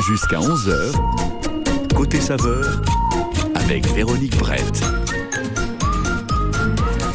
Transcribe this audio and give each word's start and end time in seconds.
Jusqu'à 0.00 0.38
11h, 0.38 0.92
côté 1.94 2.20
saveur, 2.20 2.82
avec 3.54 3.86
Véronique 3.94 4.36
Brett. 4.36 4.82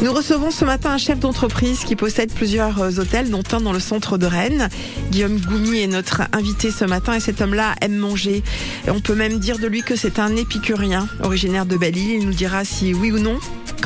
Nous 0.01 0.13
recevons 0.13 0.49
ce 0.49 0.65
matin 0.65 0.91
un 0.91 0.97
chef 0.97 1.19
d'entreprise 1.19 1.83
qui 1.83 1.95
possède 1.95 2.33
plusieurs 2.33 2.81
euh, 2.81 2.99
hôtels, 2.99 3.29
dont 3.29 3.43
un 3.51 3.61
dans 3.61 3.73
le 3.73 3.79
centre 3.79 4.17
de 4.17 4.25
Rennes. 4.25 4.69
Guillaume 5.11 5.39
Goumi 5.39 5.81
est 5.81 5.87
notre 5.87 6.21
invité 6.31 6.71
ce 6.71 6.85
matin 6.85 7.13
et 7.13 7.19
cet 7.19 7.41
homme-là 7.41 7.75
aime 7.81 7.97
manger. 7.97 8.43
Et 8.87 8.91
on 8.91 9.01
peut 9.01 9.15
même 9.15 9.39
dire 9.39 9.59
de 9.59 9.67
lui 9.67 9.81
que 9.81 9.95
c'est 9.95 10.17
un 10.17 10.35
épicurien, 10.35 11.07
originaire 11.21 11.65
de 11.65 11.77
Belle-Île. 11.77 12.21
Il 12.21 12.25
nous 12.25 12.33
dira 12.33 12.63
si 12.63 12.93
oui 12.93 13.11
ou 13.11 13.19
non 13.19 13.39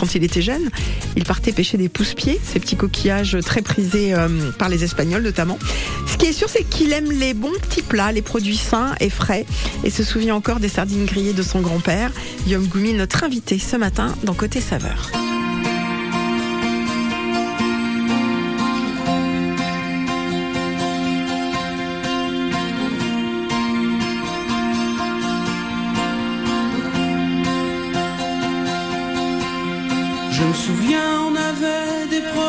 quand 0.04 0.16
il 0.16 0.24
était 0.26 0.42
jeune, 0.42 0.70
il 1.16 1.24
partait 1.24 1.54
pêcher 1.54 1.78
des 1.78 1.88
pousse-pieds, 1.88 2.38
ces 2.44 2.60
petits 2.60 2.76
coquillages 2.76 3.38
très 3.46 3.62
prisés 3.62 4.14
euh, 4.14 4.52
par 4.60 4.68
les 4.68 4.84
Espagnols 4.84 5.24
notamment. 5.24 5.58
Ce 6.08 6.18
qui 6.18 6.26
est 6.26 6.34
sûr, 6.34 6.50
c'est 6.50 6.66
qu'il 6.66 6.92
aime 6.92 7.10
les 7.10 7.34
bons 7.34 7.54
petits 7.62 7.82
plats, 7.82 8.12
les 8.12 8.22
produits 8.22 8.58
sains 8.58 8.96
et 9.00 9.10
frais, 9.10 9.46
et 9.86 9.90
se 9.90 10.04
souvient 10.04 10.36
encore 10.36 10.60
des 10.60 10.68
sardines 10.68 11.06
grillées 11.06 11.32
de 11.32 11.42
son 11.42 11.62
grand-père. 11.62 12.12
Guillaume 12.44 12.68
Goumi, 12.68 12.92
notre 12.92 13.24
invité 13.24 13.58
ce 13.60 13.78
matin 13.78 14.14
dans 14.26 14.34
Côté 14.34 14.60
Saveur. 14.60 15.23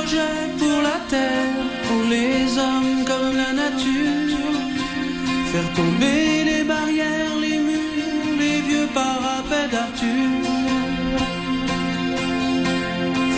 Des 0.04 0.10
projets 0.10 0.48
pour 0.58 0.82
la 0.82 0.98
terre, 1.08 1.54
pour 1.88 2.08
les 2.08 2.58
hommes 2.58 3.04
comme 3.04 3.36
la 3.36 3.52
nature. 3.52 4.38
Faire 5.52 5.72
tomber 5.74 6.44
les 6.44 6.64
barrières, 6.64 7.36
les 7.40 7.58
murs, 7.58 8.38
les 8.38 8.60
vieux 8.62 8.88
parapets 8.94 9.68
d'Arthur. 9.70 10.30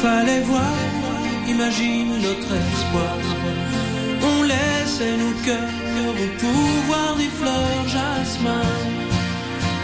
Fallait 0.02 0.40
voir, 0.42 0.76
imagine 1.48 2.12
notre 2.20 2.52
espoir. 2.70 3.16
On 4.22 4.42
laissait 4.42 5.16
nos 5.16 5.34
cœurs 5.44 5.76
au 6.08 6.40
pouvoir 6.40 7.16
des 7.16 7.30
fleurs, 7.38 7.88
jasmin, 7.88 8.68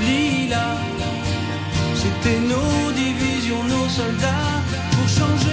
lilas. 0.07 0.79
C'était 1.95 2.41
nos 2.41 2.93
divisions, 2.93 3.63
nos 3.65 3.89
soldats 3.89 4.63
pour 4.91 5.09
changer 5.09 5.52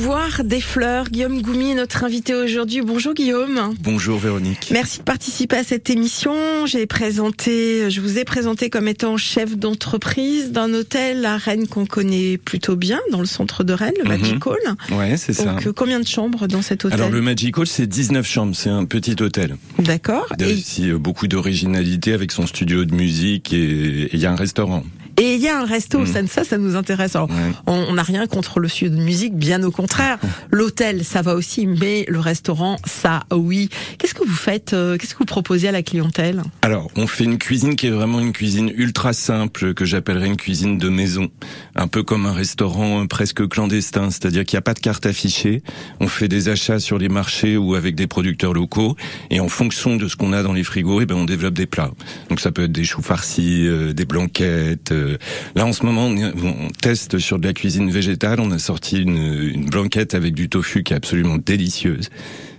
pouvoir 0.00 0.44
des 0.44 0.62
fleurs. 0.62 1.10
Guillaume 1.10 1.42
Goumi 1.42 1.72
est 1.72 1.74
notre 1.74 2.04
invité 2.04 2.34
aujourd'hui. 2.34 2.80
Bonjour 2.80 3.12
Guillaume. 3.12 3.74
Bonjour 3.82 4.18
Véronique. 4.18 4.68
Merci 4.72 5.00
de 5.00 5.02
participer 5.02 5.56
à 5.56 5.62
cette 5.62 5.90
émission. 5.90 6.64
J'ai 6.64 6.86
présenté, 6.86 7.90
je 7.90 8.00
vous 8.00 8.16
ai 8.18 8.24
présenté 8.24 8.70
comme 8.70 8.88
étant 8.88 9.18
chef 9.18 9.58
d'entreprise 9.58 10.52
d'un 10.52 10.72
hôtel 10.72 11.26
à 11.26 11.36
Rennes 11.36 11.66
qu'on 11.66 11.84
connaît 11.84 12.38
plutôt 12.38 12.76
bien, 12.76 12.98
dans 13.12 13.20
le 13.20 13.26
centre 13.26 13.62
de 13.62 13.74
Rennes, 13.74 13.92
le 13.98 14.04
Mhm. 14.04 14.08
Magic 14.20 14.46
Hall. 14.46 14.56
Ouais, 14.92 15.18
c'est 15.18 15.34
ça. 15.34 15.52
Donc, 15.52 15.70
combien 15.72 16.00
de 16.00 16.06
chambres 16.06 16.46
dans 16.48 16.62
cet 16.62 16.86
hôtel 16.86 16.98
Alors 16.98 17.10
le 17.12 17.20
Magic 17.20 17.58
Hall, 17.58 17.66
c'est 17.66 17.86
19 17.86 18.26
chambres, 18.26 18.56
c'est 18.56 18.70
un 18.70 18.86
petit 18.86 19.16
hôtel. 19.20 19.56
D'accord. 19.80 20.28
Il 20.38 20.46
y 20.46 20.48
a 20.48 20.50
Et 20.50 20.54
aussi 20.54 20.88
euh, 20.90 20.96
beaucoup 20.96 21.26
d'originalité 21.28 22.14
avec 22.14 22.32
son 22.32 22.46
studio 22.46 22.86
de 22.86 22.94
musique 22.94 23.52
et 23.52 24.08
il 24.14 24.18
y 24.18 24.24
a 24.24 24.32
un 24.32 24.36
restaurant. 24.36 24.82
Et 25.20 25.34
il 25.34 25.40
y 25.40 25.48
a 25.48 25.58
un 25.60 25.64
resto, 25.64 26.04
ça, 26.06 26.26
ça, 26.26 26.44
ça 26.44 26.58
nous 26.58 26.74
intéresse. 26.76 27.14
Alors, 27.14 27.28
Ouais. 27.30 27.52
on 27.66 27.80
on 27.90 27.94
n'a 27.94 28.02
rien 28.02 28.26
contre 28.26 28.58
le 28.60 28.68
studio 28.68 28.96
de 28.96 29.02
musique, 29.02 29.34
bien 29.36 29.62
au 29.62 29.70
contraire. 29.70 30.18
L'hôtel, 30.50 31.04
ça 31.04 31.22
va 31.22 31.34
aussi, 31.34 31.66
mais 31.66 32.04
le 32.08 32.18
restaurant, 32.20 32.76
ça, 32.84 33.24
oui. 33.32 33.68
Qu'est-ce 33.98 34.14
que 34.14 34.24
vous 34.24 34.34
faites 34.34 34.72
euh, 34.74 34.96
Qu'est-ce 34.96 35.12
que 35.14 35.18
vous 35.18 35.24
proposez 35.24 35.68
à 35.68 35.72
la 35.72 35.82
clientèle? 35.82 36.42
Alors, 36.62 36.90
on 36.96 37.06
fait 37.06 37.24
une 37.24 37.38
cuisine 37.38 37.76
qui 37.76 37.86
est 37.86 37.90
vraiment 37.90 38.20
une 38.20 38.32
cuisine 38.32 38.70
ultra 38.74 39.12
simple, 39.12 39.74
que 39.74 39.84
j'appellerais 39.84 40.26
une 40.28 40.36
cuisine 40.36 40.78
de 40.78 40.88
maison. 40.88 41.28
Un 41.76 41.88
peu 41.88 42.02
comme 42.02 42.26
un 42.26 42.32
restaurant 42.32 43.02
euh, 43.02 43.06
presque 43.06 43.46
clandestin, 43.48 44.10
c'est-à-dire 44.10 44.44
qu'il 44.44 44.56
n'y 44.56 44.60
a 44.60 44.62
pas 44.62 44.74
de 44.74 44.80
carte 44.80 45.04
affichée. 45.06 45.62
On 46.00 46.08
fait 46.08 46.28
des 46.28 46.48
achats 46.48 46.78
sur 46.80 46.98
les 46.98 47.08
marchés 47.08 47.56
ou 47.56 47.74
avec 47.74 47.94
des 47.94 48.06
producteurs 48.06 48.52
locaux. 48.54 48.96
Et 49.30 49.40
en 49.40 49.48
fonction 49.48 49.96
de 49.96 50.08
ce 50.08 50.16
qu'on 50.16 50.32
a 50.32 50.42
dans 50.42 50.52
les 50.52 50.64
frigos, 50.64 51.00
eh 51.00 51.06
ben, 51.06 51.16
on 51.16 51.24
développe 51.24 51.54
des 51.54 51.66
plats. 51.66 51.90
Donc 52.28 52.40
ça 52.40 52.52
peut 52.52 52.64
être 52.64 52.72
des 52.72 52.84
choux 52.84 53.02
farcis, 53.02 53.66
euh, 53.66 53.92
des 53.92 54.04
blanquettes, 54.04 54.92
euh, 54.92 55.09
là 55.54 55.66
en 55.66 55.72
ce 55.72 55.84
moment 55.84 56.06
on, 56.06 56.16
on, 56.16 56.70
teste 56.80 57.18
sur 57.18 57.38
de 57.38 57.46
la 57.46 57.52
cuisine 57.52 57.90
végétale. 57.90 58.40
On 58.40 58.50
a 58.50 58.58
sorti 58.58 59.02
une, 59.02 59.50
une 59.54 59.66
blanquette 59.66 60.14
avec 60.14 60.34
du 60.34 60.48
tofu 60.48 60.82
qui 60.82 60.92
est 60.92 60.96
absolument 60.96 61.36
délicieuse. 61.38 62.10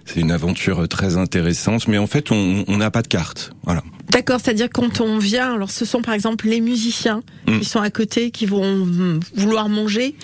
C'est 0.06 0.19
une 0.19 0.31
aventure 0.31 0.88
très 0.88 1.18
intéressante, 1.18 1.88
mais 1.88 1.98
en 1.98 2.07
fait 2.07 2.31
on 2.31 2.77
n'a 2.77 2.92
pas 2.92 3.01
de 3.01 3.07
carte. 3.07 3.53
Voilà. 3.63 3.83
D'accord, 4.09 4.39
c'est-à-dire 4.44 4.68
quand 4.74 5.00
on 5.00 5.19
vient, 5.19 5.53
alors 5.53 5.71
ce 5.71 5.86
sont 5.86 6.01
par 6.01 6.13
exemple 6.13 6.48
les 6.48 6.59
musiciens 6.59 7.21
Mm. 7.48 7.59
qui 7.59 7.65
sont 7.65 7.80
à 7.80 7.89
côté, 7.89 8.31
qui 8.31 8.45
vont 8.45 8.88
vouloir 9.36 9.69
manger 9.69 10.15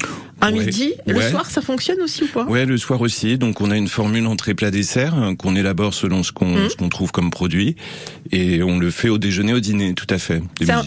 un 0.41 0.53
Ouais. 0.53 0.65
midi. 0.65 0.93
Le 1.07 1.15
Ouais. 1.15 1.29
soir, 1.31 1.49
ça 1.49 1.61
fonctionne 1.61 1.99
aussi 2.01 2.23
ou 2.23 2.27
pas? 2.27 2.45
Ouais, 2.45 2.65
le 2.65 2.77
soir 2.77 3.01
aussi. 3.01 3.37
Donc 3.37 3.59
on 3.61 3.71
a 3.71 3.77
une 3.77 3.87
formule 3.87 4.25
entrée 4.27 4.53
plat 4.53 4.71
dessert 4.71 5.15
hein, 5.15 5.35
qu'on 5.35 5.55
élabore 5.55 5.93
selon 5.93 6.23
ce 6.23 6.31
qu'on 6.31 6.47
Mhm. 6.49 6.69
ce 6.69 6.75
qu'on 6.75 6.89
trouve 6.89 7.11
comme 7.11 7.31
produit 7.31 7.75
et 8.31 8.61
on 8.63 8.77
le 8.79 8.91
fait 8.91 9.09
au 9.09 9.17
déjeuner, 9.17 9.53
au 9.53 9.59
dîner, 9.59 9.93
tout 9.93 10.05
à 10.09 10.17
fait. 10.17 10.41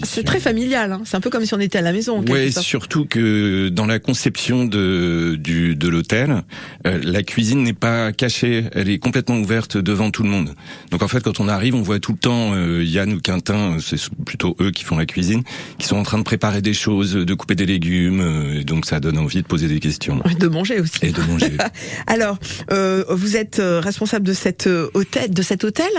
C'est 0.04 0.24
très 0.24 0.40
familial, 0.40 0.92
hein. 0.92 1.02
c'est 1.04 1.16
un 1.16 1.20
peu 1.20 1.30
comme 1.30 1.44
si 1.44 1.54
on 1.54 1.60
était 1.60 1.78
à 1.78 1.82
la 1.82 1.92
maison. 1.92 2.24
sorte. 2.52 2.64
surtout 2.64 3.04
que 3.06 3.68
dans 3.68 3.86
la 3.86 3.98
conception 3.98 4.64
de 4.64 5.36
du 5.38 5.74
de 5.76 5.88
l'hôtel, 5.88 6.42
euh, 6.86 6.98
la 7.02 7.22
cuisine 7.22 7.62
n'est 7.62 7.72
pas 7.72 8.12
cachée, 8.12 8.64
elle 8.72 8.88
est 8.88 8.98
complètement 8.98 9.36
ouverte 9.38 9.76
devant 9.76 10.10
tout 10.10 10.22
le 10.22 10.28
monde. 10.28 10.54
Donc 10.90 11.02
en 11.02 11.08
fait, 11.08 11.22
quand 11.22 11.40
on 11.40 11.48
arrive, 11.48 11.74
on 11.74 11.82
voit 11.82 11.98
tout 11.98 12.12
le 12.12 12.18
temps 12.18 12.52
euh, 12.54 12.82
Yann 12.84 13.12
ou 13.12 13.20
Quentin, 13.20 13.76
c'est 13.80 13.98
plutôt 14.24 14.56
eux 14.60 14.70
qui 14.70 14.84
font 14.84 14.96
la 14.96 15.06
cuisine, 15.06 15.42
qui 15.78 15.86
sont 15.86 15.96
en 15.96 16.02
train 16.02 16.18
de 16.18 16.22
préparer 16.24 16.62
des 16.62 16.74
choses, 16.74 17.14
de 17.14 17.34
couper 17.34 17.54
des 17.54 17.66
légumes, 17.66 18.20
euh, 18.20 18.60
et 18.60 18.64
donc 18.64 18.86
ça 18.86 19.00
donne 19.00 19.18
envie 19.18 19.39
de 19.42 19.46
poser 19.46 19.68
des 19.68 19.80
questions 19.80 20.20
De 20.38 20.46
manger 20.48 20.80
aussi. 20.80 20.98
et 21.02 21.12
de 21.12 21.22
manger. 21.22 21.52
Alors, 22.06 22.38
euh, 22.70 23.04
vous 23.10 23.36
êtes 23.36 23.58
euh, 23.58 23.80
responsable 23.80 24.26
de 24.26 24.32
cet 24.32 24.66
euh, 24.66 24.88
hôtel, 24.94 25.30
de 25.32 25.42
cet 25.42 25.64
hôtel. 25.64 25.90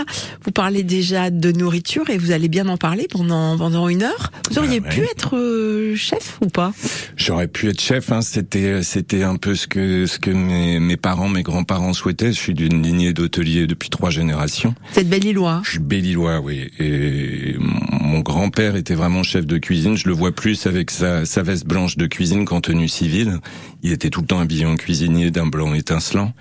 Vous 0.44 0.52
parlez 0.52 0.82
déjà 0.82 1.30
de 1.30 1.52
nourriture 1.52 2.10
et 2.10 2.18
vous 2.18 2.30
allez 2.32 2.48
bien 2.48 2.68
en 2.68 2.76
parler 2.76 3.06
pendant 3.10 3.56
pendant 3.58 3.88
une 3.88 4.02
heure. 4.02 4.32
Vous 4.50 4.58
auriez 4.58 4.80
Bah 4.80 4.88
ouais. 4.88 4.94
pu 4.94 5.02
être 5.04 5.36
euh, 5.36 5.94
chef 5.96 6.38
ou 6.40 6.46
pas? 6.48 6.72
J'aurais 7.16 7.48
pu 7.48 7.68
être 7.68 7.80
chef, 7.80 8.12
hein, 8.12 8.20
c'était 8.22 8.82
c'était 8.82 9.22
un 9.22 9.36
peu 9.36 9.54
ce 9.54 9.66
que 9.66 10.06
ce 10.06 10.18
que 10.18 10.30
mes, 10.30 10.78
mes 10.80 10.96
parents, 10.96 11.28
mes 11.28 11.42
grands-parents 11.42 11.92
souhaitaient. 11.92 12.32
Je 12.32 12.38
suis 12.38 12.54
d'une 12.54 12.82
lignée 12.82 13.12
d'hôteliers 13.12 13.66
depuis 13.66 13.90
trois 13.90 14.10
générations. 14.10 14.74
Vous 14.92 15.00
êtes 15.00 15.08
Belle-Îlois. 15.08 15.60
Je 15.64 15.70
suis 15.72 15.78
bélilois, 15.78 16.40
oui. 16.40 16.70
Et 16.78 17.56
mon 17.58 18.20
grand-père 18.20 18.76
était 18.76 18.94
vraiment 18.94 19.22
chef 19.22 19.46
de 19.46 19.58
cuisine. 19.58 19.96
Je 19.96 20.08
le 20.08 20.14
vois 20.14 20.32
plus 20.32 20.66
avec 20.66 20.90
sa, 20.90 21.24
sa 21.24 21.42
veste 21.42 21.66
blanche 21.66 21.96
de 21.96 22.06
cuisine 22.06 22.44
qu'en 22.44 22.60
tenue 22.60 22.88
civile. 22.88 23.31
Il 23.82 23.92
était 23.92 24.10
tout 24.10 24.20
le 24.20 24.26
temps 24.26 24.40
habillé 24.40 24.66
en 24.66 24.76
cuisinier 24.76 25.30
d'un 25.30 25.46
blanc 25.46 25.74
étincelant. 25.74 26.32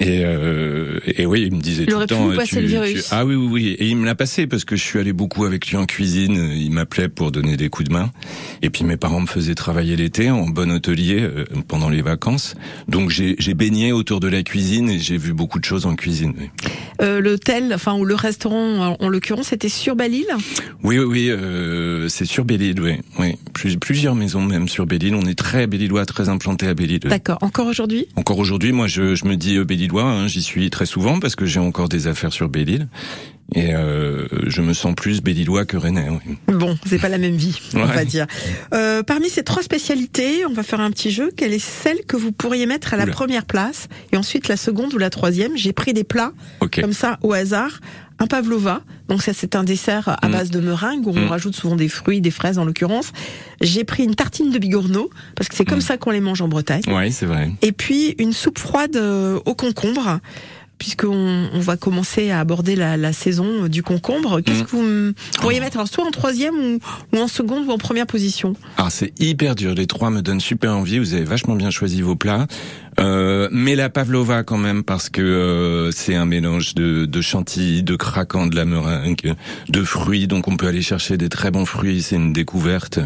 Et, 0.00 0.22
euh, 0.24 0.98
et 1.06 1.26
oui, 1.26 1.44
il 1.50 1.54
me 1.56 1.60
disait 1.60 1.84
Il 1.84 1.88
tout 1.92 1.98
le 1.98 2.06
pu 2.06 2.14
temps. 2.14 2.30
passer 2.34 2.60
le 2.60 2.66
virus. 2.66 3.08
Ah 3.10 3.24
oui, 3.24 3.34
oui, 3.34 3.48
oui. 3.50 3.66
Et 3.78 3.88
il 3.88 3.96
me 3.96 4.06
l'a 4.06 4.14
passé 4.14 4.46
parce 4.46 4.64
que 4.64 4.74
je 4.76 4.82
suis 4.82 4.98
allé 4.98 5.12
beaucoup 5.12 5.44
avec 5.44 5.66
lui 5.68 5.76
en 5.76 5.84
cuisine. 5.86 6.50
Il 6.56 6.70
m'appelait 6.70 7.08
pour 7.08 7.30
donner 7.30 7.56
des 7.56 7.68
coups 7.68 7.88
de 7.88 7.92
main. 7.94 8.10
Et 8.62 8.70
puis 8.70 8.84
mes 8.84 8.96
parents 8.96 9.20
me 9.20 9.26
faisaient 9.26 9.54
travailler 9.54 9.96
l'été 9.96 10.30
en 10.30 10.46
bon 10.48 10.70
hôtelier 10.70 11.18
euh, 11.20 11.44
pendant 11.68 11.88
les 11.90 12.02
vacances. 12.02 12.54
Donc 12.88 13.10
j'ai 13.10 13.54
baigné 13.54 13.92
autour 13.92 14.20
de 14.20 14.28
la 14.28 14.42
cuisine 14.42 14.88
et 14.88 14.98
j'ai 14.98 15.16
vu 15.18 15.32
beaucoup 15.32 15.58
de 15.58 15.64
choses 15.64 15.86
en 15.86 15.94
cuisine. 15.94 16.32
oui. 16.38 16.48
Euh, 17.00 17.20
L'hôtel, 17.20 17.72
enfin 17.74 17.94
ou 17.94 18.04
le 18.04 18.14
restaurant, 18.14 18.96
en 18.98 19.08
l'occurrence, 19.08 19.48
c'était 19.48 19.68
sur 19.68 19.96
Belle-Île. 19.96 20.26
Oui, 20.84 20.98
oui, 20.98 21.04
oui, 21.04 21.30
euh, 21.30 22.08
c'est 22.08 22.24
sur 22.24 22.44
Belle-Île, 22.44 22.80
oui. 22.80 22.92
oui. 23.18 23.34
Plus, 23.52 23.76
plusieurs 23.76 24.14
maisons 24.14 24.42
même 24.42 24.68
sur 24.68 24.86
Belle-Île. 24.86 25.14
On 25.16 25.22
est 25.26 25.34
très 25.38 25.66
bellilois, 25.66 26.06
très 26.06 26.28
implanté 26.28 26.66
à 26.66 26.74
Belle-Île. 26.74 27.00
D'accord. 27.00 27.38
Encore 27.40 27.66
aujourd'hui? 27.66 28.06
Encore 28.16 28.38
aujourd'hui, 28.38 28.72
moi, 28.72 28.86
je, 28.86 29.14
je 29.14 29.24
me 29.24 29.36
dis 29.36 29.56
euh, 29.56 29.64
Hein, 29.90 30.26
J'y 30.28 30.42
suis 30.42 30.70
très 30.70 30.86
souvent 30.86 31.20
parce 31.20 31.36
que 31.36 31.46
j'ai 31.46 31.60
encore 31.60 31.88
des 31.88 32.06
affaires 32.06 32.32
sur 32.32 32.48
Belle-Île. 32.48 32.88
Et 33.54 33.74
euh, 33.74 34.26
je 34.46 34.62
me 34.62 34.72
sens 34.72 34.94
plus 34.94 35.20
bellilois 35.22 35.64
que 35.64 35.76
rennais. 35.76 36.08
Oui. 36.10 36.36
Bon, 36.54 36.78
c'est 36.86 36.98
pas 36.98 37.08
la 37.08 37.18
même 37.18 37.36
vie, 37.36 37.58
on 37.74 37.80
Ouais. 37.86 37.94
va 37.94 38.04
dire. 38.04 38.26
Euh, 38.74 39.02
parmi 39.02 39.28
ces 39.28 39.42
trois 39.42 39.62
spécialités, 39.62 40.46
on 40.46 40.52
va 40.52 40.62
faire 40.62 40.80
un 40.80 40.90
petit 40.90 41.10
jeu. 41.10 41.30
Quelle 41.36 41.52
est 41.52 41.58
celle 41.64 42.04
que 42.06 42.16
vous 42.16 42.32
pourriez 42.32 42.66
mettre 42.66 42.94
à 42.94 42.96
la 42.96 43.04
Oula. 43.04 43.12
première 43.12 43.44
place 43.44 43.88
et 44.12 44.16
ensuite 44.16 44.48
la 44.48 44.56
seconde 44.56 44.94
ou 44.94 44.98
la 44.98 45.10
troisième? 45.10 45.52
J'ai 45.56 45.72
pris 45.72 45.92
des 45.92 46.04
plats 46.04 46.32
Ok. 46.60 46.80
comme 46.80 46.92
ça 46.92 47.18
au 47.22 47.32
hasard. 47.32 47.80
Un 48.18 48.26
pavlova, 48.28 48.82
donc 49.08 49.20
ça 49.22 49.32
c'est 49.34 49.56
un 49.56 49.64
dessert 49.64 50.16
à 50.22 50.28
Mm. 50.28 50.32
base 50.32 50.50
de 50.50 50.60
meringue 50.60 51.06
où 51.08 51.10
on 51.10 51.24
Mm. 51.26 51.28
rajoute 51.28 51.56
souvent 51.56 51.74
des 51.74 51.88
fruits, 51.88 52.20
des 52.20 52.30
fraises 52.30 52.56
en 52.58 52.64
l'occurrence. 52.64 53.10
J'ai 53.60 53.82
pris 53.82 54.04
une 54.04 54.14
tartine 54.14 54.50
de 54.50 54.58
bigorneau 54.58 55.10
parce 55.34 55.48
que 55.48 55.56
c'est 55.56 55.64
comme 55.64 55.78
Mm. 55.78 55.82
ça 55.82 55.96
qu'on 55.96 56.10
les 56.12 56.20
mange 56.20 56.40
en 56.40 56.46
Bretagne. 56.46 56.82
Ouais, 56.86 57.10
c'est 57.10 57.26
vrai. 57.26 57.50
Et 57.62 57.72
puis 57.72 58.14
une 58.18 58.32
soupe 58.32 58.58
froide 58.60 58.94
euh, 58.96 59.40
au 59.44 59.54
concombre, 59.54 60.20
puisqu'on 60.82 61.48
on 61.54 61.60
va 61.60 61.76
commencer 61.76 62.32
à 62.32 62.40
aborder 62.40 62.74
la, 62.74 62.96
la 62.96 63.12
saison 63.12 63.46
euh, 63.64 63.68
du 63.68 63.84
concombre. 63.84 64.40
Qu'est-ce 64.40 64.62
Mm. 64.64 64.66
que 64.66 64.76
vous 64.76 65.12
pourriez 65.40 65.60
mettre 65.60 65.76
alors 65.76 65.86
soit 65.86 66.04
en 66.04 66.10
troisième 66.10 66.56
ou, 66.56 66.78
ou 67.12 67.20
en 67.20 67.28
seconde 67.28 67.68
ou 67.68 67.70
en 67.70 67.78
première 67.78 68.08
position? 68.08 68.56
Alors 68.78 68.90
c'est 68.90 69.12
hyper 69.20 69.54
dur. 69.54 69.74
Les 69.74 69.86
trois 69.86 70.10
me 70.10 70.22
donnent 70.22 70.40
super 70.40 70.72
envie. 70.76 70.98
Vous 70.98 71.14
avez 71.14 71.22
vachement 71.22 71.54
bien 71.54 71.70
choisi 71.70 72.02
vos 72.02 72.16
plats. 72.16 72.48
Euh, 73.00 73.48
mais 73.50 73.74
la 73.74 73.88
pavlova 73.88 74.42
quand 74.42 74.58
même 74.58 74.82
parce 74.82 75.08
que 75.08 75.22
euh, 75.22 75.90
c'est 75.92 76.14
un 76.14 76.26
mélange 76.26 76.74
de, 76.74 77.06
de 77.06 77.20
chantilly, 77.20 77.82
de 77.82 77.96
craquant, 77.96 78.46
de 78.46 78.56
la 78.56 78.64
meringue, 78.64 79.34
de 79.68 79.82
fruits. 79.82 80.26
Donc 80.26 80.48
on 80.48 80.56
peut 80.56 80.66
aller 80.66 80.82
chercher 80.82 81.16
des 81.16 81.28
très 81.28 81.50
bons 81.50 81.64
fruits. 81.64 82.02
C'est 82.02 82.16
une 82.16 82.32
découverte. 82.32 83.00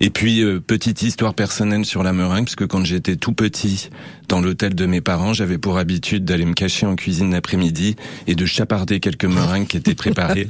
Et 0.00 0.10
puis 0.10 0.42
euh, 0.42 0.60
petite 0.60 1.02
histoire 1.02 1.34
personnelle 1.34 1.84
sur 1.84 2.02
la 2.02 2.12
meringue 2.12 2.44
parce 2.44 2.56
que 2.56 2.64
quand 2.64 2.84
j'étais 2.84 3.16
tout 3.16 3.32
petit 3.32 3.90
dans 4.28 4.40
l'hôtel 4.40 4.74
de 4.74 4.86
mes 4.86 5.00
parents, 5.00 5.32
j'avais 5.32 5.58
pour 5.58 5.78
habitude 5.78 6.24
d'aller 6.24 6.44
me 6.44 6.54
cacher 6.54 6.86
en 6.86 6.96
cuisine 6.96 7.30
l'après-midi 7.30 7.96
et 8.26 8.34
de 8.34 8.46
chaparder 8.46 9.00
quelques 9.00 9.24
meringues 9.24 9.66
qui 9.66 9.76
étaient 9.76 9.94
préparées. 9.94 10.48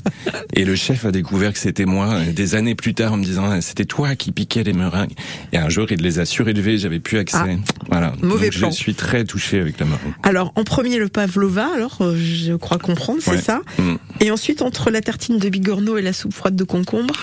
Et 0.55 0.65
le 0.65 0.77
chef 0.77 1.05
a 1.05 1.11
découvert 1.11 1.53
que 1.53 1.59
c'était 1.59 1.85
moi 1.85 2.09
euh, 2.13 2.33
des 2.33 2.55
années 2.55 2.75
plus 2.75 2.95
tard 2.95 3.13
en 3.13 3.17
me 3.17 3.25
disant 3.25 3.51
Ah, 3.51 3.61
c'était 3.61 3.85
toi 3.85 4.15
qui 4.15 4.33
piquais 4.33 4.63
les 4.63 4.73
meringues. 4.73 5.13
Et 5.53 5.59
un 5.59 5.69
jour 5.69 5.87
il 5.91 6.01
les 6.01 6.19
a 6.19 6.25
surélevés, 6.25 6.79
j'avais 6.79 7.01
plus 7.01 7.19
accès. 7.19 7.37
Ah, 7.39 7.85
voilà. 7.91 8.13
mauvais 8.23 8.51
Donc, 8.51 8.59
plan. 8.59 8.71
Je 8.77 8.83
suis 8.83 8.95
très 8.95 9.25
touché 9.25 9.59
avec 9.61 9.81
la 9.81 9.87
meringue. 9.87 10.13
Alors 10.23 10.53
en 10.57 10.65
premier 10.65 10.99
le 10.99 11.09
pavlova, 11.09 11.69
alors 11.75 11.97
euh, 12.01 12.17
je 12.17 12.55
crois 12.55 12.79
comprendre, 12.79 13.21
c'est 13.23 13.31
Ouais. 13.33 13.39
ça. 13.41 13.61
Mm. 13.79 13.95
Et 14.21 14.31
ensuite 14.31 14.63
entre 14.63 14.91
la 14.91 15.01
tartine 15.01 15.39
de 15.39 15.49
bigorneau 15.49 15.97
et 15.97 16.03
la 16.03 16.13
soupe 16.13 16.33
froide 16.35 16.57
de 16.57 16.65
concombre. 16.65 17.15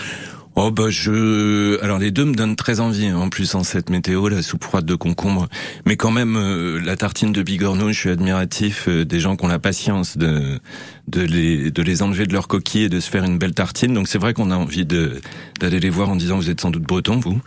Oh 0.56 0.70
bah 0.70 0.84
je 0.88 1.82
alors 1.82 1.98
les 1.98 2.12
deux 2.12 2.24
me 2.24 2.32
donnent 2.34 2.54
très 2.54 2.78
envie 2.78 3.06
hein. 3.06 3.16
en 3.16 3.28
plus 3.28 3.56
en 3.56 3.64
cette 3.64 3.90
météo 3.90 4.28
la 4.28 4.40
soupe 4.40 4.62
froide 4.62 4.84
de 4.86 4.94
concombre 4.94 5.48
mais 5.84 5.96
quand 5.96 6.12
même 6.12 6.36
euh, 6.36 6.80
la 6.80 6.94
tartine 6.96 7.32
de 7.32 7.42
bigorneau 7.42 7.88
je 7.90 7.98
suis 7.98 8.10
admiratif 8.10 8.84
euh, 8.86 9.04
des 9.04 9.18
gens 9.18 9.34
qui 9.34 9.44
ont 9.44 9.48
la 9.48 9.58
patience 9.58 10.16
de 10.16 10.60
de 11.08 11.20
les 11.22 11.72
de 11.72 11.82
les 11.82 12.02
enlever 12.02 12.24
de 12.26 12.32
leur 12.32 12.46
coquille 12.46 12.84
et 12.84 12.88
de 12.88 13.00
se 13.00 13.10
faire 13.10 13.24
une 13.24 13.36
belle 13.36 13.52
tartine 13.52 13.94
donc 13.94 14.06
c'est 14.06 14.18
vrai 14.18 14.32
qu'on 14.32 14.52
a 14.52 14.56
envie 14.56 14.86
de 14.86 15.20
d'aller 15.58 15.80
les 15.80 15.90
voir 15.90 16.08
en 16.08 16.14
disant 16.14 16.36
vous 16.36 16.50
êtes 16.50 16.60
sans 16.60 16.70
doute 16.70 16.84
breton 16.84 17.18
vous 17.18 17.40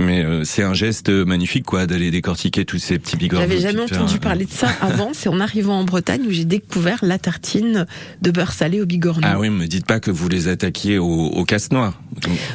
mais 0.00 0.24
euh, 0.24 0.44
c'est 0.44 0.62
un 0.62 0.74
geste 0.74 1.08
magnifique 1.10 1.64
quoi 1.64 1.86
d'aller 1.86 2.10
décortiquer 2.10 2.64
tous 2.64 2.78
ces 2.78 2.98
petits 2.98 3.16
bigorneaux 3.16 3.46
J'avais 3.46 3.60
jamais 3.60 3.86
faire 3.86 3.98
entendu 4.02 4.18
parler 4.18 4.44
de 4.46 4.50
ça 4.50 4.68
avant. 4.80 5.10
C'est 5.12 5.28
en 5.28 5.40
arrivant 5.40 5.78
en 5.78 5.84
Bretagne 5.84 6.22
où 6.26 6.30
j'ai 6.30 6.44
découvert 6.44 6.98
la 7.02 7.18
tartine 7.18 7.86
de 8.22 8.30
beurre 8.30 8.52
salé 8.52 8.80
au 8.80 8.86
bigorneau. 8.86 9.26
ah 9.30 9.38
oui 9.38 9.50
me 9.50 9.66
dites 9.66 9.86
pas 9.86 10.00
que 10.00 10.10
vous 10.10 10.28
les 10.28 10.48
attaquiez 10.48 10.98
au, 10.98 11.06
au 11.06 11.44
casse-noir 11.44 12.00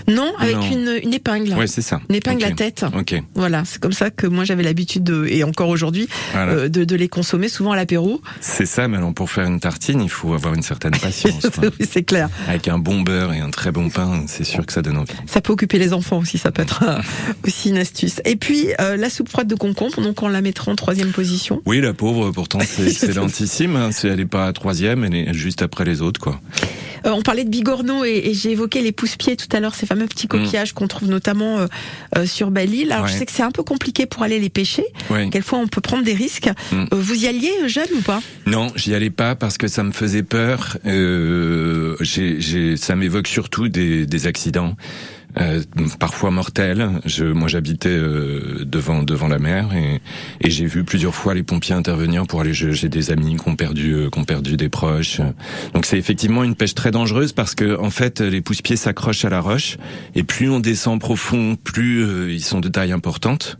Non, 0.08 0.34
avec 0.40 0.56
Non. 0.56 0.72
Une, 0.72 1.00
une 1.04 1.14
épingle. 1.14 1.54
ouais 1.54 1.68
c'est 1.68 1.82
ça 1.82 2.02
Une 2.10 2.16
épingle 2.16 2.44
Ok. 2.44 2.52
à 2.52 2.56
tête. 2.56 2.86
ok 2.98 3.22
Voilà, 3.36 3.64
c'est 3.66 3.80
comme 3.82 3.94
ça 3.94 4.10
que 4.10 4.28
moi 4.28 4.44
j'avais 4.44 4.64
l'habitude 4.64 5.04
de, 5.04 5.26
et 5.28 5.44
encore 5.44 5.70
aujourd'hui, 5.70 6.08
voilà 6.34 6.52
euh, 6.54 6.70
de, 6.70 6.84
de 6.84 6.96
les 6.96 7.08
consommer 7.08 7.48
souvent 7.50 7.72
à 7.72 7.76
l'apéro. 7.76 8.22
C'est 8.42 8.66
ça, 8.66 8.88
mais 8.88 8.98
alors 8.98 9.14
pour 9.14 9.30
faire 9.30 9.46
une 9.46 9.60
tartine, 9.60 10.02
il 10.02 10.10
faut 10.10 10.34
avoir 10.34 10.54
une 10.54 10.64
certaine 10.64 10.92
patience. 10.98 11.46
Oui, 11.62 11.88
c'est 11.90 12.04
clair. 12.04 12.30
Avec 12.48 12.68
un 12.68 12.78
bon 12.80 13.02
beurre 13.02 13.34
et 13.34 13.40
un 13.40 13.50
très 13.50 13.72
bon 13.72 13.90
pain, 13.90 14.24
c'est 14.28 14.44
sûr 14.44 14.66
que 14.66 14.74
ça 14.74 14.82
donne 14.82 14.98
envie. 14.98 15.14
Ça 15.26 15.42
peut 15.42 15.54
occuper 15.54 15.80
les 15.80 15.94
enfants 15.94 16.18
aussi, 16.20 16.38
ça 16.38 16.52
peut 16.52 16.62
être 16.62 16.84
aussi 17.46 17.70
une 17.70 17.78
astuce. 17.78 18.22
Et 18.26 18.36
puis 18.36 18.68
euh, 18.80 18.98
la 18.98 19.10
soupe 19.10 19.30
froide 19.30 19.48
de 19.48 19.56
concombre, 19.56 20.02
donc 20.02 20.22
on 20.24 20.28
la 20.28 20.42
mettra 20.42 20.72
en 20.72 20.76
troisième 20.76 21.12
position. 21.12 21.62
Oui, 21.66 21.82
la 21.82 21.94
pauvre, 21.94 22.32
pourtant 22.32 22.60
c'est 22.66 22.84
excellentissime. 22.88 23.76
Hein. 23.76 23.90
Elle 24.04 24.20
est 24.20 24.26
pas 24.26 24.48
à 24.48 24.54
troisième, 24.54 25.04
elle 25.04 25.16
est 25.16 25.34
juste 25.34 25.62
après 25.62 25.86
les 25.86 26.02
autres, 26.02 26.20
quoi. 26.20 26.40
Euh, 27.06 27.12
on 27.12 27.22
parlait 27.22 27.44
de 27.44 27.50
bigorneau 27.50 28.04
et, 28.04 28.20
et 28.26 28.34
j'ai 28.34 28.52
évoqué 28.52 28.82
les 28.82 28.92
pousse-pieds 28.92 29.36
tout 29.36 29.46
à 29.52 29.60
l'heure, 29.60 29.76
ces 29.76 29.86
fameux 29.86 30.08
petits 30.08 30.28
coquillages 30.28 30.74
qu'on 30.74 30.88
trouve 30.88 31.08
notamment 31.08 31.60
euh, 31.60 31.68
euh, 32.18 32.26
sur 32.26 32.50
Belle-Île. 32.50 32.92
Alors 32.92 33.08
je 33.08 33.14
Mm. 33.16 33.18
Sais 33.20 33.26
que 33.28 33.32
c'est 33.32 33.44
un 33.44 33.52
peu 33.52 33.62
compliqué 33.64 34.06
pour 34.08 34.24
aller 34.24 34.40
les 34.40 34.50
pêcher. 34.50 34.84
Ouais. 35.12 35.30
Quelquefois 35.30 35.60
on 35.60 35.68
peut 35.68 35.82
prendre 35.82 36.04
des 36.04 36.16
risques. 36.16 36.50
Mm. 36.72 36.76
Euh, 36.76 36.86
vous 36.92 37.24
y 37.24 37.28
alliez 37.28 37.52
jeune 37.68 37.88
ou 37.96 38.02
pas? 38.02 38.22
Non, 38.48 38.72
j'y 38.76 38.96
allais 38.96 39.12
pas 39.12 39.36
parce 39.36 39.58
que 39.60 39.68
ça 39.68 39.84
me 39.84 39.92
faisait 39.92 40.24
peur. 40.24 40.78
Euh, 40.86 41.96
j'ai- 42.02 42.42
j'ai- 42.42 42.76
ça 42.78 42.96
m'évoque 42.96 43.28
surtout 43.28 43.68
des, 43.70 44.06
des 44.08 44.28
accidents. 44.28 44.76
Euh, 45.40 45.62
parfois 46.00 46.32
mortels. 46.32 46.90
Je, 47.06 47.26
moi, 47.26 47.48
j'habitais 47.48 47.90
euh, 47.90 48.64
devant 48.66 49.04
devant 49.04 49.28
la 49.28 49.40
mer 49.40 49.74
et, 49.74 50.02
et 50.42 50.50
j'ai 50.50 50.66
vu 50.66 50.84
plusieurs 50.84 51.14
fois 51.16 51.34
les 51.34 51.44
pompiers 51.44 51.76
intervenir 51.76 52.26
pour 52.28 52.42
aller. 52.42 52.54
J'ai 52.54 52.90
des 52.90 53.12
amis 53.12 53.36
qui 53.36 53.50
ont 53.50 53.56
perdu 53.56 53.94
euh, 53.94 54.10
qui 54.10 54.20
ont 54.20 54.24
perdu 54.24 54.58
des 54.58 54.70
proches. 54.70 55.22
Donc 55.74 55.86
c'est 55.86 55.98
effectivement 55.98 56.44
une 56.44 56.56
pêche 56.56 56.76
très 56.76 56.92
dangereuse 56.92 57.34
parce 57.34 57.56
que 57.56 57.78
en 57.80 57.90
fait 57.90 58.22
les 58.22 58.42
pousse-pieds 58.42 58.78
s'accrochent 58.78 59.26
à 59.26 59.30
la 59.30 59.42
roche 59.42 59.78
et 60.16 60.24
plus 60.24 60.50
on 60.50 60.60
descend 60.60 61.00
profond, 61.00 61.56
plus 61.56 62.04
euh, 62.04 62.32
ils 62.32 62.44
sont 62.44 62.60
de 62.60 62.70
taille 62.70 62.92
importante. 62.92 63.58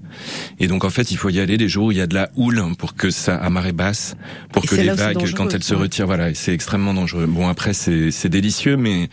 Et 0.60 0.68
donc 0.68 0.86
en 0.86 0.90
fait 0.90 1.12
il 1.12 1.18
faut 1.18 1.30
y 1.30 1.40
aller 1.40 1.58
les 1.58 1.68
jours 1.68 1.88
où 1.88 1.92
il 1.92 1.98
y 1.98 2.02
a 2.02 2.08
de 2.08 2.16
la 2.16 2.30
houle 2.36 2.62
pour 2.78 2.96
que 2.96 3.10
ça 3.10 3.36
à 3.36 3.50
marée 3.50 3.74
basse, 3.74 4.16
pour 4.52 4.64
Et 4.64 4.68
que 4.68 4.76
les 4.76 4.90
vagues 4.90 5.34
quand 5.36 5.54
elles 5.54 5.64
se 5.64 5.76
retirent, 5.76 6.06
voilà, 6.08 6.34
c'est 6.34 6.54
extrêmement 6.54 6.94
dangereux. 6.94 7.26
Bon 7.26 7.48
après 7.48 7.74
c'est 7.74 8.12
c'est 8.12 8.30
délicieux 8.30 8.78
mais 8.78 9.10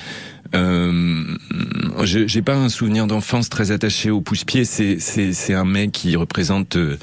Euh, 0.55 1.25
J'ai 2.05 2.43
pas 2.43 2.55
un 2.55 2.69
souvenir 2.69 3.07
d'enfance 3.07 3.49
très 3.49 3.71
attaché 3.71 4.11
au 4.11 4.21
pouce-pied. 4.21 4.65
C'est 4.65 5.55
un 5.55 5.65
mec 5.65 5.93
qui 5.93 6.17
représente 6.17 6.77
euh, 6.77 6.97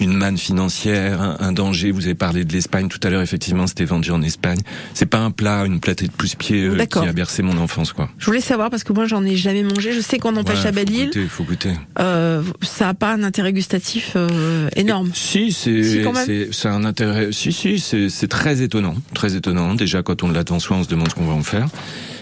une 0.00 0.12
manne 0.14 0.38
financière, 0.38 1.20
un, 1.20 1.36
un 1.40 1.52
danger. 1.52 1.90
Vous 1.90 2.04
avez 2.06 2.14
parlé 2.14 2.44
de 2.44 2.52
l'Espagne 2.52 2.88
tout 2.88 3.00
à 3.02 3.10
l'heure. 3.10 3.22
Effectivement, 3.22 3.66
c'était 3.66 3.84
vendu 3.84 4.10
en 4.10 4.22
Espagne. 4.22 4.58
C'est 4.94 5.06
pas 5.06 5.18
un 5.18 5.30
plat, 5.30 5.64
une 5.66 5.80
platée 5.80 6.06
de 6.06 6.12
pouce-pied 6.12 6.64
euh, 6.64 6.84
qui 6.86 6.98
a 6.98 7.12
bercé 7.12 7.42
mon 7.42 7.56
enfance, 7.58 7.92
quoi. 7.92 8.08
Je 8.18 8.26
voulais 8.26 8.40
savoir 8.40 8.70
parce 8.70 8.84
que 8.84 8.92
moi 8.92 9.06
j'en 9.06 9.24
ai 9.24 9.36
jamais 9.36 9.62
mangé. 9.62 9.92
Je 9.92 10.00
sais 10.00 10.18
qu'on 10.18 10.34
en 10.36 10.44
pêche 10.44 10.60
Ouais, 10.60 10.66
à 10.66 10.68
faut 10.68 10.74
Belle-Île. 10.74 11.06
goûter, 11.06 11.26
faut 11.28 11.44
goûter. 11.44 11.72
Euh, 11.98 12.42
ça 12.62 12.88
a 12.90 12.94
pas 12.94 13.12
un 13.12 13.22
intérêt 13.22 13.52
gustatif 13.52 14.12
euh, 14.16 14.68
énorme. 14.76 15.10
Si, 15.14 15.52
c'est 15.52 15.82
Si, 15.82 16.02
c'est 16.26 16.48
c'est 16.52 16.68
un 16.68 16.84
intérêt. 16.84 17.30
Si, 17.32 17.52
si, 17.52 17.78
c'est 17.78 18.08
c'est 18.08 18.28
très 18.28 18.62
étonnant, 18.62 18.94
très 19.14 19.34
étonnant. 19.36 19.74
Déjà, 19.74 20.02
quand 20.02 20.22
on 20.22 20.30
l'attend 20.30 20.58
soi, 20.58 20.76
on 20.78 20.84
se 20.84 20.88
demande 20.88 21.08
ce 21.10 21.14
qu'on 21.14 21.26
va 21.26 21.34
en 21.34 21.42
faire. 21.42 21.68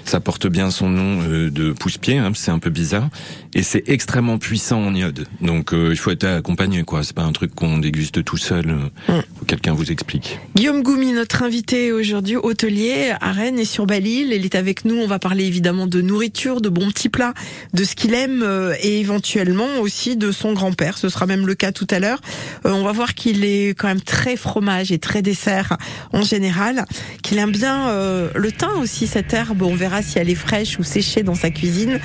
Ça 0.05 0.21
porte 0.21 0.47
bien 0.47 0.71
son 0.71 0.89
nom 0.91 1.23
euh, 1.23 1.51
de 1.51 1.73
pouce-pied, 1.73 2.19
hein, 2.19 2.33
c'est 2.35 2.51
un 2.51 2.59
peu 2.59 2.71
bizarre, 2.71 3.09
et 3.55 3.63
c'est 3.63 3.85
extrêmement 3.89 4.39
puissant 4.39 4.83
en 4.85 4.95
iode. 4.95 5.27
Donc, 5.41 5.73
euh, 5.73 5.89
il 5.91 5.97
faut 5.97 6.11
être 6.11 6.25
accompagné, 6.25 6.83
quoi. 6.83 7.03
C'est 7.03 7.15
pas 7.15 7.23
un 7.23 7.33
truc 7.33 7.55
qu'on 7.55 7.79
déguste 7.79 8.25
tout 8.25 8.37
seul. 8.37 8.71
euh, 8.71 8.75
Mm. 9.09 9.21
Que 9.41 9.45
quelqu'un 9.45 9.75
vous 9.75 9.91
explique. 9.91 10.39
Guillaume 10.55 10.83
Goumi, 10.83 11.13
notre 11.13 11.43
invité 11.43 11.93
aujourd'hui, 11.93 12.37
hôtelier 12.37 13.13
à 13.21 13.33
Rennes 13.33 13.59
et 13.59 13.65
sur 13.65 13.87
Belle-Île. 13.87 14.33
Il 14.33 14.45
est 14.45 14.55
avec 14.55 14.85
nous. 14.85 14.97
On 14.97 15.07
va 15.07 15.19
parler 15.19 15.45
évidemment 15.45 15.87
de 15.87 16.01
nourriture, 16.01 16.61
de 16.61 16.69
bons 16.69 16.89
petits 16.89 17.09
plats, 17.09 17.35
de 17.73 17.85
ce 17.85 17.95
qu'il 17.95 18.15
aime 18.15 18.43
euh, 18.43 18.75
et 18.81 19.01
éventuellement 19.01 19.79
aussi 19.81 20.17
de 20.17 20.33
son 20.33 20.53
grand-père. 20.53 20.99
Ce 20.99 21.09
sera 21.09 21.27
même 21.27 21.47
le 21.47 21.55
cas 21.55 21.73
tout 21.73 21.87
à 21.91 21.99
l'heure. 21.99 22.21
Euh, 22.65 22.73
on 22.73 22.85
va 22.85 22.93
voir 22.93 23.15
qu'il 23.15 23.45
est 23.45 23.71
quand 23.79 23.89
même 23.89 24.01
très 24.01 24.37
fromage 24.37 24.93
et 24.93 24.99
très 24.99 25.23
dessert 25.23 25.77
en 26.13 26.23
général. 26.23 26.87
Qu'il 27.23 27.39
aime 27.39 27.53
bien 27.53 27.89
euh, 27.89 28.31
le 28.35 28.51
thym 28.53 28.79
aussi, 28.81 29.07
cette 29.07 29.33
herbe. 29.33 29.63
On 29.63 29.75
verra 29.75 29.94
si 30.03 30.19
elle 30.19 30.31
est 30.31 30.35
fraîche 30.35 30.79
ou 30.79 30.83
séchée 30.83 31.23
dans 31.23 31.35
sa 31.35 31.51
cuisine. 31.51 32.01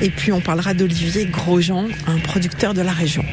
Et 0.00 0.10
puis 0.10 0.32
on 0.32 0.40
parlera 0.40 0.74
d'Olivier 0.74 1.26
Grosjean, 1.26 1.88
un 2.06 2.18
producteur 2.18 2.74
de 2.74 2.82
la 2.82 2.92
région. 2.92 3.24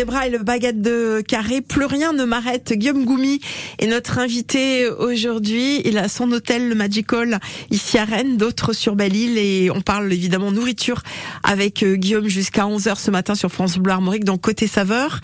Zebra 0.00 0.26
et 0.26 0.30
le 0.30 0.38
baguette 0.38 0.80
de 0.80 1.20
carré, 1.20 1.60
plus 1.60 1.84
rien 1.84 2.14
ne 2.14 2.24
m'arrête. 2.24 2.72
Guillaume 2.72 3.04
Goumi 3.04 3.38
est 3.78 3.86
notre 3.86 4.18
invité 4.18 4.88
aujourd'hui. 4.88 5.82
Il 5.84 5.98
a 5.98 6.08
son 6.08 6.32
hôtel, 6.32 6.70
le 6.70 6.74
Magical, 6.74 7.38
ici 7.70 7.98
à 7.98 8.06
Rennes, 8.06 8.38
d'autres 8.38 8.72
sur 8.72 8.96
Belle-Île 8.96 9.36
et 9.36 9.70
on 9.70 9.82
parle 9.82 10.10
évidemment 10.10 10.52
nourriture 10.52 11.02
avec 11.42 11.82
euh, 11.82 11.96
Guillaume 11.96 12.28
jusqu'à 12.28 12.62
11h 12.62 12.98
ce 12.98 13.10
matin 13.10 13.34
sur 13.34 13.52
France 13.52 13.76
Bleu 13.76 13.92
Armorique 13.92 14.24
dans 14.24 14.38
Côté 14.38 14.66
Saveur. 14.66 15.20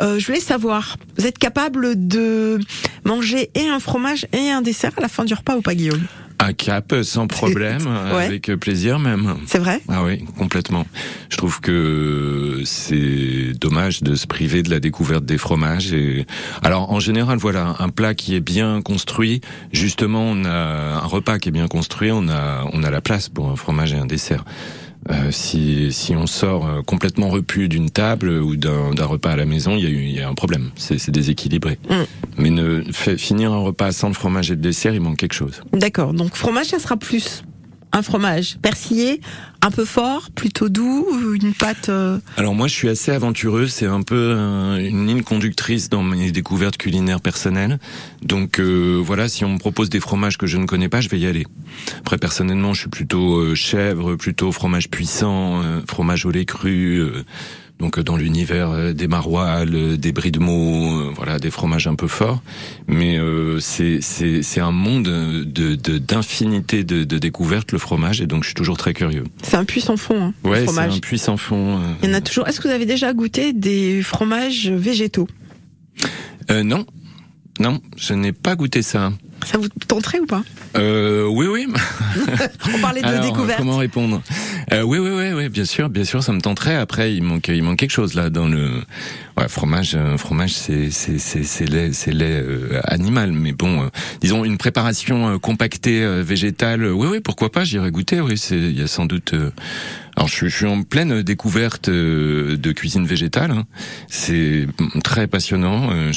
Euh, 0.00 0.20
je 0.20 0.26
voulais 0.28 0.38
savoir, 0.38 0.96
vous 1.18 1.26
êtes 1.26 1.38
capable 1.38 2.06
de 2.06 2.60
manger 3.04 3.50
et 3.56 3.66
un 3.66 3.80
fromage 3.80 4.28
et 4.32 4.48
un 4.52 4.62
dessert 4.62 4.92
à 4.96 5.00
la 5.00 5.08
fin 5.08 5.24
du 5.24 5.34
repas 5.34 5.56
ou 5.56 5.60
pas 5.60 5.74
Guillaume? 5.74 6.06
Un 6.42 6.52
cap, 6.54 6.94
sans 7.02 7.26
problème, 7.26 7.82
Ouais. 8.14 8.24
avec 8.24 8.46
plaisir 8.56 8.98
même. 8.98 9.36
C'est 9.46 9.58
vrai? 9.58 9.80
Ah 9.88 10.02
oui, 10.04 10.24
complètement. 10.38 10.86
Je 11.28 11.36
trouve 11.36 11.60
que 11.60 12.62
c'est 12.64 13.52
dommage 13.60 14.02
de 14.02 14.14
se 14.14 14.26
priver 14.26 14.62
de 14.62 14.70
la 14.70 14.80
découverte 14.80 15.24
des 15.24 15.38
fromages. 15.38 15.92
Et 15.92 16.26
alors, 16.62 16.90
en 16.92 16.98
général, 17.00 17.38
voilà, 17.38 17.76
un 17.78 17.88
plat 17.90 18.14
qui 18.14 18.34
est 18.34 18.40
bien 18.40 18.80
construit. 18.82 19.40
Justement, 19.72 20.22
on 20.30 20.44
a 20.44 20.50
un 21.02 21.06
repas 21.06 21.38
qui 21.38 21.50
est 21.50 21.52
bien 21.52 21.68
construit. 21.68 22.10
On 22.10 22.28
a, 22.28 22.64
on 22.72 22.82
a 22.84 22.90
la 22.90 23.00
place 23.00 23.28
pour 23.28 23.50
un 23.50 23.56
fromage 23.56 23.92
et 23.92 23.96
un 23.98 24.06
dessert. 24.06 24.44
Euh, 25.08 25.30
si, 25.30 25.92
si 25.92 26.14
on 26.14 26.26
sort 26.26 26.66
euh, 26.66 26.82
complètement 26.82 27.28
repu 27.30 27.68
d'une 27.68 27.88
table 27.90 28.28
ou 28.28 28.56
d'un 28.56 28.92
repas 29.06 29.30
à 29.32 29.36
la 29.36 29.46
maison, 29.46 29.74
il 29.76 29.82
y 29.82 29.86
a, 29.86 29.90
eu- 29.90 30.02
il 30.04 30.10
y 30.12 30.20
a 30.20 30.28
un 30.28 30.34
problème. 30.34 30.70
C'est 30.76 30.98
c'est 30.98 31.10
déséquilibré. 31.10 31.78
Mm. 31.88 31.94
Mais 32.36 32.50
ne, 32.50 32.82
fait, 32.92 33.16
finir 33.16 33.52
un 33.52 33.58
repas 33.60 33.92
sans 33.92 34.08
le 34.08 34.14
fromage 34.14 34.50
et 34.50 34.54
le 34.54 34.60
dessert, 34.60 34.92
il 34.94 35.00
manque 35.00 35.16
quelque 35.16 35.32
chose. 35.34 35.62
D'accord, 35.72 36.12
donc 36.12 36.34
fromage 36.36 36.66
ça 36.66 36.78
sera 36.78 36.96
plus 36.98 37.42
un 37.92 38.02
fromage 38.02 38.58
persillé, 38.60 39.20
un 39.62 39.70
peu 39.70 39.84
fort, 39.84 40.30
plutôt 40.34 40.68
doux, 40.68 41.06
ou 41.10 41.34
une 41.34 41.52
pâte. 41.54 41.88
euh, 41.88 42.18
Alors 42.36 42.54
moi, 42.54 42.66
je 42.66 42.74
suis 42.74 42.88
assez 42.88 43.10
aventureux. 43.12 43.66
C'est 43.66 43.86
un 43.86 44.02
peu 44.02 44.34
euh, 44.36 44.78
une 44.78 45.06
ligne 45.06 45.22
conductrice 45.22 45.88
dans 45.90 46.02
mes 46.02 46.32
découvertes 46.32 46.76
culinaires 46.76 47.20
personnelles. 47.20 47.78
Donc 48.22 48.58
euh, 48.58 49.00
voilà, 49.04 49.28
si 49.28 49.44
on 49.44 49.52
me 49.54 49.58
propose 49.58 49.90
des 49.90 50.00
fromages 50.00 50.38
que 50.38 50.46
je 50.46 50.56
ne 50.56 50.66
connais 50.66 50.88
pas, 50.88 51.00
je 51.00 51.08
vais 51.08 51.18
y 51.18 51.26
aller. 51.26 51.46
Après, 51.98 52.16
personnellement, 52.18 52.72
je 52.72 52.80
suis 52.80 52.90
plutôt 52.90 53.36
euh, 53.36 53.54
chèvre, 53.54 54.16
plutôt 54.16 54.50
fromage 54.52 54.88
puissant, 54.88 55.62
euh, 55.62 55.80
fromage 55.86 56.24
au 56.26 56.30
lait 56.30 56.44
cru. 56.46 57.02
Donc 57.80 57.98
euh, 57.98 58.02
dans 58.04 58.16
l'univers 58.16 58.70
euh, 58.70 58.92
des 58.92 59.08
maroilles, 59.08 59.66
euh, 59.74 59.96
des 59.96 60.12
brie 60.12 60.30
de 60.30 60.38
mots, 60.38 61.00
euh, 61.00 61.10
voilà, 61.16 61.38
des 61.38 61.50
fromages 61.50 61.86
un 61.86 61.94
peu 61.94 62.06
forts. 62.08 62.42
Mais 62.86 63.18
euh, 63.18 63.58
c'est 63.60 64.00
c'est 64.02 64.42
c'est 64.42 64.60
un 64.60 64.70
monde 64.72 65.04
de 65.04 65.74
de- 65.74 65.98
d'infinité 65.98 66.84
de, 66.84 67.04
de 67.04 67.18
découvertes 67.18 67.72
le 67.72 67.78
fromage 67.78 68.20
et 68.20 68.26
donc 68.26 68.42
je 68.42 68.48
suis 68.48 68.54
toujours 68.54 68.76
très 68.76 68.92
curieux. 68.94 69.24
C'est 69.42 69.56
un 69.56 69.64
puits 69.64 69.80
sans 69.80 69.96
fond, 69.96 70.22
hein, 70.22 70.34
Ouais, 70.44 70.66
c'est 70.66 70.78
un 70.78 70.98
puissant 70.98 71.36
fond. 71.36 71.78
euh, 71.78 71.92
Il 72.02 72.08
y 72.08 72.12
en 72.12 72.14
a 72.14 72.20
toujours. 72.20 72.46
Est-ce 72.48 72.60
que 72.60 72.68
vous 72.68 72.74
avez 72.74 72.86
déjà 72.86 73.12
goûté 73.12 73.52
des 73.52 74.02
fromages 74.02 74.68
végétaux? 74.70 75.28
Euh, 76.50 76.62
non, 76.62 76.84
non, 77.58 77.80
je 77.96 78.14
n'ai 78.14 78.32
pas 78.32 78.56
goûté 78.56 78.82
ça. 78.82 79.12
Ça 79.46 79.58
vous 79.58 79.68
tenterait 79.88 80.20
ou 80.20 80.26
pas 80.26 80.42
Euh, 80.76 81.26
oui, 81.26 81.46
oui. 81.46 81.66
On 82.74 82.78
parlait 82.80 83.00
de 83.02 83.06
Alors, 83.06 83.24
découverte. 83.24 83.58
comment 83.58 83.76
répondre 83.78 84.22
euh, 84.72 84.82
Oui, 84.82 84.98
oui, 84.98 85.10
oui, 85.12 85.32
oui, 85.34 85.48
bien 85.48 85.64
sûr, 85.64 85.88
bien 85.88 86.04
sûr, 86.04 86.22
ça 86.22 86.32
me 86.32 86.40
tenterait. 86.40 86.76
Après, 86.76 87.14
il 87.14 87.22
manque, 87.22 87.48
il 87.48 87.62
manque 87.62 87.78
quelque 87.78 87.90
chose 87.90 88.14
là 88.14 88.30
dans 88.30 88.46
le 88.48 88.82
ouais, 89.38 89.48
fromage. 89.48 89.94
euh, 89.94 90.16
fromage, 90.18 90.52
c'est 90.54 90.90
c'est 90.90 91.18
c'est 91.18 91.42
c'est 91.42 91.64
lait, 91.64 91.90
c'est 91.92 92.12
lait 92.12 92.40
euh, 92.42 92.80
animal, 92.84 93.32
mais 93.32 93.52
bon, 93.52 93.82
euh, 93.84 93.88
disons 94.20 94.44
une 94.44 94.58
préparation 94.58 95.38
compactée 95.38 96.06
végétale. 96.22 96.84
oui, 96.84 97.08
oui, 97.10 97.20
pourquoi 97.20 97.50
pas 97.50 97.64
J'irai 97.64 97.90
goûter. 97.90 98.20
Oui, 98.20 98.36
c'est 98.38 98.56
il 98.58 98.78
y 98.78 98.82
a 98.82 98.86
sans 98.86 99.06
doute. 99.06 99.34
Alors 100.20 100.28
je, 100.28 100.48
je 100.48 100.54
suis 100.54 100.66
en 100.66 100.82
pleine 100.82 101.22
découverte 101.22 101.88
euh, 101.88 102.58
de 102.58 102.72
cuisine 102.72 103.06
végétale. 103.06 103.52
hein. 103.52 103.64
C'est 104.06 104.66
très 105.02 105.26
passionnant. 105.26 105.90
Euh, 105.92 106.12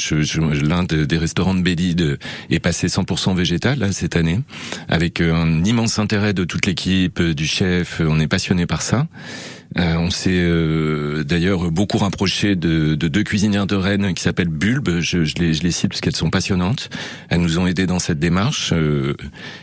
L'un 0.62 0.82
de- 0.82 1.06
des 1.06 1.16
restaurants 1.16 1.54
de 1.54 1.62
Bélide 1.62 2.18
est 2.50 2.60
passé 2.60 2.88
100% 2.88 3.34
végétal 3.34 3.78
là, 3.78 3.92
cette 3.92 4.16
année, 4.16 4.40
avec 4.90 5.22
euh, 5.22 5.32
un 5.34 5.64
immense 5.64 5.98
intérêt 5.98 6.34
de 6.34 6.44
toute 6.44 6.66
l'équipe, 6.66 7.22
du 7.22 7.46
chef. 7.46 8.02
On 8.06 8.20
est 8.20 8.28
passionné 8.28 8.66
par 8.66 8.82
ça. 8.82 9.06
Euh, 9.76 9.96
on 9.96 10.10
s'est 10.10 10.30
euh, 10.32 11.24
d'ailleurs 11.24 11.70
beaucoup 11.72 11.98
rapproché 11.98 12.54
de, 12.54 12.94
de 12.94 13.08
deux 13.08 13.24
cuisinières 13.24 13.66
de 13.66 13.74
Rennes 13.74 14.14
qui 14.14 14.22
s'appellent 14.22 14.48
Bulbe. 14.48 15.00
Je, 15.00 15.24
je, 15.24 15.34
les, 15.40 15.52
je 15.54 15.62
les 15.62 15.70
cite 15.72 15.88
parce 15.90 16.00
qu'elles 16.00 16.14
sont 16.14 16.30
passionnantes. 16.30 16.90
Elles 17.28 17.40
nous 17.40 17.58
ont 17.58 17.66
aidés 17.66 17.86
dans 17.86 17.98
cette 17.98 18.18
démarche. 18.20 18.72
euh, 18.72 19.14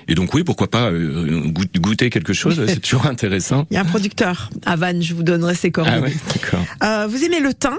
et 0.09 0.15
donc 0.15 0.33
oui, 0.33 0.43
pourquoi 0.43 0.69
pas 0.69 0.89
euh, 0.91 1.47
goût- 1.47 1.63
goûter 1.79 2.09
quelque 2.09 2.33
chose. 2.33 2.61
C'est 2.67 2.81
toujours 2.81 3.05
intéressant. 3.07 3.65
Il 3.71 3.75
y 3.75 3.77
a 3.77 3.81
un 3.81 3.85
producteur 3.85 4.49
à 4.65 4.75
Vannes, 4.75 5.01
je 5.01 5.13
vous 5.13 5.23
donnerai 5.23 5.55
ses 5.55 5.71
coordonnées. 5.71 6.13
Ah 6.13 6.33
d'accord. 6.33 6.65
Euh, 6.83 7.07
vous 7.07 7.23
aimez 7.23 7.39
le 7.39 7.53
thym? 7.53 7.77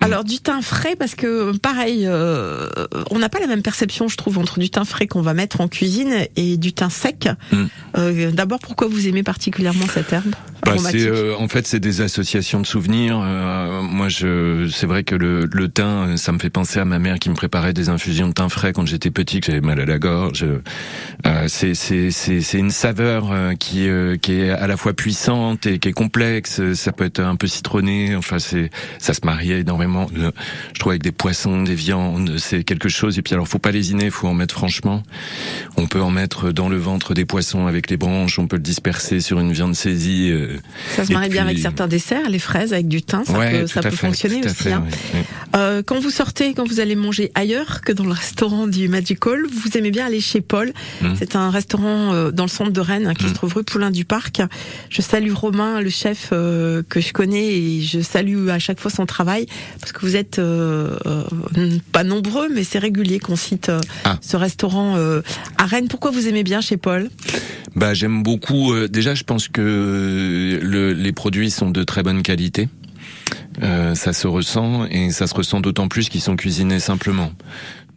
Alors 0.00 0.24
du 0.24 0.38
thym 0.38 0.62
frais 0.62 0.96
parce 0.96 1.14
que 1.14 1.56
pareil, 1.58 2.04
euh, 2.06 2.68
on 3.10 3.18
n'a 3.18 3.28
pas 3.28 3.38
la 3.38 3.46
même 3.46 3.62
perception, 3.62 4.08
je 4.08 4.16
trouve, 4.16 4.38
entre 4.38 4.58
du 4.58 4.70
thym 4.70 4.84
frais 4.84 5.06
qu'on 5.06 5.20
va 5.22 5.34
mettre 5.34 5.60
en 5.60 5.68
cuisine 5.68 6.26
et 6.36 6.56
du 6.56 6.72
thym 6.72 6.90
sec. 6.90 7.28
Mm. 7.52 7.64
Euh, 7.98 8.30
D'abord, 8.30 8.60
pourquoi 8.60 8.88
vous 8.88 9.08
aimez 9.08 9.22
particulièrement 9.22 9.86
cette 9.92 10.12
herbe 10.12 10.34
Bah, 10.64 10.74
euh, 10.94 11.34
en 11.38 11.48
fait 11.48 11.66
c'est 11.66 11.80
des 11.80 12.00
associations 12.00 12.60
de 12.60 12.66
souvenirs. 12.66 13.20
Euh, 13.22 13.82
moi 13.82 14.08
je 14.08 14.68
c'est 14.72 14.86
vrai 14.86 15.04
que 15.04 15.14
le, 15.14 15.48
le 15.50 15.68
thym 15.68 16.16
ça 16.16 16.32
me 16.32 16.38
fait 16.38 16.50
penser 16.50 16.78
à 16.78 16.84
ma 16.84 16.98
mère 16.98 17.18
qui 17.18 17.28
me 17.30 17.34
préparait 17.34 17.72
des 17.72 17.88
infusions 17.88 18.28
de 18.28 18.32
thym 18.32 18.48
frais 18.48 18.72
quand 18.72 18.86
j'étais 18.86 19.10
petit 19.10 19.40
que 19.40 19.46
j'avais 19.46 19.60
mal 19.60 19.80
à 19.80 19.84
la 19.84 19.98
gorge. 19.98 20.46
Euh, 21.26 21.44
c'est 21.48 22.58
une 22.58 22.70
saveur 22.70 23.32
qui 23.58 23.88
qui 24.22 24.32
est 24.40 24.50
à 24.50 24.66
la 24.66 24.76
fois 24.76 24.92
puissante 24.94 25.66
et 25.66 25.78
qui 25.78 25.88
est 25.88 25.92
complexe. 25.92 26.60
Ça 26.74 26.92
peut 26.92 27.04
être 27.04 27.20
un 27.20 27.36
peu 27.36 27.46
citronné. 27.46 28.16
Enfin 28.16 28.38
c'est 28.38 28.70
ça 28.98 29.12
se 29.14 29.20
mariait 29.24 29.60
énormément. 29.60 29.89
Le- 30.14 30.32
je 30.74 30.78
trouve 30.78 30.90
avec 30.92 31.02
des 31.02 31.12
poissons, 31.12 31.62
des 31.62 31.74
viandes, 31.74 32.36
c'est 32.38 32.64
quelque 32.64 32.88
chose. 32.88 33.18
Et 33.18 33.22
puis 33.22 33.34
alors 33.34 33.48
faut 33.48 33.58
pas 33.58 33.70
lésiner, 33.72 34.10
faut 34.10 34.28
en 34.28 34.34
mettre 34.34 34.54
franchement. 34.54 35.02
On 35.76 35.86
peut 35.86 36.00
en 36.02 36.10
mettre 36.10 36.52
dans 36.52 36.68
le 36.68 36.76
ventre 36.76 37.14
des 37.14 37.24
poissons 37.24 37.66
avec 37.66 37.90
les 37.90 37.96
branches. 37.96 38.38
On 38.38 38.46
peut 38.46 38.56
le 38.56 38.62
disperser 38.62 39.20
sur 39.20 39.40
une 39.40 39.52
viande 39.52 39.74
saisie. 39.74 40.30
euh, 40.30 40.56
Ça 40.96 41.04
se 41.04 41.12
marie 41.12 41.28
bien 41.28 41.44
avec 41.44 41.58
certains 41.58 41.88
desserts, 41.88 42.28
les 42.28 42.38
fraises 42.38 42.72
avec 42.72 42.88
du 42.88 43.02
thym, 43.02 43.24
ça 43.24 43.32
ouais, 43.38 43.50
peut, 43.52 43.60
tout 43.62 43.68
ça 43.68 43.80
à 43.80 43.82
peut 43.84 43.90
fait, 43.90 43.96
fonctionner 44.06 44.40
aussi. 44.44 44.54
fait, 44.54 44.72
hein. 44.72 44.84
Euh, 45.56 45.82
quand 45.84 45.98
vous 45.98 46.10
sortez, 46.10 46.54
quand 46.54 46.66
vous 46.66 46.80
allez 46.80 46.94
manger 46.96 47.32
ailleurs 47.34 47.80
que 47.80 47.92
dans 47.92 48.04
le 48.04 48.12
restaurant 48.12 48.66
du 48.66 48.88
Magical, 48.88 49.40
vous 49.50 49.76
aimez 49.76 49.90
bien 49.90 50.06
aller 50.06 50.20
chez 50.20 50.40
Paul. 50.40 50.72
Mm. 51.02 51.14
C'est 51.18 51.34
un 51.36 51.50
restaurant 51.50 52.12
euh, 52.12 52.30
dans 52.30 52.44
le 52.44 52.48
centre 52.50 52.70
de 52.70 52.80
Rennes 52.80 53.06
hein, 53.08 53.14
qui 53.14 53.24
Mm. 53.24 53.28
se 53.28 53.34
trouve 53.34 53.54
rue 53.54 53.64
Poulain 53.64 53.90
du 53.90 54.04
Parc. 54.04 54.40
Je 54.90 55.02
salue 55.02 55.32
Romain, 55.32 55.80
le 55.80 55.90
chef 55.90 56.28
que 56.30 57.00
je 57.00 57.12
connais, 57.12 57.48
et 57.58 57.82
je 57.82 58.00
salue 58.00 58.48
à 58.48 58.58
chaque 58.58 58.78
fois 58.80 58.90
son 58.90 59.06
travail 59.06 59.46
parce 59.80 59.92
que 59.92 60.00
vous 60.00 60.16
êtes 60.16 60.38
euh, 60.38 60.96
euh, 61.06 61.24
pas 61.92 62.04
nombreux, 62.04 62.48
mais 62.52 62.64
c'est 62.64 62.78
régulier 62.78 63.18
qu'on 63.18 63.36
cite 63.36 63.68
euh, 63.70 63.80
Ah. 64.04 64.18
ce 64.20 64.36
restaurant 64.36 64.96
à 65.58 65.66
Rennes. 65.66 65.88
Pourquoi 65.88 66.10
vous 66.10 66.28
aimez 66.28 66.42
bien 66.44 66.60
chez 66.60 66.76
Paul? 66.76 67.08
Bah 67.76 67.94
j'aime 67.94 68.22
beaucoup. 68.22 68.74
déjà, 68.88 69.14
je 69.14 69.24
pense 69.24 69.48
que 69.48 70.58
le, 70.62 70.92
les 70.92 71.12
produits 71.12 71.50
sont 71.50 71.70
de 71.70 71.82
très 71.84 72.02
bonne 72.02 72.22
qualité. 72.22 72.68
Euh, 73.62 73.94
ça 73.94 74.12
se 74.12 74.26
ressent 74.26 74.86
et 74.90 75.10
ça 75.10 75.26
se 75.26 75.34
ressent 75.34 75.60
d'autant 75.60 75.88
plus 75.88 76.08
qu'ils 76.08 76.20
sont 76.20 76.36
cuisinés 76.36 76.80
simplement. 76.80 77.32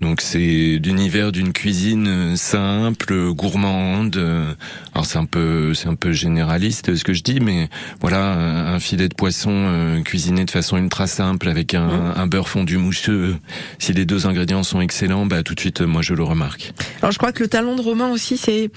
Donc 0.03 0.19
c'est 0.19 0.81
l'univers 0.83 1.31
d'une 1.31 1.53
cuisine 1.53 2.07
euh, 2.07 2.35
simple, 2.35 3.31
gourmande. 3.31 4.17
euh, 4.17 4.53
Alors 4.93 5.05
c'est 5.05 5.17
un 5.17 5.23
peu 5.25 5.73
c'est 5.73 5.87
un 5.87 5.95
peu 5.95 6.11
généraliste 6.11 6.93
ce 6.93 7.05
que 7.05 7.13
je 7.13 7.23
dis, 7.23 7.39
mais 7.39 7.69
voilà 8.01 8.33
un 8.33 8.79
filet 8.79 9.07
de 9.07 9.15
poisson 9.15 9.51
euh, 9.53 10.01
cuisiné 10.01 10.43
de 10.43 10.51
façon 10.51 10.77
ultra 10.77 11.07
simple 11.07 11.47
avec 11.47 11.73
un, 11.73 12.13
un 12.17 12.27
beurre 12.27 12.49
fondu 12.49 12.77
mousseux. 12.77 13.37
Si 13.79 13.93
les 13.93 14.05
deux 14.05 14.27
ingrédients 14.27 14.63
sont 14.63 14.81
excellents, 14.81 15.25
bah 15.25 15.41
tout 15.41 15.55
de 15.55 15.59
suite 15.61 15.81
euh, 15.81 15.87
moi 15.87 16.01
je 16.01 16.13
le 16.13 16.23
remarque. 16.23 16.73
Alors 17.01 17.13
je 17.13 17.17
crois 17.17 17.31
que 17.31 17.41
le 17.41 17.47
talent 17.47 17.75
de 17.75 17.81
Romain 17.81 18.11
aussi, 18.11 18.35
c'est 18.35 18.69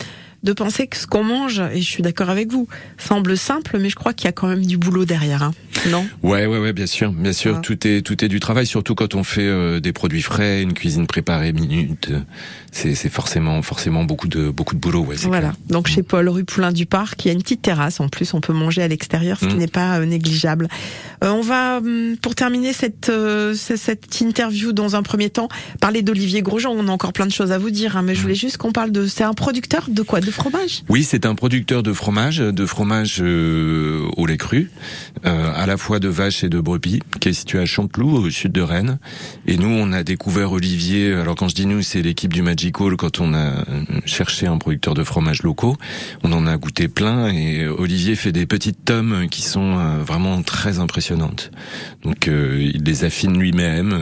de 0.46 0.52
penser 0.54 0.87
que 0.87 0.96
ce 0.96 1.06
qu'on 1.06 1.24
mange, 1.24 1.61
et 1.74 1.82
je 1.82 1.87
suis 1.90 2.02
d'accord 2.02 2.30
avec 2.30 2.50
vous, 2.50 2.66
semble 2.96 3.37
simple, 3.37 3.76
mais 3.78 3.90
je 3.90 3.96
crois 3.96 4.14
qu'il 4.14 4.24
y 4.24 4.28
a 4.28 4.32
quand 4.32 4.46
même 4.48 4.64
du 4.64 4.78
boulot 4.78 5.04
derrière, 5.04 5.42
hein. 5.42 5.52
non? 5.90 6.06
Ouais, 6.22 6.46
ouais, 6.46 6.59
ouais, 6.59 6.72
bien 6.72 6.87
sûr, 6.87 7.12
bien 7.12 7.32
sûr. 7.35 7.56
Ah. 7.59 7.61
Tout 7.61 7.87
est 7.87 8.00
tout 8.00 8.24
est 8.24 8.28
du 8.28 8.40
travail, 8.40 8.66
surtout 8.66 8.94
quand 8.94 9.14
on 9.14 9.24
fait 9.24 9.42
euh, 9.46 9.80
des 9.80 9.92
produits 9.92 10.22
frais, 10.22 10.62
une 10.62 10.72
cuisine 10.72 11.06
préparée 11.06 11.52
minute. 11.52 12.09
euh, 12.11 12.20
C'est 12.72 12.94
forcément 13.11 13.61
forcément 13.62 14.04
beaucoup 14.04 14.28
de 14.28 14.48
beaucoup 14.50 14.74
de 14.74 14.80
boulot. 14.80 15.02
Ouais, 15.04 15.16
Voilà. 15.16 15.40
clair. 15.40 15.52
Donc 15.68 15.88
chez 15.88 16.02
Paul, 16.02 16.28
rue 16.28 16.44
Poulain 16.44 16.72
du 16.72 16.87
Parc, 16.87 17.24
il 17.24 17.28
y 17.28 17.30
a 17.30 17.35
une 17.35 17.42
petite 17.42 17.62
terrasse. 17.62 18.00
En 18.00 18.09
plus, 18.09 18.32
on 18.35 18.40
peut 18.40 18.52
manger 18.52 18.82
à 18.82 18.88
l'extérieur, 18.88 19.38
ce 19.40 19.46
qui 19.46 19.54
Mm. 19.56 19.59
n'est 19.59 19.66
pas 19.66 19.98
euh, 19.98 20.06
négligeable. 20.06 20.68
Euh, 21.24 21.30
on 21.30 21.40
va, 21.40 21.78
hum, 21.78 22.16
pour 22.22 22.35
terminer 22.35 22.72
cette 22.72 23.09
euh, 23.09 23.54
cette 23.54 24.20
interview, 24.20 24.72
dans 24.72 24.94
un 24.96 25.02
premier 25.02 25.30
temps, 25.30 25.48
parler 25.80 26.02
d'Olivier 26.02 26.42
Grosjean. 26.42 26.72
On 26.76 26.88
a 26.88 26.92
encore 26.92 27.12
plein 27.12 27.26
de 27.26 27.32
choses 27.32 27.50
à 27.52 27.59
vous 27.59 27.70
dire, 27.70 27.96
hein, 27.96 28.02
mais 28.02 28.14
je 28.14 28.20
voulais 28.22 28.35
juste 28.35 28.59
qu'on 28.59 28.72
parle 28.72 28.92
de. 28.92 29.06
C'est 29.06 29.24
un 29.24 29.32
producteur 29.35 29.87
de 29.88 30.02
quoi? 30.02 30.20
De 30.20 30.30
Oui, 30.88 31.05
c'est 31.05 31.27
un 31.27 31.35
producteur 31.35 31.83
de 31.83 31.92
fromage, 31.92 32.38
de 32.38 32.66
fromage 32.66 33.18
euh, 33.20 34.07
au 34.16 34.27
lait 34.27 34.37
cru, 34.37 34.70
euh, 35.25 35.53
à 35.55 35.66
la 35.66 35.77
fois 35.77 35.99
de 35.99 36.09
vache 36.09 36.44
et 36.44 36.49
de 36.49 36.61
brebis, 36.61 37.01
qui 37.20 37.29
est 37.29 37.33
situé 37.33 37.59
à 37.59 37.66
Chanteloup, 37.66 38.16
au 38.16 38.31
sud 38.31 38.53
de 38.53 38.61
Rennes. 38.61 38.99
Et 39.46 39.57
nous, 39.57 39.68
on 39.68 39.92
a 39.92 40.03
découvert 40.03 40.53
Olivier. 40.53 41.12
Alors 41.14 41.35
quand 41.35 41.49
je 41.49 41.55
dis 41.55 41.66
nous, 41.66 41.83
c'est 41.83 42.03
l'équipe 42.03 42.33
du 42.33 42.42
Magical. 42.42 42.96
Quand 42.96 43.20
on 43.20 43.35
a 43.35 43.38
euh, 43.38 43.85
cherché 44.05 44.46
un 44.46 44.59
producteur 44.59 44.94
de 44.94 45.05
fromage 45.05 45.42
locaux, 45.42 45.77
on 46.22 46.33
en 46.33 46.46
a 46.46 46.57
goûté 46.57 46.88
plein. 46.88 47.29
Et 47.29 47.66
Olivier 47.66 48.14
fait 48.14 48.33
des 48.33 48.46
petites 48.46 48.85
tomes 48.85 49.29
qui 49.31 49.42
sont 49.42 49.79
euh, 49.79 50.03
vraiment 50.03 50.42
très 50.42 50.79
impressionnantes. 50.79 51.51
Donc 52.03 52.29
euh, 52.29 52.70
il 52.75 52.83
les 52.85 53.05
affine 53.05 53.38
lui-même. 53.38 53.94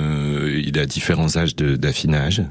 il 0.64 0.78
a 0.78 0.86
différents 0.86 1.36
âges 1.36 1.56
d'affinage. 1.56 2.42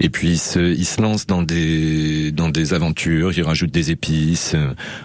Et 0.00 0.08
puis 0.10 0.30
il 0.30 0.38
se, 0.38 0.58
il 0.58 0.84
se 0.84 1.00
lance 1.00 1.26
dans 1.26 1.42
des 1.42 2.32
dans 2.32 2.48
des 2.48 2.74
aventures. 2.74 3.32
Il 3.36 3.42
rajoute 3.42 3.70
des 3.70 3.90
épices. 3.90 4.54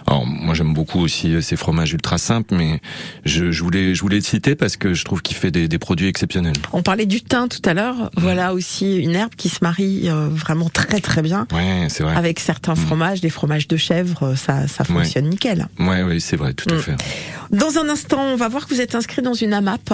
Alors 0.06 0.26
moi 0.26 0.54
j'aime 0.54 0.74
beaucoup 0.74 0.98
aussi 1.00 1.34
euh, 1.34 1.40
ces 1.40 1.56
fromages 1.56 1.92
ultra 1.92 2.18
simples, 2.18 2.54
mais 2.54 2.80
je, 3.24 3.50
je 3.52 3.62
voulais 3.62 3.94
je 3.94 4.00
voulais 4.00 4.16
le 4.16 4.22
citer 4.22 4.54
parce 4.54 4.76
que 4.76 4.94
je 4.94 5.04
trouve 5.04 5.22
qu'il 5.22 5.36
fait 5.36 5.50
des, 5.50 5.68
des 5.68 5.78
produits 5.78 6.08
exceptionnels. 6.08 6.54
On 6.72 6.82
parlait 6.82 7.06
du 7.06 7.20
thym 7.22 7.48
tout 7.48 7.62
à 7.68 7.74
l'heure. 7.74 8.10
Voilà 8.16 8.52
aussi 8.54 8.96
une 8.96 9.14
herbe 9.14 9.34
qui 9.36 9.48
se 9.48 9.58
marie 9.62 10.08
euh, 10.08 10.28
vraiment 10.28 10.68
très 10.68 11.00
très 11.00 11.22
bien 11.22 11.46
Ouais, 11.52 11.86
c'est 11.88 12.02
vrai. 12.02 12.16
avec 12.16 12.40
certains 12.40 12.74
fromages, 12.74 13.20
des 13.20 13.30
fromages 13.30 13.68
de 13.68 13.76
chèvre. 13.76 14.22
euh, 14.24 14.36
Ça, 14.36 14.66
ça 14.68 14.84
Ouais. 14.90 15.02
fonctionne 15.04 15.28
nickel. 15.28 15.68
Ouais, 15.78 16.02
ouais, 16.02 16.18
c'est 16.20 16.36
vrai, 16.36 16.52
tout 16.54 16.68
à 16.72 16.74
Mm. 16.76 16.80
fait. 16.80 16.96
Dans 17.52 17.78
un 17.78 17.88
instant, 17.88 18.22
on 18.22 18.36
va 18.36 18.48
voir 18.48 18.66
que 18.66 18.74
vous 18.74 18.80
êtes 18.80 18.94
inscrit 18.94 19.22
dans 19.22 19.34
une 19.34 19.52
AMAP. 19.52 19.90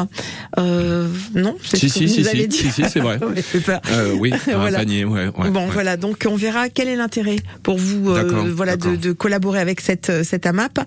Euh, 0.59 1.09
non 1.35 1.56
C'est 1.62 1.76
Si, 1.78 1.88
ce 1.88 1.98
que 1.98 2.06
si, 2.06 2.22
vous 2.22 2.24
si, 2.24 2.28
avez 2.28 2.42
si, 2.42 2.48
dit. 2.48 2.56
si, 2.59 2.70
si, 2.70 2.85
c'est 2.88 3.00
vrai. 3.00 3.18
Euh, 3.90 4.14
oui, 4.18 4.32
Voilà. 4.46 4.85
Pas 4.87 5.03
accompagner, 5.03 5.05
ouais. 5.05 5.27
ouais, 5.27 5.51
bon, 5.51 5.66
ouais. 5.66 5.72
voilà. 5.72 5.96
Donc, 5.96 6.27
on 6.29 6.37
verra 6.37 6.68
quel 6.68 6.88
est 6.88 6.96
l'intérêt 6.96 7.37
pour 7.62 7.79
vous, 7.79 8.11
euh, 8.11 8.53
voilà, 8.55 8.77
de, 8.77 8.96
de 8.96 9.12
collaborer 9.12 9.61
avec 9.61 9.81
cette 9.81 10.11
euh, 10.11 10.25
cette 10.25 10.46
AMAP. 10.46 10.79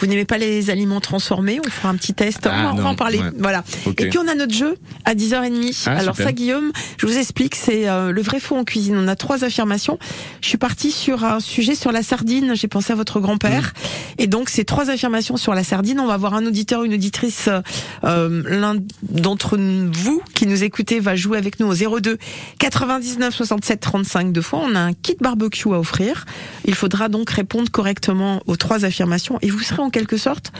Vous 0.00 0.06
n'aimez 0.06 0.24
pas 0.24 0.38
les 0.38 0.70
aliments 0.70 1.00
transformés 1.00 1.60
On 1.66 1.70
fera 1.70 1.88
un 1.88 1.96
petit 1.96 2.14
test. 2.14 2.46
on, 2.46 2.50
Ah, 2.52 2.62
va, 2.64 2.72
on 2.72 2.76
va 2.76 2.82
non, 2.82 2.88
en 2.90 2.94
parler. 2.94 3.18
ouais. 3.18 3.30
Voilà. 3.38 3.64
Et 3.86 4.08
puis, 4.08 4.18
on 4.18 4.28
a 4.28 4.34
notre 4.34 4.54
jeu 4.54 4.76
à 5.04 5.14
10h30. 5.14 5.84
Ah, 5.86 5.90
Alors 5.98 6.14
super. 6.14 6.26
ça, 6.26 6.32
Guillaume, 6.32 6.72
je 6.98 7.06
vous 7.06 7.16
explique. 7.18 7.54
C'est 7.54 7.88
euh, 7.88 8.12
le 8.12 8.22
vrai 8.22 8.40
faux 8.40 8.56
en 8.56 8.64
cuisine. 8.64 8.96
On 8.96 9.08
a 9.08 9.16
trois 9.16 9.44
affirmations. 9.44 9.98
Je 10.40 10.48
suis 10.48 10.58
partie 10.58 10.90
sur 10.92 11.24
un 11.24 11.40
sujet 11.40 11.74
sur 11.74 11.92
la 11.92 12.02
sardine. 12.02 12.54
J'ai 12.54 12.68
pensé 12.68 12.92
à 12.92 12.96
votre 12.96 13.20
grand-père. 13.20 13.72
Mmh. 13.74 14.22
Et 14.22 14.26
donc, 14.26 14.48
ces 14.48 14.64
trois 14.64 14.90
affirmations 14.90 15.36
sur 15.36 15.54
la 15.54 15.64
sardine. 15.64 16.00
On 16.00 16.06
va 16.06 16.14
avoir 16.14 16.34
un 16.34 16.46
auditeur, 16.46 16.84
une 16.84 16.94
auditrice. 16.94 17.48
euh, 17.48 17.60
euh, 18.04 18.42
L'un 18.46 18.76
d'entre 19.02 19.56
vous 19.58 20.22
qui 20.34 20.46
nous 20.46 20.64
écoutez 20.64 21.00
va 21.00 21.16
jouer 21.16 21.38
avec 21.38 21.60
nous 21.60 21.66
au 21.66 21.98
02 22.00 22.18
99 22.58 23.34
67 23.34 23.80
35 23.80 24.32
deux 24.32 24.40
fois. 24.42 24.60
On 24.62 24.74
a 24.74 24.80
un 24.80 24.92
kit 24.92 25.16
barbecue 25.20 25.68
à 25.72 25.78
offrir. 25.78 26.24
Il 26.64 26.74
faudra 26.74 27.08
donc 27.08 27.30
répondre 27.30 27.70
correctement 27.70 28.40
aux 28.46 28.56
trois 28.56 28.84
affirmations 28.84 29.38
et 29.42 29.50
vous 29.50 29.60
serez 29.60 29.82
en 29.82 29.87
quelque 29.90 30.16
sorte 30.16 30.52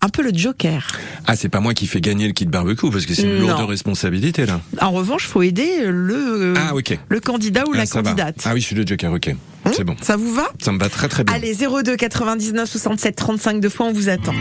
un 0.00 0.08
peu 0.10 0.22
le 0.22 0.32
joker. 0.34 0.86
Ah, 1.26 1.34
c'est 1.34 1.48
pas 1.48 1.60
moi 1.60 1.72
qui 1.72 1.86
fais 1.86 2.00
gagner 2.02 2.26
le 2.26 2.34
kit 2.34 2.44
barbecue 2.44 2.90
parce 2.90 3.06
que 3.06 3.14
c'est 3.14 3.22
une 3.22 3.38
Non. 3.38 3.48
lourde 3.56 3.70
responsabilité 3.70 4.44
là. 4.44 4.60
En 4.82 4.90
revanche, 4.90 5.26
faut 5.26 5.40
aider 5.42 5.86
le 5.86 6.52
Ah, 6.58 6.74
ok. 6.74 6.98
le 7.08 7.20
candidat 7.20 7.64
ou 7.66 7.70
Ah, 7.72 7.78
la 7.78 7.84
va. 7.84 7.90
candidate. 7.90 8.36
Ah 8.44 8.50
oui, 8.52 8.60
je 8.60 8.66
suis 8.66 8.74
le 8.76 8.86
joker, 8.86 9.10
ok. 9.12 9.28
Hein 9.64 9.70
c'est 9.74 9.84
bon. 9.84 9.96
Ça 10.02 10.16
vous 10.16 10.34
va? 10.34 10.48
Ça 10.62 10.72
me 10.72 10.78
va 10.78 10.90
très 10.90 11.08
très 11.08 11.24
bien. 11.24 11.34
Allez, 11.34 11.54
02 11.54 11.96
99 11.96 12.68
67 12.68 13.16
35 13.16 13.60
deux 13.60 13.70
fois, 13.70 13.86
on 13.86 13.92
vous 13.94 14.10
attend. 14.10 14.34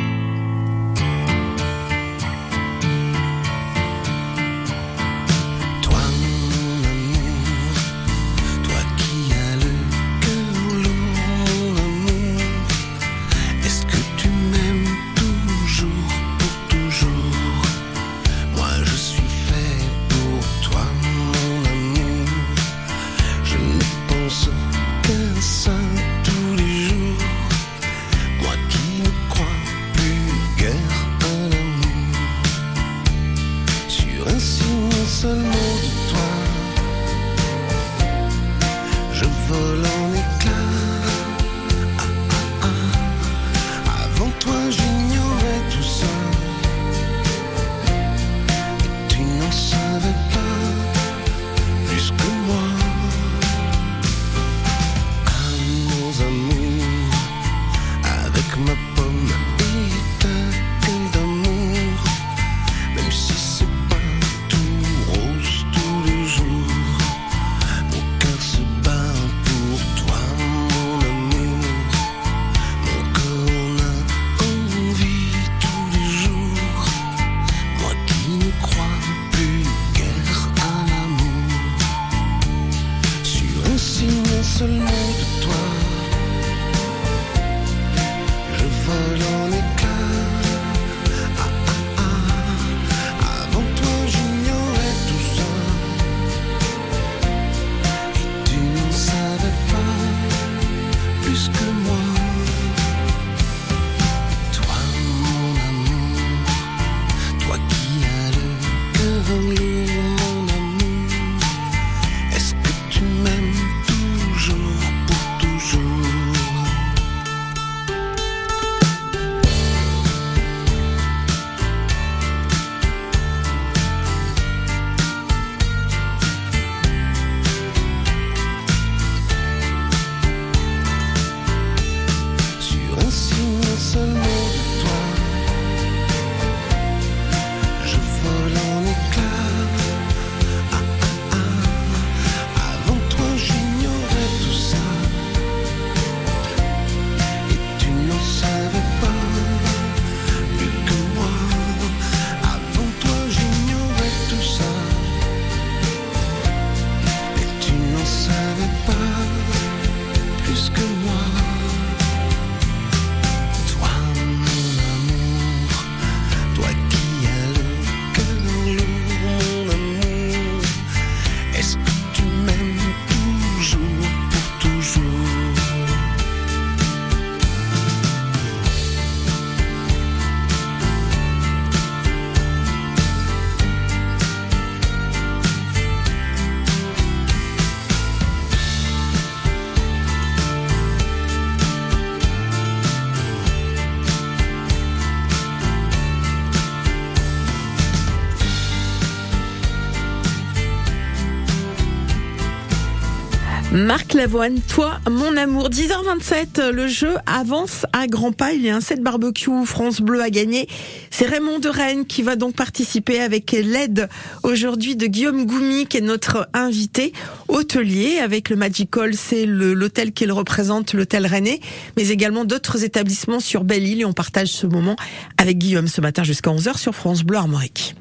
Lavoine, 204.14 204.60
toi, 204.62 205.00
mon 205.10 205.36
amour. 205.38 205.70
10h27, 205.70 206.70
le 206.70 206.88
jeu 206.88 207.16
avance 207.26 207.86
à 207.94 208.06
grands 208.08 208.32
pas. 208.32 208.54
Il 208.54 208.62
y 208.62 208.70
a 208.70 208.76
un 208.76 208.82
set 208.82 209.02
barbecue 209.02 209.50
France 209.66 210.02
Bleu 210.02 210.22
à 210.22 210.30
gagner. 210.30 210.68
C'est 211.10 211.26
Raymond 211.26 211.60
de 211.60 211.70
Rennes 211.70 212.06
qui 212.06 212.22
va 212.22 212.36
donc 212.36 212.56
participer 212.56 213.20
avec 213.20 213.52
l'aide 213.52 214.10
aujourd'hui 214.44 214.96
de 214.96 215.08
Guillaume 215.08 215.46
Goumi, 215.46 215.88
qui 215.88 215.98
est 215.98 216.02
notre 216.02 216.48
invité 216.54 217.14
hôtelier. 217.48 218.20
Avec 218.20 218.50
le 218.50 218.56
Magical, 218.56 219.16
c'est 219.16 219.46
l'hôtel 219.46 220.12
qu'il 220.12 220.32
représente, 220.32 220.94
l'hôtel 220.94 221.26
Rennais, 221.26 221.60
mais 221.98 222.10
également 222.10 222.46
d'autres 222.46 222.84
établissements 222.84 223.40
sur 223.40 223.64
Belle-Île. 223.64 224.02
Et 224.02 224.06
on 224.06 224.14
partage 224.14 224.50
ce 224.50 224.68
moment 224.68 224.96
avec 225.38 225.58
Guillaume 225.58 225.88
ce 225.88 226.02
matin 226.02 226.24
jusqu'à 226.24 226.52
11h 226.52 226.78
sur 226.78 226.94
France 226.94 227.24
Bleu 227.24 227.38
Armorique. 227.38 227.96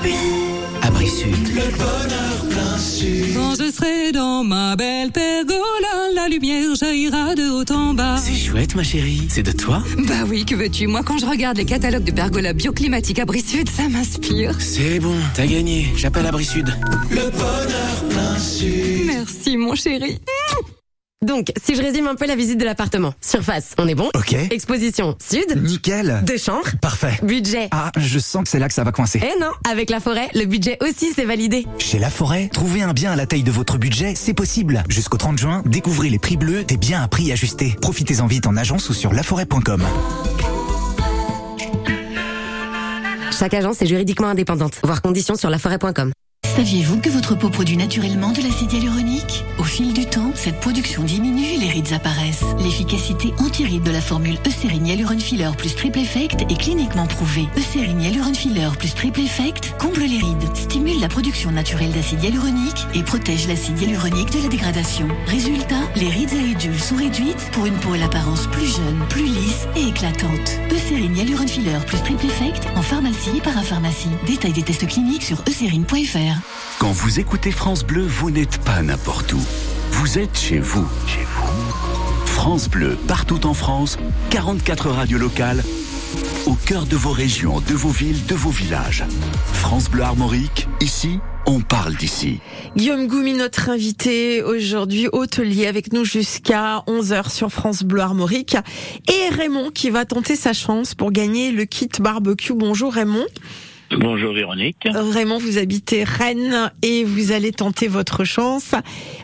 Abri 0.00 0.12
Sud. 0.12 0.47
Quand 3.00 3.54
je 3.54 3.70
serai 3.70 4.10
dans 4.10 4.42
ma 4.42 4.74
belle 4.74 5.12
pergola, 5.12 6.10
la 6.16 6.28
lumière 6.28 6.74
jaillira 6.74 7.36
de 7.36 7.48
haut 7.48 7.72
en 7.72 7.94
bas. 7.94 8.16
C'est 8.16 8.34
chouette, 8.34 8.74
ma 8.74 8.82
chérie. 8.82 9.22
C'est 9.28 9.44
de 9.44 9.52
toi 9.52 9.84
Bah 9.98 10.24
oui, 10.28 10.44
que 10.44 10.56
veux-tu? 10.56 10.88
Moi, 10.88 11.02
quand 11.04 11.16
je 11.18 11.26
regarde 11.26 11.58
les 11.58 11.64
catalogues 11.64 12.02
de 12.02 12.10
pergola 12.10 12.52
bioclimatiques 12.52 13.20
Abri 13.20 13.40
Sud, 13.40 13.68
ça 13.68 13.88
m'inspire. 13.88 14.60
C'est 14.60 14.98
bon, 14.98 15.14
t'as 15.34 15.46
gagné. 15.46 15.92
J'appelle 15.96 16.26
Abri 16.26 16.44
Sud. 16.44 16.74
Le 17.10 17.30
bonheur 17.30 18.04
plein 18.10 18.36
sud. 18.38 19.06
Merci, 19.06 19.56
mon 19.56 19.76
chéri. 19.76 20.18
Donc, 21.26 21.52
si 21.60 21.74
je 21.74 21.82
résume 21.82 22.06
un 22.06 22.14
peu 22.14 22.26
la 22.28 22.36
visite 22.36 22.58
de 22.58 22.64
l'appartement. 22.64 23.12
Surface, 23.20 23.74
on 23.76 23.88
est 23.88 23.96
bon 23.96 24.08
Ok. 24.14 24.34
Exposition, 24.50 25.16
sud. 25.20 25.60
Nickel. 25.60 26.22
Deux 26.24 26.38
chambres. 26.38 26.68
Parfait. 26.80 27.18
Budget. 27.24 27.68
Ah, 27.72 27.90
je 27.96 28.20
sens 28.20 28.44
que 28.44 28.48
c'est 28.48 28.60
là 28.60 28.68
que 28.68 28.72
ça 28.74 28.84
va 28.84 28.92
coincer. 28.92 29.20
Eh 29.22 29.40
non, 29.40 29.50
avec 29.68 29.90
la 29.90 29.98
forêt, 29.98 30.28
le 30.34 30.44
budget 30.44 30.78
aussi 30.80 31.12
c'est 31.12 31.24
validé. 31.24 31.66
Chez 31.80 31.98
La 31.98 32.08
Forêt, 32.08 32.48
trouver 32.52 32.82
un 32.82 32.92
bien 32.92 33.10
à 33.10 33.16
la 33.16 33.26
taille 33.26 33.42
de 33.42 33.50
votre 33.50 33.78
budget, 33.78 34.14
c'est 34.14 34.32
possible. 34.32 34.84
Jusqu'au 34.88 35.16
30 35.16 35.38
juin, 35.38 35.62
découvrez 35.66 36.08
les 36.08 36.20
prix 36.20 36.36
bleus 36.36 36.62
des 36.62 36.76
biens 36.76 37.02
à 37.02 37.08
prix 37.08 37.32
ajustés. 37.32 37.76
Profitez-en 37.82 38.28
vite 38.28 38.46
en 38.46 38.56
agence 38.56 38.88
ou 38.88 38.94
sur 38.94 39.12
laforêt.com. 39.12 39.82
Chaque 43.36 43.54
agence 43.54 43.82
est 43.82 43.86
juridiquement 43.86 44.28
indépendante. 44.28 44.80
Voir 44.84 45.02
conditions 45.02 45.34
sur 45.34 45.50
laforêt.com. 45.50 46.12
Saviez-vous 46.58 46.98
que 46.98 47.08
votre 47.08 47.36
peau 47.36 47.50
produit 47.50 47.76
naturellement 47.76 48.32
de 48.32 48.42
l'acide 48.42 48.72
hyaluronique? 48.72 49.44
Au 49.58 49.62
fil 49.62 49.92
du 49.92 50.06
temps, 50.06 50.32
cette 50.34 50.58
production 50.58 51.04
diminue 51.04 51.54
et 51.54 51.56
les 51.56 51.68
rides 51.68 51.92
apparaissent. 51.92 52.42
L'efficacité 52.58 53.32
anti-rides 53.38 53.84
de 53.84 53.92
la 53.92 54.00
formule 54.00 54.40
Eucérine 54.44 54.88
Hyaluron 54.88 55.20
Filler 55.20 55.50
plus 55.56 55.76
Triple 55.76 56.00
Effect 56.00 56.42
est 56.50 56.58
cliniquement 56.58 57.06
prouvée. 57.06 57.46
Eucérine 57.56 58.02
Hyaluron 58.02 58.34
Filler 58.34 58.70
plus 58.76 58.92
Triple 58.92 59.20
Effect 59.20 59.72
comble 59.78 60.00
les 60.00 60.18
rides, 60.18 60.56
stimule 60.56 60.98
la 60.98 61.06
production 61.06 61.52
naturelle 61.52 61.92
d'acide 61.92 62.24
hyaluronique 62.24 62.88
et 62.92 63.04
protège 63.04 63.46
l'acide 63.46 63.80
hyaluronique 63.80 64.32
de 64.32 64.42
la 64.42 64.48
dégradation. 64.48 65.06
Résultat, 65.28 65.82
les 65.94 66.08
rides 66.08 66.32
et 66.32 66.42
ridules 66.42 66.80
sont 66.80 66.96
réduites 66.96 67.50
pour 67.52 67.66
une 67.66 67.76
peau 67.76 67.92
à 67.92 67.98
l'apparence 67.98 68.48
plus 68.48 68.66
jeune, 68.66 68.98
plus 69.08 69.26
lisse 69.26 69.68
et 69.76 69.86
éclatante. 69.86 70.58
Eucérine 70.72 71.16
Hyaluron 71.16 71.46
Filler 71.46 71.78
plus 71.86 72.02
Triple 72.02 72.26
Effect 72.26 72.66
en 72.74 72.82
pharmacie 72.82 73.36
et 73.36 73.40
parapharmacie. 73.40 74.10
Détail 74.26 74.54
des 74.54 74.64
tests 74.64 74.88
cliniques 74.88 75.22
sur 75.22 75.40
eucérine.fr. 75.48 76.47
Quand 76.78 76.92
vous 76.92 77.20
écoutez 77.20 77.50
France 77.50 77.84
Bleu, 77.84 78.04
vous 78.06 78.30
n'êtes 78.30 78.58
pas 78.58 78.82
n'importe 78.82 79.32
où. 79.32 79.40
Vous 79.92 80.18
êtes 80.18 80.38
chez 80.38 80.58
vous. 80.58 80.86
Chez 81.06 81.24
vous. 81.24 82.26
France 82.26 82.68
Bleu, 82.68 82.96
partout 83.08 83.46
en 83.46 83.54
France, 83.54 83.98
44 84.30 84.90
radios 84.90 85.18
locales, 85.18 85.64
au 86.46 86.54
cœur 86.54 86.86
de 86.86 86.96
vos 86.96 87.10
régions, 87.10 87.60
de 87.60 87.74
vos 87.74 87.90
villes, 87.90 88.24
de 88.26 88.34
vos 88.34 88.50
villages. 88.50 89.04
France 89.52 89.90
Bleu 89.90 90.04
Armorique, 90.04 90.68
ici, 90.80 91.18
on 91.46 91.60
parle 91.60 91.94
d'ici. 91.96 92.40
Guillaume 92.76 93.06
Goumi, 93.06 93.32
notre 93.32 93.70
invité 93.70 94.42
aujourd'hui, 94.42 95.08
hôtelier 95.12 95.66
avec 95.66 95.92
nous 95.92 96.04
jusqu'à 96.04 96.84
11h 96.86 97.30
sur 97.30 97.50
France 97.50 97.82
Bleu 97.82 98.02
Armorique. 98.02 98.56
Et 99.08 99.34
Raymond 99.34 99.70
qui 99.70 99.90
va 99.90 100.04
tenter 100.04 100.36
sa 100.36 100.52
chance 100.52 100.94
pour 100.94 101.10
gagner 101.10 101.50
le 101.50 101.64
kit 101.64 101.88
barbecue. 102.00 102.52
Bonjour 102.54 102.92
Raymond. 102.92 103.26
Bonjour 103.90 104.34
Véronique. 104.34 104.86
Raymond, 104.86 105.38
vous 105.38 105.56
habitez 105.56 106.04
Rennes 106.04 106.70
et 106.82 107.04
vous 107.04 107.32
allez 107.32 107.52
tenter 107.52 107.88
votre 107.88 108.24
chance. 108.24 108.74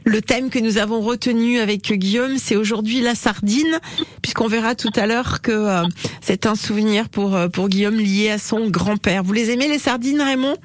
Le 0.04 0.22
thème 0.22 0.48
que 0.48 0.58
nous 0.58 0.78
avons 0.78 1.00
retenu 1.00 1.58
avec 1.58 1.92
Guillaume, 1.92 2.38
c'est 2.38 2.56
aujourd'hui 2.56 3.02
la 3.02 3.14
sardine, 3.14 3.78
puisqu'on 4.22 4.48
verra 4.48 4.74
tout 4.74 4.90
à 4.96 5.06
l'heure 5.06 5.42
que 5.42 5.52
euh, 5.52 5.82
c'est 6.22 6.46
un 6.46 6.54
souvenir 6.54 7.10
pour, 7.10 7.36
euh, 7.36 7.48
pour 7.48 7.68
Guillaume 7.68 7.98
lié 7.98 8.30
à 8.30 8.38
son 8.38 8.70
grand-père. 8.70 9.22
Vous 9.22 9.34
les 9.34 9.50
aimez 9.50 9.68
les 9.68 9.78
sardines, 9.78 10.22
Raymond? 10.22 10.56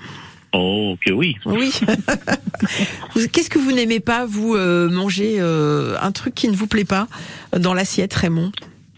Oh, 0.53 0.95
que 1.05 1.11
oui. 1.11 1.35
Oui. 1.45 1.71
Qu'est-ce 3.31 3.49
que 3.49 3.59
vous 3.59 3.71
n'aimez 3.73 3.99
pas, 3.99 4.25
vous, 4.25 4.55
euh, 4.55 4.89
manger 4.89 5.35
euh, 5.39 5.95
un 6.01 6.11
truc 6.11 6.33
qui 6.33 6.47
ne 6.47 6.55
vous 6.55 6.67
plaît 6.67 6.85
pas 6.85 7.07
dans 7.55 7.73
l'assiette, 7.73 8.13
Raymond? 8.13 8.51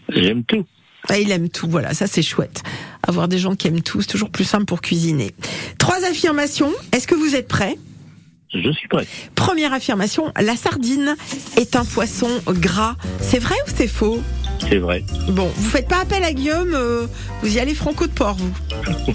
J'aime 0.08 0.44
tout. 0.44 0.64
ah, 1.08 1.18
il 1.18 1.30
aime 1.32 1.48
tout, 1.48 1.68
voilà, 1.68 1.92
ça 1.92 2.06
c'est 2.06 2.22
chouette. 2.22 2.62
Avoir 3.06 3.28
des 3.28 3.38
gens 3.38 3.54
qui 3.56 3.68
aiment 3.68 3.82
tout, 3.82 4.00
c'est 4.00 4.08
toujours 4.08 4.30
plus 4.30 4.44
simple 4.44 4.64
pour 4.64 4.80
cuisiner. 4.80 5.34
Trois 5.78 6.04
affirmations. 6.04 6.72
Est-ce 6.92 7.06
que 7.06 7.14
vous 7.14 7.34
êtes 7.34 7.48
prêts? 7.48 7.76
Je 8.54 8.70
suis 8.72 8.88
prêt. 8.88 9.06
Première 9.34 9.72
affirmation, 9.72 10.32
la 10.38 10.56
sardine 10.56 11.16
est 11.56 11.74
un 11.74 11.84
poisson 11.84 12.28
gras. 12.48 12.96
C'est 13.20 13.38
vrai 13.38 13.56
ou 13.66 13.70
c'est 13.74 13.88
faux? 13.88 14.20
C'est 14.68 14.78
vrai. 14.78 15.04
Bon, 15.28 15.50
vous 15.54 15.68
faites 15.70 15.88
pas 15.88 16.00
appel 16.00 16.22
à 16.24 16.32
Guillaume, 16.32 16.72
euh, 16.74 17.06
vous 17.42 17.56
y 17.56 17.60
allez 17.60 17.74
franco 17.74 18.06
de 18.06 18.12
port, 18.12 18.36
vous. 18.36 18.52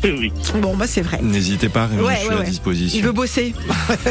Oui, 0.04 0.12
oui. 0.20 0.32
Bon, 0.62 0.76
bah 0.76 0.86
c'est 0.88 1.02
vrai. 1.02 1.20
N'hésitez 1.22 1.70
pas, 1.70 1.88
Raymond, 1.88 2.04
Ouais, 2.06 2.14
je 2.16 2.20
suis 2.20 2.30
ouais, 2.30 2.36
à 2.36 2.40
ouais. 2.40 2.46
disposition. 2.46 2.98
Il 3.00 3.04
veut 3.06 3.12
bosser. 3.12 3.54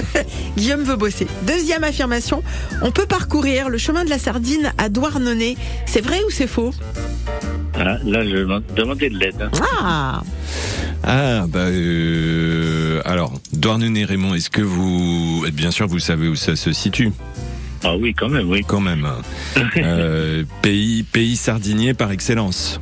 Guillaume 0.56 0.82
veut 0.82 0.96
bosser. 0.96 1.26
Deuxième 1.46 1.84
affirmation, 1.84 2.42
on 2.82 2.90
peut 2.90 3.06
parcourir 3.06 3.68
le 3.68 3.78
chemin 3.78 4.04
de 4.04 4.10
la 4.10 4.18
sardine 4.18 4.72
à 4.78 4.88
Douarnenez. 4.88 5.56
C'est 5.86 6.00
vrai 6.00 6.18
ou 6.26 6.30
c'est 6.30 6.46
faux? 6.48 6.72
Ah, 7.78 7.98
là, 8.04 8.24
je 8.24 8.36
demande- 8.36 8.64
demandais 8.74 9.10
de 9.10 9.18
l'aide. 9.18 9.40
hein. 9.42 9.50
Ah 9.82 10.22
Ah, 11.04 11.44
bah, 11.46 11.60
euh, 11.66 13.02
alors, 13.04 13.32
Douarnenez, 13.52 14.04
Raymond, 14.04 14.34
est-ce 14.34 14.50
que 14.50 14.62
vous, 14.62 15.44
bien 15.52 15.70
sûr, 15.70 15.86
vous 15.86 15.98
savez 16.00 16.26
où 16.28 16.34
ça 16.36 16.56
se 16.56 16.72
situe? 16.72 17.12
Ah 17.84 17.96
oui, 17.96 18.14
quand 18.14 18.28
même, 18.28 18.48
oui. 18.50 18.62
Quand 18.66 18.80
même. 18.80 19.06
Euh, 19.78 20.44
pays, 20.62 21.02
pays 21.02 21.36
sardinier 21.36 21.92
par 21.94 22.10
excellence. 22.10 22.80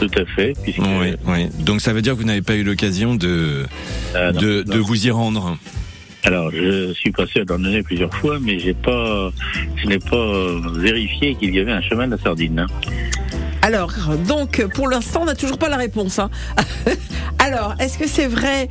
Tout 0.00 0.10
à 0.16 0.24
fait. 0.26 0.52
Puisque, 0.62 0.78
Oui, 0.78 1.14
oui. 1.26 1.46
Donc 1.60 1.80
ça 1.80 1.92
veut 1.92 2.02
dire 2.02 2.12
que 2.14 2.18
vous 2.18 2.24
n'avez 2.26 2.42
pas 2.42 2.54
eu 2.54 2.62
l'occasion 2.62 3.14
de, 3.14 3.64
Ah, 4.14 4.32
non, 4.32 4.40
de, 4.40 4.64
non. 4.66 4.74
de 4.74 4.78
vous 4.80 5.06
y 5.06 5.10
rendre. 5.10 5.56
Alors, 6.24 6.50
je 6.50 6.92
suis 6.92 7.12
passé 7.12 7.40
à 7.40 7.44
Dornenay 7.44 7.82
plusieurs 7.82 8.12
fois, 8.12 8.38
mais 8.40 8.58
j'ai 8.58 8.74
pas, 8.74 9.30
je 9.76 9.86
n'ai 9.86 9.98
pas 10.00 10.60
vérifié 10.74 11.36
qu'il 11.36 11.54
y 11.54 11.60
avait 11.60 11.72
un 11.72 11.80
chemin 11.82 12.06
de 12.08 12.16
la 12.16 12.22
sardine. 12.22 12.66
Alors, 13.66 13.92
donc, 14.28 14.64
pour 14.74 14.88
l'instant, 14.88 15.22
on 15.22 15.24
n'a 15.24 15.34
toujours 15.34 15.58
pas 15.58 15.68
la 15.68 15.76
réponse. 15.76 16.20
hein. 16.20 16.30
Alors, 17.40 17.74
est-ce 17.80 17.98
que 17.98 18.08
c'est 18.08 18.26
vrai 18.28 18.68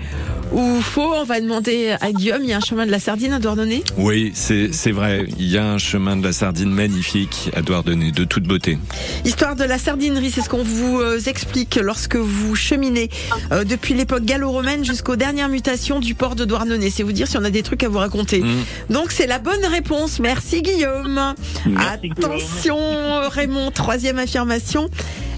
ou 0.53 0.81
faux? 0.81 1.13
On 1.13 1.23
va 1.25 1.39
demander 1.41 1.95
à 1.99 2.11
Guillaume, 2.13 2.41
il 2.43 2.49
y 2.49 2.53
a 2.53 2.57
un 2.57 2.61
chemin 2.61 2.85
de 2.85 2.91
la 2.91 2.99
sardine 2.99 3.33
à 3.33 3.39
Douarnenez 3.39 3.83
Oui, 3.97 4.31
c'est 4.33 4.91
vrai. 4.91 5.25
Il 5.37 5.47
y 5.49 5.57
a 5.57 5.65
un 5.65 5.77
chemin 5.77 6.15
de 6.15 6.23
la 6.23 6.31
sardine 6.31 6.69
magnifique 6.71 7.51
à 7.55 7.61
Douarnenez, 7.61 8.11
de 8.11 8.23
toute 8.23 8.43
beauté. 8.43 8.77
Histoire 9.25 9.55
de 9.57 9.65
la 9.65 9.77
sardinerie, 9.77 10.31
c'est 10.31 10.41
ce 10.41 10.49
qu'on 10.49 10.63
vous 10.63 10.99
euh, 10.99 11.19
explique 11.25 11.75
lorsque 11.81 12.15
vous 12.15 12.55
cheminez 12.55 13.09
euh, 13.51 13.65
depuis 13.65 13.93
l'époque 13.95 14.23
gallo-romaine 14.23 14.85
jusqu'aux 14.85 15.15
dernières 15.17 15.49
mutations 15.49 15.99
du 15.99 16.15
port 16.15 16.35
de 16.35 16.45
Douarnenez. 16.45 16.89
C'est 16.89 17.03
vous 17.03 17.11
dire 17.11 17.27
si 17.27 17.37
on 17.37 17.43
a 17.43 17.49
des 17.49 17.63
trucs 17.63 17.83
à 17.83 17.89
vous 17.89 17.99
raconter. 17.99 18.41
Mm. 18.41 18.63
Donc 18.91 19.11
c'est 19.11 19.27
la 19.27 19.39
bonne 19.39 19.65
réponse. 19.65 20.19
Merci 20.19 20.61
Guillaume. 20.61 21.33
Merci, 21.65 22.11
Attention 22.17 22.77
Raymond, 23.29 23.71
troisième 23.71 24.19
affirmation. 24.19 24.84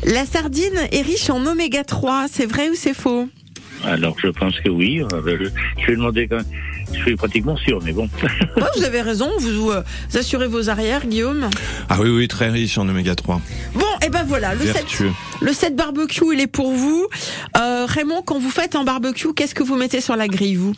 La 0.05 0.25
sardine 0.25 0.79
est 0.91 1.01
riche 1.01 1.29
en 1.29 1.45
oméga 1.45 1.83
3, 1.83 2.27
c'est 2.31 2.45
vrai 2.45 2.69
ou 2.69 2.75
c'est 2.75 2.93
faux? 2.93 3.27
Alors, 3.83 4.15
je 4.19 4.29
pense 4.29 4.59
que 4.59 4.69
oui. 4.69 5.01
Euh, 5.13 5.49
Je, 5.79 5.85
vais 5.87 5.95
demander 5.95 6.27
quand 6.27 6.37
même. 6.37 6.45
Je 6.93 6.99
suis 7.01 7.15
pratiquement 7.15 7.57
sûr, 7.57 7.79
mais 7.83 7.91
bon. 7.91 8.09
Ouais, 8.57 8.63
Vous 8.75 8.83
avez 8.83 9.01
raison, 9.01 9.29
vous, 9.39 9.69
euh, 9.71 9.83
vous 10.09 10.17
assurez 10.17 10.47
vos 10.47 10.69
arrières 10.69 11.05
Guillaume. 11.05 11.49
Ah 11.89 11.97
oui, 12.01 12.09
oui, 12.09 12.27
très 12.27 12.49
riche 12.49 12.77
en 12.77 12.87
oméga 12.89 13.13
3. 13.13 13.39
Bon, 13.75 13.81
et 14.05 14.09
ben 14.09 14.23
voilà, 14.23 14.55
le 14.55 14.61
set, 14.65 14.73
Vertueux. 14.73 15.11
le 15.41 15.53
set 15.53 15.75
barbecue, 15.75 16.33
il 16.33 16.39
est 16.41 16.47
pour 16.47 16.71
vous. 16.71 17.07
Euh, 17.57 17.85
Raymond, 17.87 18.23
quand 18.23 18.39
vous 18.39 18.49
faites 18.49 18.75
un 18.75 18.83
barbecue, 18.83 19.33
qu'est-ce 19.35 19.53
que 19.53 19.63
vous 19.63 19.75
mettez 19.75 20.01
sur 20.01 20.15
la 20.15 20.27
grille, 20.27 20.55
vous? 20.55 20.73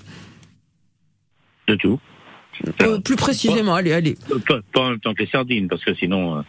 De 1.67 1.75
tout. 1.75 1.99
Euh, 2.81 2.99
Plus 2.99 3.15
précisément, 3.15 3.73
allez, 3.75 3.93
allez. 3.93 4.17
Pas, 4.47 4.59
pas 4.73 4.81
en 4.81 4.89
même 4.89 4.99
temps 4.99 5.13
que 5.13 5.23
les 5.23 5.29
sardines, 5.29 5.69
parce 5.69 5.83
que 5.85 5.93
sinon. 5.95 6.43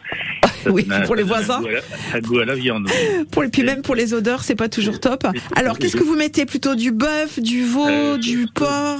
Oui, 0.67 0.87
pour 1.05 1.15
les 1.15 1.23
voisins. 1.23 1.59
goût 1.61 1.67
à 1.67 1.71
la- 1.71 1.81
Un 2.17 2.19
goût 2.21 2.39
à 2.39 2.45
la 2.45 2.55
viande. 2.55 2.87
Pour 3.31 3.43
les, 3.43 3.49
puis 3.49 3.63
même 3.63 3.81
pour 3.81 3.95
les 3.95 4.13
odeurs, 4.13 4.43
c'est 4.43 4.55
pas 4.55 4.69
toujours 4.69 4.99
top. 4.99 5.25
Alors, 5.55 5.77
qu'est-ce 5.79 5.95
que 5.97 6.03
vous 6.03 6.15
mettez 6.15 6.45
plutôt 6.45 6.75
du 6.75 6.91
bœuf, 6.91 7.39
du 7.39 7.63
veau, 7.63 7.87
Euh, 7.87 8.17
du 8.17 8.47
porc 8.53 8.99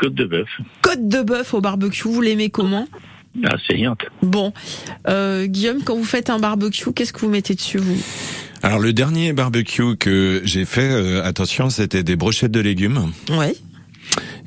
Côte 0.00 0.14
de 0.14 0.24
bœuf. 0.24 0.48
Côte 0.82 1.08
de 1.08 1.22
bœuf 1.22 1.54
au 1.54 1.60
barbecue, 1.60 2.08
vous 2.08 2.20
l'aimez 2.20 2.50
comment? 2.50 2.86
Ah, 3.44 3.56
saignante. 3.68 4.00
Bon, 4.22 4.52
euh, 5.08 5.46
Guillaume, 5.46 5.82
quand 5.84 5.94
vous 5.96 6.04
faites 6.04 6.30
un 6.30 6.38
barbecue, 6.38 6.92
qu'est-ce 6.92 7.12
que 7.12 7.20
vous 7.20 7.28
mettez 7.30 7.54
dessus, 7.54 7.78
vous? 7.78 7.96
Alors 8.62 8.78
le 8.80 8.92
dernier 8.92 9.32
barbecue 9.32 9.96
que 9.96 10.42
j'ai 10.44 10.64
fait, 10.64 10.90
euh, 10.90 11.22
attention, 11.24 11.70
c'était 11.70 12.02
des 12.02 12.16
brochettes 12.16 12.50
de 12.52 12.60
légumes. 12.60 13.10
Ouais. 13.30 13.54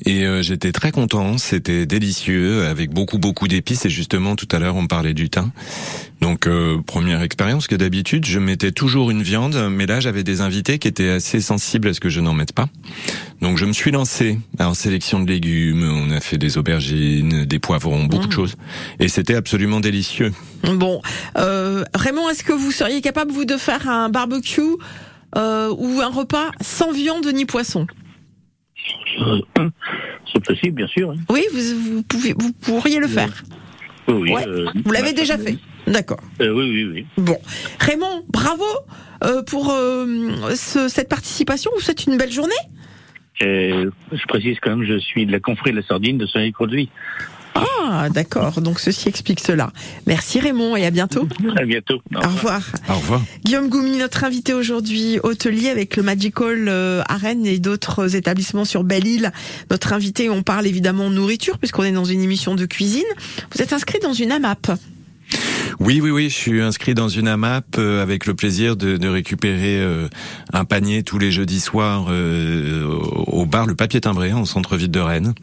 Et 0.05 0.25
euh, 0.25 0.41
j'étais 0.41 0.71
très 0.71 0.91
content, 0.91 1.37
c'était 1.37 1.85
délicieux, 1.85 2.65
avec 2.65 2.91
beaucoup 2.91 3.17
beaucoup 3.17 3.47
d'épices. 3.47 3.85
Et 3.85 3.89
justement, 3.89 4.35
tout 4.35 4.47
à 4.51 4.59
l'heure, 4.59 4.75
on 4.75 4.87
parlait 4.87 5.13
du 5.13 5.29
thym. 5.29 5.51
Donc, 6.21 6.47
euh, 6.47 6.77
première 6.85 7.21
expérience 7.21 7.67
que 7.67 7.75
d'habitude, 7.75 8.25
je 8.25 8.39
mettais 8.39 8.71
toujours 8.71 9.11
une 9.11 9.21
viande, 9.21 9.69
mais 9.69 9.85
là, 9.85 9.99
j'avais 9.99 10.23
des 10.23 10.41
invités 10.41 10.79
qui 10.79 10.87
étaient 10.87 11.09
assez 11.09 11.41
sensibles 11.41 11.89
à 11.89 11.93
ce 11.93 11.99
que 11.99 12.09
je 12.09 12.21
n'en 12.21 12.33
mette 12.33 12.53
pas. 12.53 12.67
Donc, 13.41 13.57
je 13.57 13.65
me 13.65 13.73
suis 13.73 13.91
lancé 13.91 14.39
en 14.59 14.73
sélection 14.73 15.19
de 15.19 15.29
légumes. 15.29 15.83
On 15.83 16.11
a 16.11 16.21
fait 16.21 16.37
des 16.37 16.57
aubergines, 16.57 17.45
des 17.45 17.59
poivrons, 17.59 18.05
beaucoup 18.05 18.27
de 18.27 18.31
choses. 18.31 18.55
Et 18.99 19.09
c'était 19.09 19.35
absolument 19.35 19.79
délicieux. 19.81 20.31
Bon, 20.63 21.01
euh, 21.37 21.83
Raymond, 21.93 22.29
est-ce 22.29 22.43
que 22.43 22.53
vous 22.53 22.71
seriez 22.71 23.01
capable, 23.01 23.31
vous, 23.31 23.45
de 23.45 23.57
faire 23.57 23.89
un 23.89 24.09
barbecue 24.09 24.61
euh, 25.35 25.73
ou 25.77 25.99
un 26.01 26.09
repas 26.09 26.51
sans 26.61 26.91
viande 26.93 27.27
ni 27.33 27.45
poisson? 27.45 27.85
C'est 30.31 30.43
possible, 30.43 30.75
bien 30.75 30.87
sûr. 30.87 31.11
hein. 31.11 31.15
Oui, 31.29 31.43
vous, 31.53 31.79
vous, 31.95 32.03
pouvez, 32.03 32.33
vous 32.37 32.51
pourriez 32.53 32.99
le 32.99 33.07
faire. 33.07 33.29
Oui, 34.07 34.15
oui. 34.15 34.31
Ouais. 34.33 34.47
euh, 34.47 34.65
Vous 34.83 34.91
l'avez 34.91 35.13
déjà 35.13 35.37
fait. 35.37 35.57
D'accord. 35.87 36.19
euh, 36.41 36.49
oui, 36.53 36.69
oui, 36.69 36.85
oui. 36.93 37.23
Bon. 37.23 37.37
Raymond, 37.79 38.23
bravo 38.29 38.63
euh, 39.23 39.43
pour 39.43 39.71
euh, 39.71 40.05
ce- 40.55 40.87
cette 40.87 41.09
participation. 41.09 41.71
Vous 41.75 41.81
souhaite 41.81 42.05
une 42.05 42.17
belle 42.17 42.31
journée. 42.31 42.53
Euh, 43.41 43.89
je 44.11 44.25
précise 44.27 44.57
quand 44.61 44.75
même, 44.75 44.85
je 44.85 44.97
suis 44.99 45.25
de 45.25 45.31
la 45.31 45.39
confrérie 45.39 45.71
de 45.71 45.77
la 45.81 45.87
sardine 45.87 46.17
de 46.17 46.25
Saint-Produit. 46.27 46.89
Ah, 47.55 48.09
d'accord. 48.09 48.61
Donc 48.61 48.79
ceci 48.79 49.09
explique 49.09 49.39
cela. 49.39 49.71
Merci 50.07 50.39
Raymond 50.39 50.75
et 50.75 50.85
à 50.85 50.91
bientôt. 50.91 51.27
À 51.55 51.65
bientôt. 51.65 52.01
Au 52.15 52.27
revoir. 52.27 52.61
Au 52.89 52.95
revoir. 52.95 53.21
Guillaume 53.45 53.69
Goumi, 53.69 53.97
notre 53.97 54.23
invité 54.23 54.53
aujourd'hui, 54.53 55.19
hôtelier 55.23 55.69
avec 55.69 55.95
le 55.95 56.03
Magical 56.03 56.67
euh, 56.67 57.01
à 57.07 57.17
Rennes 57.17 57.45
et 57.45 57.59
d'autres 57.59 58.15
établissements 58.15 58.65
sur 58.65 58.83
Belle-Île. 58.83 59.31
Notre 59.69 59.93
invité, 59.93 60.29
on 60.29 60.43
parle 60.43 60.67
évidemment 60.67 61.09
nourriture 61.09 61.57
puisqu'on 61.57 61.83
est 61.83 61.91
dans 61.91 62.05
une 62.05 62.21
émission 62.21 62.55
de 62.55 62.65
cuisine. 62.65 63.03
Vous 63.53 63.61
êtes 63.61 63.73
inscrit 63.73 63.99
dans 63.99 64.13
une 64.13 64.31
AMAP. 64.31 64.71
Oui, 65.79 65.99
oui, 66.01 66.11
oui, 66.11 66.29
je 66.29 66.35
suis 66.35 66.61
inscrit 66.61 66.93
dans 66.93 67.09
une 67.09 67.27
AMAP 67.27 67.77
euh, 67.77 68.01
avec 68.03 68.25
le 68.27 68.35
plaisir 68.35 68.75
de, 68.77 68.95
de 68.97 69.07
récupérer 69.07 69.79
euh, 69.79 70.07
un 70.53 70.65
panier 70.65 71.01
tous 71.03 71.17
les 71.17 71.31
jeudis 71.31 71.59
soirs 71.59 72.05
euh, 72.09 72.87
au 73.27 73.45
bar 73.45 73.65
Le 73.65 73.73
Papier 73.75 73.99
Timbré 73.99 74.31
en 74.33 74.45
centre-ville 74.45 74.91
de 74.91 74.99
Rennes, 74.99 75.33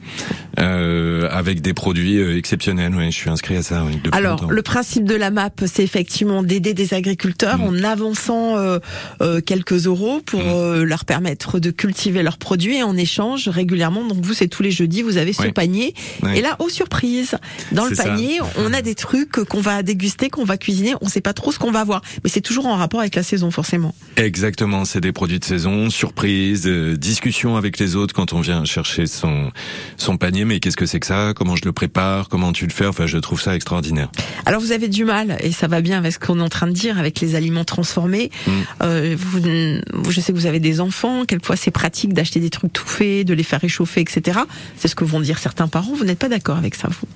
euh, 0.59 1.29
avec 1.31 1.61
des 1.63 1.75
produits 1.75 2.19
euh, 2.19 2.37
exceptionnels. 2.39 2.95
Oui, 2.97 3.07
je 3.11 3.17
suis 3.17 3.29
inscrit 3.29 3.57
à 3.57 3.63
ça 3.63 3.83
depuis 3.93 4.11
Alors, 4.13 4.41
longtemps. 4.43 4.51
le 4.51 4.63
principe 4.63 5.05
de 5.05 5.15
la 5.17 5.31
MAP, 5.31 5.63
c'est 5.67 5.83
effectivement 5.83 6.43
d'aider 6.43 6.75
des 6.75 6.95
agriculteurs 6.95 7.59
Mm. 7.59 7.63
en 7.63 7.83
avançant 7.85 8.57
euh, 8.57 8.79
euh, 9.23 9.41
quelques 9.41 9.87
euros 9.87 10.21
pour 10.25 10.41
Mm. 10.41 10.47
euh, 10.55 10.85
leur 10.85 11.05
permettre 11.05 11.59
de 11.59 11.71
cultiver 11.71 12.23
leurs 12.23 12.39
produits 12.39 12.77
et 12.77 12.83
en 12.85 12.97
échange 12.97 13.49
régulièrement. 13.49 14.05
Donc 14.07 14.25
vous, 14.25 14.35
c'est 14.35 14.49
tous 14.49 14.63
les 14.63 14.71
jeudis, 14.71 15.03
vous 15.03 15.17
avez 15.17 15.33
ce 15.33 15.43
Oui. 15.43 15.53
panier. 15.53 15.95
Oui. 16.23 16.39
Et 16.39 16.41
là, 16.41 16.57
aux 16.61 16.69
surprises, 16.69 17.37
dans 17.73 17.87
le 17.87 17.95
ça. 17.97 18.05
panier, 18.05 18.39
on 18.59 18.73
a 18.73 18.81
des 18.81 18.95
trucs 18.95 19.33
qu'on 19.45 19.61
va 19.61 19.70
déguster, 19.83 20.29
qu'on 20.31 20.45
va 20.45 20.57
cuisiner. 20.57 20.95
On 21.01 21.09
sait 21.09 21.21
pas 21.21 21.33
trop 21.33 21.53
ce 21.53 21.59
qu'on 21.59 21.71
va 21.71 21.85
voir, 21.85 22.03
mais 22.25 22.31
c'est 22.31 22.41
toujours 22.41 22.67
en 22.67 22.77
rapport 22.77 23.01
avec 23.01 23.15
la 23.15 23.23
saison, 23.23 23.51
forcément. 23.51 23.95
Exactement, 24.17 24.85
c'est 24.85 25.01
des 25.01 25.13
produits 25.13 25.39
de 25.39 25.45
saison, 25.45 25.91
surprise, 25.91 26.67
euh, 26.67 26.97
discussion 26.97 27.57
avec 27.57 27.79
les 27.79 27.97
autres 27.97 28.15
quand 28.15 28.33
on 28.33 28.41
vient 28.41 28.65
chercher 28.65 29.07
son 29.07 29.51
son 29.97 30.17
panier. 30.17 30.45
Mais 30.45 30.61
qu'est-ce 30.61 30.77
que 30.77 30.87
c'est 30.87 31.01
que 31.01 31.07
ça? 31.07 31.33
Comment 31.35 31.57
je 31.57 31.65
le 31.65 31.73
prépare? 31.73 32.29
Comment 32.29 32.53
tu 32.53 32.67
le 32.67 32.73
fais? 32.73 32.87
Enfin, 32.87 33.07
je 33.07 33.19
trouve 33.19 33.41
ça 33.41 33.55
extraordinaire. 33.55 34.11
Alors 34.47 34.61
vous 34.61 34.73
avez 34.73 34.89
du 34.89 35.05
mal, 35.05 35.37
et 35.41 35.53
ça 35.53 35.67
va 35.69 35.81
bien 35.81 35.99
avec 35.99 36.13
ce 36.13 36.19
qu'on 36.19 36.39
est 36.39 36.43
en 36.43 36.49
train 36.49 36.67
de 36.67 36.73
dire, 36.73 36.99
avec 36.99 37.21
les 37.21 37.35
aliments 37.35 37.65
transformés. 37.65 38.31
Mm. 38.47 38.51
Euh, 38.83 39.17
vous- 39.19 40.11
je 40.11 40.21
sais 40.21 40.33
que 40.33 40.39
vous 40.39 40.47
avez 40.47 40.61
des 40.61 40.81
enfants, 40.81 41.25
quelquefois 41.25 41.57
c'est 41.57 41.71
pratique 41.71 42.13
d'acheter 42.13 42.41
des 42.41 42.51
trucs 42.51 42.73
tout 42.73 42.87
faits, 42.87 43.27
de 43.27 43.35
les 43.35 43.43
faire 43.43 43.61
réchauffer, 43.61 44.01
etc. 44.01 44.41
C'est 44.77 44.89
ce 44.89 44.95
que 44.95 45.05
vont 45.05 45.21
dire 45.21 45.39
certains 45.39 45.69
parents. 45.69 45.95
Vous 45.95 46.05
n'êtes 46.05 46.19
pas 46.19 46.29
d'accord 46.29 46.57
avec 46.57 46.75
ça, 46.75 46.89
vous? 46.89 47.07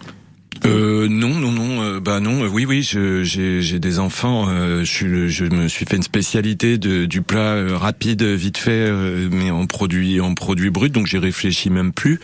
Euh, 0.67 1.09
non, 1.09 1.29
non, 1.35 1.53
non. 1.53 1.83
euh, 1.83 2.01
bah 2.01 2.21
non. 2.21 2.45
euh, 2.45 2.49
oui, 2.49 2.65
oui. 2.65 2.83
J'ai 2.83 3.79
des 3.79 3.99
enfants. 3.99 4.47
euh, 4.49 4.85
je, 4.85 5.29
je 5.29 5.45
me 5.45 5.69
suis 5.69 5.85
fait 5.85 5.97
une 5.97 6.03
spécialité 6.03 6.79
de, 6.79 7.05
du 7.05 7.23
plat 7.23 7.55
euh, 7.55 7.77
rapide, 7.77 8.23
vite 8.23 8.59
fait, 8.59 8.91
mais 9.31 9.51
en 9.51 9.67
produit 9.67 10.21
en 10.21 10.35
produit 10.35 10.71
brut. 10.71 10.93
Donc 10.93 11.07
j'ai 11.07 11.19
réfléchi 11.19 11.71
même 11.71 11.93
plus. 11.93 12.21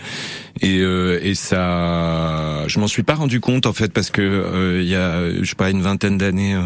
Et, 0.60 0.78
euh, 0.80 1.18
et 1.22 1.34
ça, 1.34 2.64
je 2.66 2.78
m'en 2.80 2.86
suis 2.86 3.02
pas 3.02 3.14
rendu 3.14 3.40
compte 3.40 3.66
en 3.66 3.72
fait 3.72 3.92
parce 3.92 4.10
que 4.10 4.20
euh, 4.22 4.82
il 4.82 4.88
y 4.88 4.94
a, 4.94 5.42
je 5.42 5.48
sais 5.48 5.54
pas, 5.54 5.70
une 5.70 5.82
vingtaine 5.82 6.18
d'années, 6.18 6.54
euh, 6.54 6.62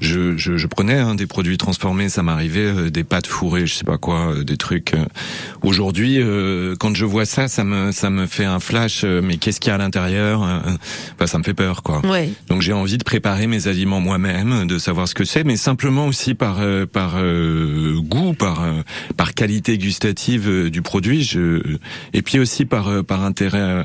je, 0.00 0.36
je, 0.36 0.56
je 0.56 0.66
prenais 0.66 0.98
hein, 0.98 1.14
des 1.14 1.26
produits 1.26 1.58
transformés. 1.58 2.08
Ça 2.08 2.22
m'arrivait 2.22 2.90
des 2.90 3.04
pâtes 3.04 3.26
fourrées, 3.26 3.66
je 3.66 3.74
sais 3.74 3.84
pas 3.84 3.98
quoi, 3.98 4.34
des 4.44 4.56
trucs. 4.56 4.94
Aujourd'hui, 5.62 6.16
euh, 6.20 6.74
quand 6.78 6.94
je 6.94 7.04
vois 7.04 7.24
ça, 7.24 7.48
ça 7.48 7.64
me 7.64 7.92
ça 7.92 8.10
me 8.10 8.26
fait 8.26 8.44
un 8.44 8.60
flash. 8.60 9.04
mais 9.04 9.36
qu'est-ce 9.36 9.60
qu'il 9.60 9.70
y 9.70 9.72
a 9.72 9.74
à 9.74 9.78
l'intérieur 9.78 10.40
Enfin, 10.42 11.26
ça 11.26 11.38
me 11.38 11.44
fait 11.44 11.54
peur, 11.54 11.82
quoi. 11.82 12.00
Ouais. 12.06 12.30
Donc 12.48 12.62
j'ai 12.62 12.72
envie 12.72 12.98
de 12.98 13.04
préparer 13.04 13.46
mes 13.46 13.68
aliments 13.68 14.00
moi-même, 14.00 14.66
de 14.66 14.78
savoir 14.78 15.08
ce 15.08 15.14
que 15.14 15.24
c'est, 15.24 15.44
mais 15.44 15.56
simplement 15.56 16.06
aussi 16.06 16.34
par 16.34 16.58
euh, 16.60 16.86
par 16.86 17.14
euh, 17.16 17.98
goût, 18.00 18.34
par 18.34 18.62
euh, 18.62 18.82
par 19.16 19.34
qualité 19.34 19.78
gustative 19.78 20.70
du 20.70 20.82
produit, 20.82 21.22
je 21.22 21.60
et 22.12 22.22
puis 22.22 22.38
aussi 22.38 22.64
par 22.64 22.88
euh, 22.88 23.02
par 23.02 23.22
intérêt 23.32 23.58
euh, 23.58 23.82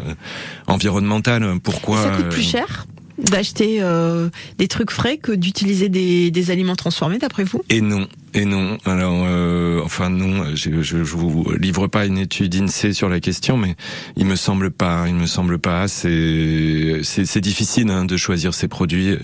environnemental. 0.68 1.60
Pourquoi 1.64 2.04
Ça 2.04 2.10
coûte 2.10 2.30
plus 2.30 2.48
euh, 2.48 2.52
cher 2.58 2.86
d'acheter 3.18 3.78
euh, 3.82 4.30
des 4.60 4.68
trucs 4.68 4.92
frais 4.92 5.18
que 5.18 5.32
d'utiliser 5.32 5.90
des, 5.90 6.30
des 6.30 6.52
aliments 6.52 6.76
transformés, 6.76 7.18
d'après 7.18 7.44
vous? 7.44 7.64
Et 7.70 7.82
non, 7.82 8.08
et 8.34 8.46
non. 8.46 8.78
Alors, 8.86 9.26
euh, 9.26 9.82
enfin 9.84 10.10
non, 10.10 10.56
je, 10.56 10.82
je, 10.82 11.04
je 11.04 11.16
vous 11.16 11.52
livre 11.60 11.88
pas 11.88 12.06
une 12.06 12.18
étude 12.18 12.56
INSEE 12.56 12.94
sur 12.94 13.10
la 13.10 13.20
question, 13.20 13.58
mais 13.58 13.76
il 14.16 14.26
me 14.26 14.36
semble 14.36 14.72
pas, 14.72 15.06
il 15.08 15.16
me 15.16 15.26
semble 15.26 15.60
pas. 15.60 15.88
C'est 15.88 17.42
difficile 17.42 17.90
hein, 17.90 18.06
de 18.06 18.18
choisir 18.18 18.54
ces 18.54 18.68
produits. 18.68 19.16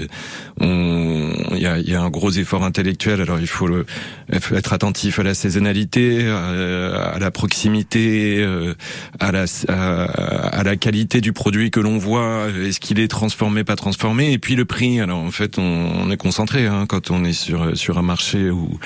Il 0.62 1.60
y 1.60 1.68
a, 1.68 1.80
y 1.80 1.94
a 1.96 2.02
un 2.02 2.10
gros 2.10 2.32
effort 2.32 2.64
intellectuel. 2.64 3.22
Alors 3.22 3.40
il 3.40 3.48
faut, 3.48 3.68
le, 3.68 3.86
être 4.32 4.74
attentif 4.74 5.20
à 5.20 5.24
la 5.24 5.34
saisonnalité, 5.34 6.28
à, 6.28 7.14
à 7.14 7.20
la 7.20 7.32
proximité, 7.32 8.38
euh, 8.40 8.74
à 9.20 9.32
la 9.32 9.46
à, 9.68 10.64
la 10.64 10.76
qualité 10.78 11.22
du 11.22 11.34
produit 11.34 11.72
que 11.72 11.80
l'on 11.80 11.98
voit. 11.98 12.48
Est-ce 12.66 12.80
qu'il 12.80 13.00
est 13.00 13.08
transformé, 13.08 13.64
pas 13.64 13.76
transformé? 13.76 14.32
Et 14.32 14.40
puis 14.40 14.56
le 14.56 14.66
prix. 14.66 15.00
Alors 15.00 15.20
en 15.20 15.32
fait, 15.32 15.58
on, 15.58 15.62
on 15.62 16.10
est 16.10 16.18
concentré 16.18 16.68
hein, 16.68 16.86
quand 16.88 17.12
on 17.12 17.24
est 17.24 17.34
sur 17.34 17.78
sur 17.78 17.98
un 17.98 18.02
marché 18.02 18.50
ou 18.50 18.80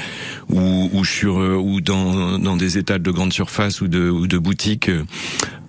ou, 0.49 1.03
sur 1.05 1.39
euh, 1.39 1.55
ou 1.55 1.81
dans 1.81 2.39
dans 2.39 2.57
des 2.57 2.77
étals 2.77 3.01
de 3.01 3.11
grande 3.11 3.33
surface 3.33 3.81
ou 3.81 3.87
de 3.87 4.09
ou 4.09 4.27
de 4.27 4.37
boutiques. 4.37 4.89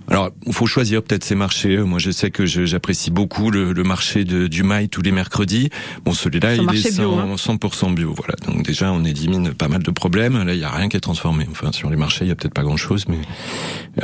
Euh, 0.08 0.12
Alors, 0.12 0.30
il 0.46 0.52
faut 0.52 0.66
choisir 0.66 1.02
peut-être 1.02 1.24
ces 1.24 1.34
marchés. 1.34 1.78
Moi, 1.78 1.98
je 1.98 2.10
sais 2.10 2.30
que 2.30 2.46
j'apprécie 2.46 3.10
beaucoup 3.10 3.50
le, 3.50 3.72
le 3.72 3.82
marché 3.82 4.24
de, 4.24 4.46
du 4.46 4.62
mail 4.62 4.88
tous 4.88 5.02
les 5.02 5.12
mercredis. 5.12 5.70
Bon, 6.04 6.12
celui-là, 6.12 6.54
il 6.56 6.62
est 6.62 6.66
bio, 6.96 7.16
100%, 7.16 7.20
hein. 7.20 7.34
100% 7.36 7.94
bio. 7.94 8.14
Voilà. 8.16 8.34
Donc 8.46 8.64
déjà, 8.66 8.92
on 8.92 9.04
élimine 9.04 9.52
pas 9.54 9.68
mal 9.68 9.82
de 9.82 9.90
problèmes. 9.90 10.42
Là, 10.44 10.54
il 10.54 10.60
y 10.60 10.64
a 10.64 10.70
rien 10.70 10.88
qui 10.88 10.96
est 10.96 11.00
transformé. 11.00 11.46
Enfin, 11.50 11.72
sur 11.72 11.90
les 11.90 11.96
marchés, 11.96 12.24
il 12.24 12.28
y 12.28 12.32
a 12.32 12.34
peut-être 12.34 12.54
pas 12.54 12.62
grand-chose, 12.62 13.04
mais 13.08 13.18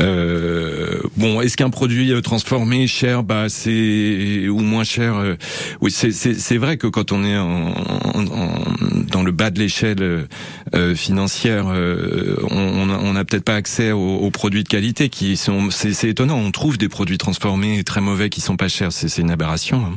euh, 0.01 1.01
bon, 1.17 1.41
est-ce 1.41 1.57
qu'un 1.57 1.71
produit 1.71 2.13
euh, 2.13 2.21
transformé 2.21 2.87
cher, 2.87 3.23
bah 3.23 3.49
c'est 3.49 4.49
ou 4.49 4.59
moins 4.61 4.85
cher 4.85 5.17
euh, 5.17 5.37
Oui, 5.81 5.91
c'est 5.91 6.57
vrai 6.59 6.77
que 6.77 6.87
quand 6.87 7.13
on 7.13 7.25
est 7.25 7.37
en, 7.37 7.69
en- 7.69 8.27
en- 8.27 8.65
dans 9.11 9.23
le 9.23 9.33
bas 9.33 9.51
de 9.51 9.59
l'échelle 9.59 10.27
euh, 10.75 10.95
financière, 10.95 11.67
euh, 11.69 12.37
on 12.51 12.57
on 12.59 12.91
a, 12.91 12.99
on 12.99 13.17
a 13.17 13.25
peut-être 13.25 13.45
pas 13.45 13.55
accès 13.55 13.93
aux, 13.93 14.17
aux 14.17 14.31
produits 14.31 14.65
de 14.65 14.69
qualité 14.69 15.09
qui 15.09 15.37
sont. 15.37 15.71
C'est 15.71 16.09
étonnant. 16.09 16.37
On 16.37 16.51
trouve 16.51 16.79
des 16.79 16.89
produits 16.89 17.19
transformés 17.19 17.85
très 17.85 18.01
mauvais 18.01 18.29
qui 18.31 18.41
sont 18.41 18.57
pas 18.57 18.69
chers. 18.69 18.93
C'est 18.93 19.19
une 19.19 19.31
aberration. 19.31 19.85
hein. 19.87 19.97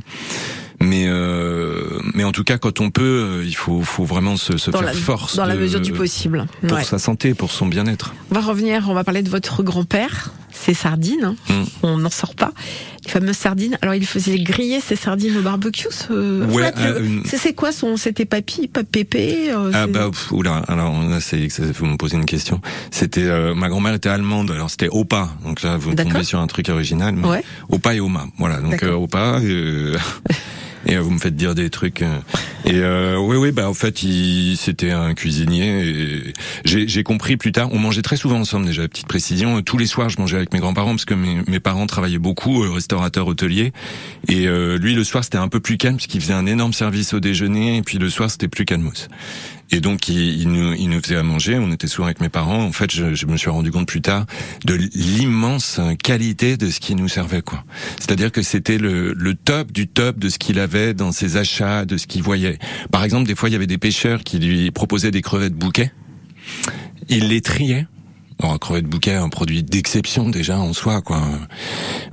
Mais 0.80 1.06
euh, 1.08 2.00
mais 2.14 2.24
en 2.24 2.32
tout 2.32 2.44
cas, 2.44 2.60
quand 2.60 2.82
on 2.82 2.92
peut, 2.92 3.02
euh, 3.40 3.44
il 3.44 3.56
faut 3.56 3.82
faut 3.82 4.04
vraiment 4.06 4.38
se, 4.38 4.58
se 4.58 4.70
faire 4.70 4.84
la, 4.84 4.94
force 4.94 5.36
dans 5.36 5.46
la 5.46 5.56
mesure 5.56 5.82
du 5.82 5.92
possible. 5.92 6.46
pour 6.68 6.78
Ouais. 6.78 6.84
sa 6.84 7.00
santé, 7.00 7.34
pour 7.34 7.52
son 7.52 7.66
bien-être. 7.66 8.14
On 8.30 8.36
va 8.36 8.42
revenir, 8.42 8.86
on 8.88 8.94
va 8.94 9.04
parler 9.04 9.24
de 9.24 9.30
votre 9.30 9.64
grand-père, 9.64 10.32
ses 10.58 10.74
sardines. 10.74 11.24
hein. 11.24 11.36
Mm. 11.50 11.64
On 11.84 11.98
n'en 11.98 12.10
sort 12.10 12.36
pas. 12.36 12.52
Les 13.06 13.12
fameuses 13.12 13.38
sardines. 13.38 13.78
Alors, 13.82 13.96
il 13.96 14.06
faisait 14.06 14.38
griller 14.40 14.82
ses 14.82 14.96
sardines 14.98 15.38
au 15.38 15.42
barbecue. 15.42 15.88
Ce... 15.92 16.44
Ouais, 16.46 16.72
Fred, 16.72 16.76
le- 16.78 17.02
euh, 17.02 17.22
c'est 17.26 17.38
c'est 17.38 17.54
quoi 17.54 17.72
son 17.72 17.96
C'était 17.98 18.26
papy, 18.26 18.68
pépé 18.92 19.52
euh, 19.52 19.72
Ah 19.74 19.88
bah 19.88 20.10
pff, 20.12 20.32
oula, 20.32 20.58
alors 20.68 21.02
là 21.08 21.20
c'est 21.22 21.48
ça, 21.50 21.64
vous 21.78 21.86
me 21.86 21.96
posez 21.98 22.18
une 22.18 22.26
question. 22.26 22.60
C'était 22.92 23.24
euh, 23.24 23.54
ma 23.56 23.70
grand-mère 23.70 23.94
était 23.94 24.10
allemande, 24.10 24.52
alors 24.52 24.70
c'était 24.70 24.90
Opa. 24.92 25.30
Donc 25.46 25.62
là 25.62 25.78
vous 25.78 25.94
tombez 25.96 26.24
sur 26.24 26.40
un 26.40 26.48
truc 26.48 26.68
original. 26.70 27.16
mais 27.16 27.28
Ouais. 27.28 27.44
Opa 27.70 27.96
et 27.96 28.00
Oma, 28.02 28.26
voilà. 28.38 28.58
Donc 28.60 28.84
euh, 28.84 28.94
Opa 28.94 29.40
euh, 29.42 29.96
et 30.88 30.96
euh, 30.96 31.02
vous 31.02 31.12
me 31.12 31.20
faites 31.20 31.36
dire 31.36 31.54
des 31.54 31.70
trucs. 31.70 32.02
euh, 32.02 32.20
et 32.66 32.80
euh, 32.80 33.18
oui 33.18 33.38
oui 33.38 33.52
bah 33.52 33.70
en 33.70 33.74
fait 33.74 34.04
il 34.04 34.56
c'était 34.58 34.92
un 34.92 35.14
cuisinier. 35.14 35.88
et 35.88 36.34
J'ai 36.66 37.04
compris 37.04 37.38
plus 37.38 37.52
tard. 37.52 37.70
On 37.72 37.80
mangeait 37.80 38.02
très 38.02 38.18
souvent 38.18 38.40
ensemble 38.40 38.66
déjà. 38.66 38.88
Petite 38.88 39.08
précision. 39.08 39.62
Tous 39.62 39.78
les 39.78 39.86
soirs 39.86 40.10
je 40.10 40.20
mangeais 40.20 40.38
avec 40.38 40.54
mes 40.54 40.60
grands-parents 40.60 40.92
parce 40.92 41.06
que 41.06 41.14
mes, 41.14 41.42
mes 41.48 41.60
parents 41.60 41.86
travaillaient 41.88 42.18
beaucoup, 42.18 42.64
euh, 42.64 42.72
restaurateur 42.72 43.28
hôtelier. 43.28 43.74
Et 44.28 44.48
lui 44.48 44.96
le 44.96 45.04
soir 45.04 45.24
c'était 45.24 45.38
un 45.38 45.48
peu 45.48 45.60
plus 45.60 45.78
calme 45.78 45.96
parce 45.96 46.08
qu'il 46.08 46.22
faisait 46.22 46.34
un 46.34 46.46
énorme 46.46 46.74
service 46.74 47.14
au 47.14 47.20
déjeuner 47.20 47.78
et 47.78 47.82
puis 47.82 47.98
le 47.98 48.10
soir 48.10 48.32
c'était 48.32 48.48
plus 48.48 48.66
calmos. 48.66 49.10
Et 49.72 49.82
donc 49.82 50.08
il, 50.08 50.48
nous, 50.50 50.74
il 50.74 50.90
nous 50.90 51.02
faisait 51.02 51.18
à 51.18 51.24
manger. 51.24 51.58
On 51.58 51.72
était 51.72 51.88
souvent 51.88 52.06
avec 52.06 52.22
mes 52.22 52.30
parents. 52.30 52.64
En 52.64 52.72
fait, 52.72 52.92
je, 52.92 53.14
je 53.16 53.26
me 53.26 53.38
suis 53.38 53.50
rendu 53.50 53.72
compte 53.72 53.88
plus 53.88 54.02
tard 54.02 54.26
de 54.66 54.76
l'immense 54.76 55.80
qualité 56.04 56.58
de 56.58 56.70
ce 56.70 56.80
qu'il 56.80 56.96
nous 56.96 57.10
servait, 57.10 57.42
quoi. 57.42 57.64
C'est-à-dire 58.00 58.32
que 58.32 58.42
c'était 58.42 58.78
le, 58.78 59.14
le 59.14 59.34
top 59.34 59.72
du 59.72 59.88
top 59.88 60.20
de 60.20 60.30
ce 60.30 60.40
qu'il 60.40 60.60
avait 60.60 60.94
dans 60.94 61.12
ses 61.12 61.38
achats, 61.38 61.86
de 61.86 61.98
ce 61.98 62.08
qu'il 62.08 62.24
voyait. 62.24 62.58
Par 62.92 63.04
exemple, 63.04 63.28
des 63.28 63.36
fois, 63.36 63.50
il 63.50 63.54
y 63.54 63.56
avait 63.56 63.68
des 63.68 63.78
pêcheurs 63.78 64.24
qui 64.24 64.40
lui 64.40 64.72
proposaient 64.72 65.12
des 65.12 65.22
crevettes 65.22 65.56
bouquets. 65.56 65.92
Il 67.10 67.28
les 67.28 67.42
triait. 67.42 67.88
Bon, 68.40 68.54
un 68.54 68.58
crevette 68.60 68.86
bouquet, 68.86 69.16
un 69.16 69.30
produit 69.30 69.64
d'exception 69.64 70.30
déjà 70.30 70.60
en 70.60 70.74
soi, 70.74 71.02
quoi. 71.02 71.22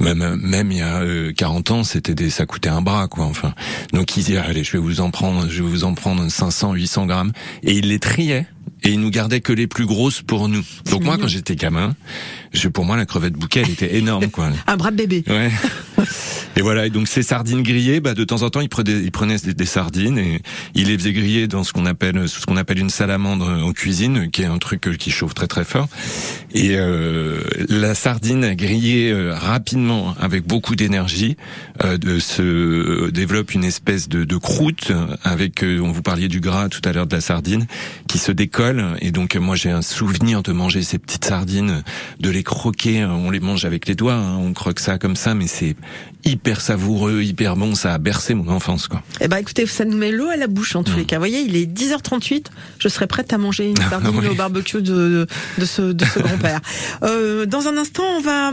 Même 0.01 0.37
même 0.37 0.73
il 0.73 0.79
y 0.79 0.83
a 0.83 1.03
euh, 1.03 1.33
40 1.33 1.71
ans, 1.71 1.85
c'était 1.85 2.15
des, 2.15 2.31
ça 2.31 2.47
coûtait 2.47 2.71
un 2.71 2.81
bras, 2.81 3.09
quoi. 3.09 3.27
Enfin, 3.27 3.55
donc 3.93 4.17
il 4.17 4.25
disait 4.25 4.39
allez, 4.39 4.65
je 4.65 4.73
vais 4.73 4.79
vous 4.79 5.01
en 5.01 5.11
prendre, 5.11 5.49
je 5.49 5.63
vais 5.63 5.69
vous 5.69 5.85
en 5.85 5.95
prendre 5.95 6.27
500, 6.31 6.73
800 6.73 7.07
grammes, 7.07 7.33
et 7.63 7.75
il 7.75 7.89
les 7.89 7.99
triait. 7.99 8.47
et 8.83 8.91
ils 8.91 9.01
nous 9.01 9.11
gardaient 9.11 9.41
que 9.41 9.53
les 9.53 9.67
plus 9.67 9.87
grosses 9.87 10.23
pour 10.23 10.49
nous. 10.49 10.65
Donc 10.91 11.05
moi, 11.05 11.17
quand 11.19 11.29
j'étais 11.29 11.57
gamin, 11.57 11.95
je, 12.55 12.69
pour 12.69 12.85
moi, 12.85 12.97
la 12.97 13.07
crevette 13.07 13.35
bouquet, 13.35 13.63
elle 13.65 13.71
était 13.71 13.97
énorme, 13.97 14.31
quoi. 14.31 14.51
Un 14.67 14.77
bras 14.77 14.91
de 14.91 14.97
bébé. 14.97 15.25
Ouais. 15.29 15.51
Et 16.57 16.63
voilà, 16.63 16.87
et 16.87 16.91
donc 16.91 17.09
ces 17.09 17.23
sardines 17.23 17.63
grillées, 17.63 18.01
bah, 18.01 18.15
de 18.15 18.23
temps 18.23 18.43
en 18.43 18.51
temps, 18.51 18.61
ils 18.61 18.69
prenaient, 18.69 19.01
ils 19.03 19.11
prenaient 19.11 19.39
des, 19.39 19.55
des 19.55 19.67
sardines 19.67 20.19
et 20.19 20.41
ils 20.75 20.87
les 20.87 20.97
faisaient 20.97 21.13
griller 21.13 21.49
dans 21.49 21.65
ce 21.65 21.73
qu'on 21.73 21.85
appelle, 21.85 22.29
ce 22.29 22.47
qu'on 22.47 22.57
appelle 22.57 22.79
une 22.79 22.91
salamandre 22.91 23.49
en 23.49 23.73
cuisine, 23.73 24.31
qui 24.31 24.43
est 24.43 24.47
un 24.47 24.59
truc 24.59 24.97
qui 24.97 25.11
chauffe 25.11 25.35
très 25.35 25.49
très 25.49 25.65
fort. 25.65 25.89
Et 26.53 26.77
euh, 26.77 27.41
la 27.69 27.97
sardine 27.97 28.55
grillée 28.55 29.11
euh, 29.11 29.35
rapidement, 29.35 30.15
avec 30.21 30.47
beaucoup 30.47 30.77
d'énergie, 30.77 31.37
euh, 31.83 31.99
de, 31.99 32.21
se 32.21 33.11
développe 33.11 33.53
une 33.55 33.65
espèce 33.65 34.09
de, 34.09 34.25
de 34.25 34.37
croûte 34.37 34.93
avec, 35.25 35.65
euh, 35.65 35.81
on 35.81 35.91
vous 35.91 36.03
parliez 36.03 36.29
du 36.29 36.39
gras 36.39 36.69
tout 36.69 36.81
à 36.85 36.93
l'heure 36.93 37.07
de 37.07 37.15
la 37.15 37.21
sardine, 37.21 37.67
qui 38.09 38.19
se 38.19 38.31
décolle. 38.31 38.97
Et 39.01 39.11
donc 39.11 39.35
moi 39.35 39.57
j'ai 39.57 39.71
un 39.71 39.83
souvenir 39.83 40.43
de 40.45 40.53
manger 40.53 40.83
ces 40.83 40.99
petites 40.99 41.25
sardines, 41.25 41.83
de 42.21 42.31
les 42.31 42.44
croquer. 42.45 43.05
On 43.05 43.31
les 43.31 43.41
mange 43.41 43.65
avec 43.65 43.87
les 43.89 43.95
doigts, 43.95 44.15
hein, 44.15 44.37
on 44.39 44.53
croque 44.53 44.79
ça 44.79 44.99
comme 44.99 45.17
ça, 45.17 45.35
mais 45.35 45.47
c'est 45.49 45.75
hyper 46.25 46.61
savoureux, 46.61 47.23
hyper 47.23 47.57
bon. 47.57 47.75
Ça 47.75 47.95
a 47.95 47.99
bercé 47.99 48.35
mon 48.35 48.49
enfance, 48.49 48.89
quoi. 48.89 49.03
Eh 49.21 49.29
ben, 49.29 49.37
écoutez, 49.39 49.67
ça 49.67 49.85
nous 49.85 49.97
met 49.97 50.11
l'eau 50.13 50.29
à 50.29 50.37
la 50.37 50.47
bouche 50.47 50.77
en 50.77 50.83
tous 50.83 50.97
les 50.97 51.05
cas. 51.05 51.17
Vous 51.17 51.21
voyez, 51.21 51.41
il 51.41 51.57
est 51.57 51.67
10h38. 51.67 52.47
Je 52.79 52.89
serais 52.89 53.07
prête 53.07 53.33
à 53.33 53.39
manger 53.39 53.69
une 53.69 53.77
sardine 53.91 54.11
Oui. 54.19 54.29
au 54.29 54.35
barbecue 54.35 54.83
de, 54.83 55.27
de 55.59 55.65
ce, 55.65 55.83
de 55.93 56.05
ce 56.05 56.19
grand-père. 56.21 56.61
Euh, 57.03 57.45
dans 57.45 57.67
un 57.69 57.77
instant, 57.77 58.05
on 58.17 58.21
va, 58.21 58.51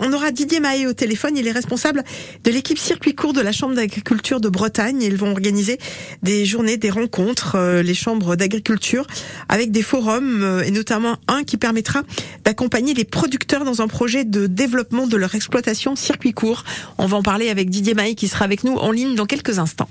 on 0.00 0.12
aura 0.12 0.30
Didier 0.30 0.60
Mahé 0.60 0.86
au 0.86 0.92
téléphone. 0.92 1.36
Il 1.36 1.46
est 1.46 1.52
responsable 1.52 2.02
de 2.44 2.50
l'équipe 2.50 2.78
circuit 2.78 3.14
court 3.14 3.32
de 3.32 3.40
la 3.40 3.52
Chambre 3.52 3.74
d'agriculture 3.74 4.40
de 4.40 4.48
Bretagne. 4.48 5.00
Ils 5.02 5.16
vont 5.16 5.30
organiser 5.30 5.78
des 6.22 6.44
journées, 6.44 6.76
des 6.76 6.90
rencontres, 6.90 7.56
euh, 7.56 7.82
les 7.82 7.94
chambres 7.94 8.36
d'agriculture 8.36 9.06
avec 9.48 9.70
des 9.70 9.82
forums 9.82 10.42
euh, 10.42 10.62
et 10.62 10.70
notamment 10.70 11.16
un 11.28 11.44
qui 11.44 11.56
permettra 11.56 12.02
d'accompagner 12.44 12.94
les 12.94 13.04
producteurs 13.04 13.64
dans 13.64 13.80
un 13.80 13.88
projet 13.88 14.24
de 14.24 14.46
développement 14.46 15.06
de 15.06 15.16
leur 15.16 15.34
exploitation 15.34 15.96
circuit 15.96 16.32
court. 16.32 16.64
On 16.98 17.06
va 17.06 17.13
en 17.14 17.22
parler 17.22 17.48
avec 17.48 17.70
Didier 17.70 17.94
Mahé 17.94 18.14
qui 18.14 18.28
sera 18.28 18.44
avec 18.44 18.64
nous 18.64 18.76
en 18.76 18.90
ligne 18.90 19.14
dans 19.14 19.26
quelques 19.26 19.58
instants. 19.58 19.88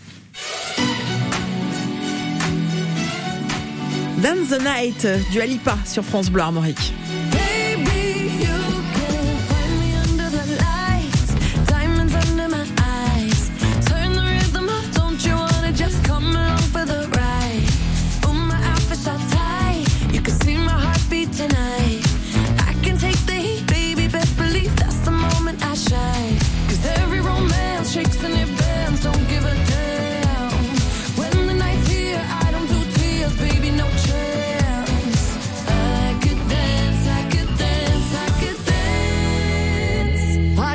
Dance 4.17 4.49
the 4.49 4.61
Night 4.61 5.07
du 5.31 5.41
Alipa 5.41 5.77
sur 5.85 6.03
France 6.03 6.29
Bleu 6.29 6.41
Armorique. 6.41 6.93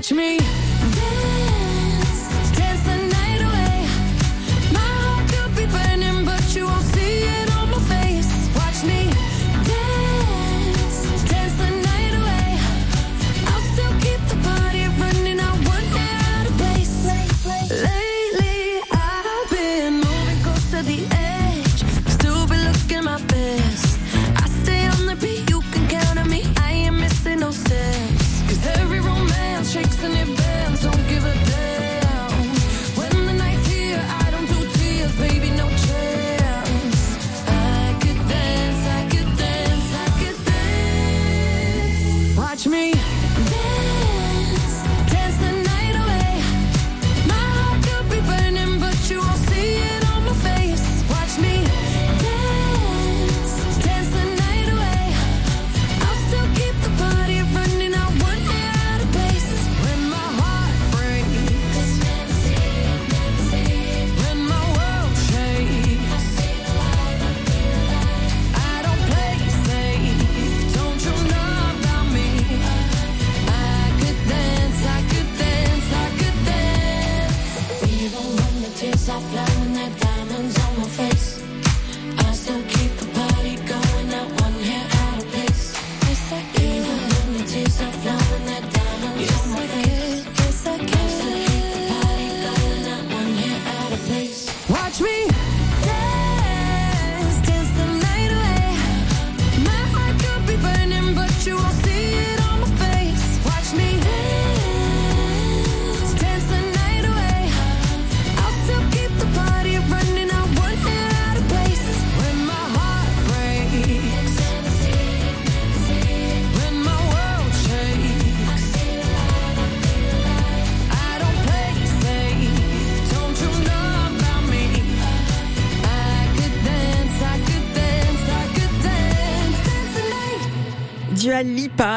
Dance. 0.08 0.10
Watch 0.10 0.16
me 0.16 0.57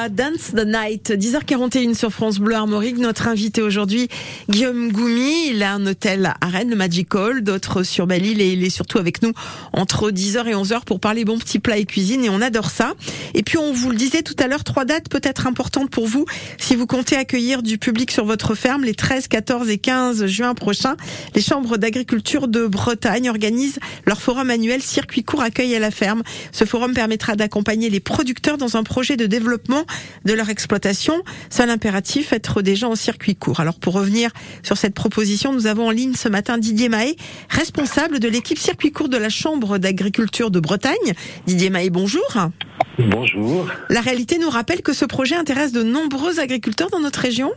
Dance 0.10 0.52
the 0.56 0.66
Night, 0.66 1.12
10h41 1.12 1.94
sur 1.96 2.12
France 2.12 2.40
Bleu 2.40 2.56
Armorique. 2.56 2.98
Notre 2.98 3.28
invité 3.28 3.62
aujourd'hui, 3.62 4.08
Guillaume 4.50 4.92
Goumi, 4.92 5.50
il 5.50 5.64
a 5.64 5.74
un 5.74 5.86
hôtel 5.86 6.34
à 6.40 6.48
Rennes, 6.48 6.70
le 6.70 6.76
Magic 6.76 7.14
Hall, 7.14 7.42
d'autres 7.42 7.84
sur 7.84 8.08
Belle-Île 8.08 8.42
et 8.42 8.54
il 8.54 8.64
est 8.64 8.70
surtout 8.70 8.98
avec 8.98 9.22
nous 9.22 9.32
entre 9.74 10.12
10h 10.12 10.48
et 10.48 10.54
11h 10.54 10.86
pour 10.86 11.00
parler 11.00 11.26
bons 11.26 11.38
petits 11.38 11.60
plats 11.60 11.78
et 11.78 11.86
cuisine 11.86 12.26
et 12.26 12.30
on 12.30 12.42
adore 12.42 12.72
ça. 12.72 12.94
Et 13.34 13.44
puis 13.44 13.58
on 13.58 13.74
vous 13.74 13.90
le 13.90 13.96
disait 13.96 14.24
tout 14.24 14.36
à 14.40 14.48
l'heure, 14.48 14.64
trois 14.64 14.86
dates 14.86 15.10
peut-être 15.10 15.46
importantes 15.46 15.90
pour 15.90 16.08
vous 16.08 16.26
si 16.58 16.76
vous 16.76 16.88
comptez 16.88 17.16
accueillir 17.16 17.62
du 17.62 17.78
public 17.78 18.12
sur 18.12 18.26
votre 18.26 18.56
ferme 18.56 18.84
les 18.84 18.96
13, 18.96 19.28
14 19.28 19.70
et 19.70 19.78
15 19.78 20.26
juin 20.26 20.54
prochains. 20.54 20.96
Les 21.36 21.42
chambres 21.42 21.78
d'agriculture 21.78 22.48
de 22.48 22.66
Bretagne 22.66 23.30
organisent 23.30 23.80
leur 24.06 24.22
forum 24.22 24.50
annuel 24.50 24.82
Circuit 24.82 25.24
court 25.24 25.42
accueil 25.42 25.76
à 25.76 25.80
la 25.80 25.92
ferme. 25.92 26.24
Ce 26.52 26.66
forum 26.66 26.94
permettra 26.94 27.36
d'accompagner 27.36 27.90
les 27.90 28.00
producteurs 28.00 28.58
dans 28.58 28.78
un 28.78 28.84
projet 28.84 29.18
de 29.18 29.26
développement 29.26 29.86
de 30.26 30.34
leur 30.34 30.50
exploitation. 30.50 31.24
Seul 31.50 31.70
impératif, 31.70 32.34
être 32.34 32.62
des 32.62 32.76
gens 32.76 32.92
au 32.92 32.96
circuit 32.96 33.36
court. 33.36 33.60
Alors 33.60 33.80
pour 33.80 33.94
revenir 33.94 34.32
sur 34.64 34.78
cette 34.78 34.94
proposition, 34.94 35.54
nous 35.54 35.68
avons 35.68 35.88
en 35.88 35.92
ligne 35.92 36.14
ce 36.14 36.30
matin 36.30 36.58
Didier 36.58 36.90
Mahé, 36.90 37.16
responsable 37.50 38.20
de 38.20 38.28
l'équipe 38.28 38.58
circuit 38.58 38.92
court 38.92 39.10
de 39.10 39.18
la 39.18 39.30
Chambre 39.30 39.78
d'agriculture 39.78 40.52
de 40.52 40.60
Bretagne. 40.60 41.14
Didier 41.46 41.70
Mahé, 41.70 41.90
bonjour. 41.90 42.22
Bonjour. 42.98 43.68
La 43.90 44.02
réalité 44.02 44.38
nous 44.38 44.50
rappelle 44.50 44.82
que 44.82 44.94
ce 44.94 45.06
projet 45.06 45.36
intéresse 45.36 45.72
de 45.72 45.84
nombreux 45.84 46.40
agriculteurs 46.40 46.90
dans 46.90 47.00
notre 47.00 47.20
région. 47.20 47.52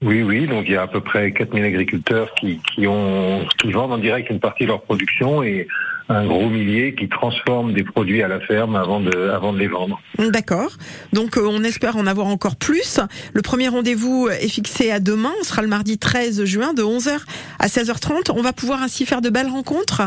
Oui, 0.00 0.22
oui, 0.22 0.46
donc 0.46 0.66
il 0.68 0.74
y 0.74 0.76
a 0.76 0.82
à 0.82 0.86
peu 0.86 1.00
près 1.00 1.32
4000 1.32 1.64
agriculteurs 1.64 2.32
qui, 2.34 2.60
qui, 2.60 2.86
ont, 2.86 3.44
qui 3.60 3.72
vendent 3.72 3.92
en 3.92 3.98
direct 3.98 4.30
une 4.30 4.38
partie 4.38 4.62
de 4.62 4.68
leur 4.68 4.82
production 4.82 5.42
et 5.42 5.66
un 6.08 6.26
gros 6.26 6.48
millier 6.48 6.94
qui 6.94 7.08
transforme 7.08 7.72
des 7.72 7.84
produits 7.84 8.22
à 8.22 8.28
la 8.28 8.40
ferme 8.40 8.76
avant 8.76 9.00
de, 9.00 9.30
avant 9.30 9.52
de 9.52 9.58
les 9.58 9.68
vendre. 9.68 10.00
D'accord. 10.18 10.72
Donc 11.12 11.36
euh, 11.36 11.46
on 11.46 11.62
espère 11.64 11.96
en 11.96 12.06
avoir 12.06 12.26
encore 12.26 12.56
plus. 12.56 13.00
Le 13.34 13.42
premier 13.42 13.68
rendez-vous 13.68 14.28
est 14.28 14.48
fixé 14.48 14.90
à 14.90 15.00
demain. 15.00 15.32
On 15.40 15.44
sera 15.44 15.62
le 15.62 15.68
mardi 15.68 15.98
13 15.98 16.44
juin 16.44 16.72
de 16.72 16.82
11h 16.82 17.20
à 17.58 17.66
16h30. 17.66 18.32
On 18.34 18.42
va 18.42 18.52
pouvoir 18.52 18.82
ainsi 18.82 19.04
faire 19.06 19.20
de 19.20 19.30
belles 19.30 19.48
rencontres? 19.48 20.02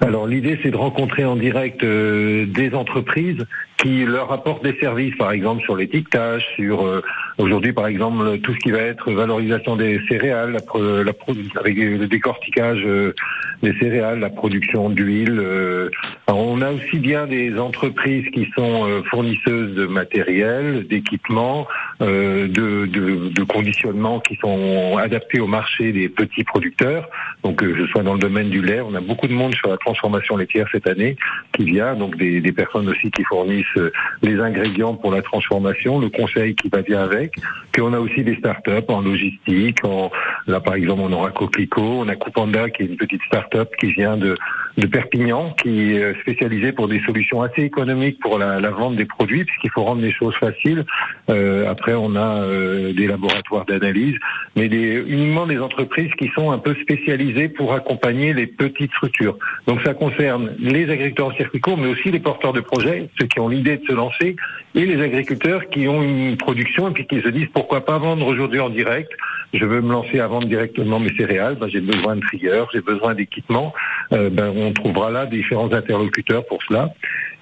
Alors 0.00 0.26
l'idée 0.26 0.58
c'est 0.62 0.70
de 0.70 0.76
rencontrer 0.76 1.24
en 1.24 1.36
direct 1.36 1.82
euh, 1.84 2.46
des 2.46 2.74
entreprises 2.74 3.44
qui 3.78 4.04
leur 4.04 4.32
apportent 4.32 4.64
des 4.64 4.76
services, 4.80 5.16
par 5.16 5.30
exemple 5.30 5.62
sur 5.62 5.76
l'étiquetage, 5.76 6.44
sur 6.56 6.84
euh, 6.84 7.00
aujourd'hui 7.38 7.72
par 7.72 7.86
exemple 7.86 8.38
tout 8.40 8.52
ce 8.52 8.58
qui 8.58 8.72
va 8.72 8.80
être 8.80 9.12
valorisation 9.12 9.76
des 9.76 10.00
céréales, 10.08 10.52
la, 10.52 11.04
la 11.04 11.12
avec 11.60 11.76
le 11.76 12.06
décortiquage 12.06 12.82
euh, 12.84 13.14
des 13.62 13.72
céréales, 13.78 14.18
la 14.20 14.30
production 14.30 14.90
d'huile. 14.90 15.38
euh. 15.38 15.90
On 16.26 16.60
a 16.60 16.70
aussi 16.72 16.98
bien 16.98 17.26
des 17.26 17.58
entreprises 17.58 18.26
qui 18.34 18.48
sont 18.56 18.86
euh, 18.88 19.02
fournisseuses 19.10 19.74
de 19.74 19.86
matériel, 19.86 20.86
d'équipements, 20.88 21.66
de, 22.00 22.46
de, 22.86 23.28
de 23.30 23.42
conditionnement 23.44 24.20
qui 24.20 24.36
sont 24.36 24.96
adaptés 24.98 25.40
au 25.40 25.46
marché 25.46 25.92
des 25.92 26.08
petits 26.08 26.44
producteurs. 26.44 27.08
Donc 27.42 27.56
que 27.56 27.76
ce 27.76 27.86
soit 27.88 28.02
dans 28.02 28.14
le 28.14 28.20
domaine 28.20 28.50
du 28.50 28.62
lait, 28.62 28.80
on 28.80 28.94
a 28.94 29.00
beaucoup 29.00 29.26
de 29.26 29.32
monde 29.32 29.54
sur 29.54 29.68
la 29.68 29.76
transformation 29.76 30.36
laitière 30.36 30.66
cette 30.70 30.86
année 30.86 31.16
qui 31.54 31.64
vient, 31.64 31.94
donc 31.94 32.16
des, 32.16 32.40
des 32.40 32.52
personnes 32.52 32.88
aussi 32.88 33.10
qui 33.10 33.24
fournissent 33.24 33.67
les 34.22 34.40
ingrédients 34.40 34.94
pour 34.94 35.12
la 35.12 35.22
transformation, 35.22 35.98
le 35.98 36.08
conseil 36.08 36.54
qui 36.54 36.68
va 36.68 36.82
bien 36.82 37.02
avec. 37.02 37.34
Puis 37.72 37.82
on 37.82 37.92
a 37.92 37.98
aussi 37.98 38.24
des 38.24 38.36
startups 38.36 38.88
en 38.88 39.00
logistique. 39.00 39.84
En, 39.84 40.10
là 40.46 40.60
par 40.60 40.74
exemple 40.74 41.02
on 41.04 41.12
aura 41.12 41.30
Coquelicot, 41.30 42.00
on 42.00 42.08
a 42.08 42.16
Coupanda 42.16 42.70
qui 42.70 42.82
est 42.82 42.86
une 42.86 42.96
petite 42.96 43.22
start-up 43.22 43.70
qui 43.78 43.92
vient 43.92 44.16
de, 44.16 44.36
de 44.78 44.86
Perpignan, 44.86 45.54
qui 45.60 45.92
est 45.92 46.02
euh, 46.02 46.14
spécialisée 46.20 46.70
pour 46.70 46.86
des 46.86 47.00
solutions 47.00 47.42
assez 47.42 47.62
économiques 47.62 48.20
pour 48.20 48.38
la, 48.38 48.60
vente 48.70 48.94
des 48.94 49.04
produits, 49.04 49.44
puisqu'il 49.44 49.70
faut 49.70 49.82
rendre 49.82 50.00
les 50.00 50.12
choses 50.12 50.34
faciles. 50.36 50.84
Euh, 51.30 51.68
après 51.68 51.94
on 51.94 52.14
a 52.14 52.42
euh, 52.42 52.92
des 52.92 53.08
laboratoires 53.08 53.66
d'analyse, 53.66 54.14
mais 54.54 54.66
uniquement 54.66 55.46
des 55.46 55.58
entreprises 55.58 56.12
qui 56.16 56.28
sont 56.28 56.52
un 56.52 56.58
peu 56.58 56.76
spécialisées 56.76 57.48
pour 57.48 57.74
accompagner 57.74 58.32
les 58.32 58.46
petites 58.46 58.92
structures. 58.92 59.36
Donc 59.66 59.82
ça 59.82 59.94
concerne 59.94 60.54
les 60.60 60.88
agriculteurs 60.88 61.26
en 61.26 61.32
circuit 61.32 61.60
court, 61.60 61.76
mais 61.76 61.88
aussi 61.88 62.12
les 62.12 62.20
porteurs 62.20 62.52
de 62.52 62.60
projets, 62.60 63.08
ceux 63.18 63.26
qui 63.26 63.40
ont 63.40 63.48
l'idée 63.48 63.78
de 63.78 63.84
se 63.84 63.92
lancer, 63.92 64.36
et 64.76 64.86
les 64.86 65.02
agriculteurs 65.02 65.68
qui 65.70 65.88
ont 65.88 66.02
une 66.02 66.36
production 66.36 66.88
et 66.88 66.92
puis 66.92 67.06
qui 67.06 67.20
se 67.20 67.28
disent 67.28 67.48
pourquoi 67.52 67.84
pas 67.84 67.98
vendre 67.98 68.26
aujourd'hui 68.26 68.60
en 68.60 68.70
direct. 68.70 69.10
Je 69.54 69.64
veux 69.64 69.80
me 69.80 69.92
lancer 69.92 70.20
à 70.20 70.26
vendre 70.26 70.46
directement 70.46 71.00
mes 71.00 71.14
céréales. 71.16 71.56
Ben, 71.56 71.68
j'ai 71.68 71.80
besoin 71.80 72.16
de 72.16 72.20
trieurs, 72.20 72.68
j'ai 72.72 72.80
besoin 72.80 73.14
d'équipements. 73.14 73.72
Euh, 74.12 74.28
ben, 74.30 74.52
on 74.54 74.72
trouvera 74.72 75.10
là 75.10 75.26
différents 75.26 75.72
interlocuteurs 75.72 76.44
pour 76.46 76.62
cela. 76.64 76.92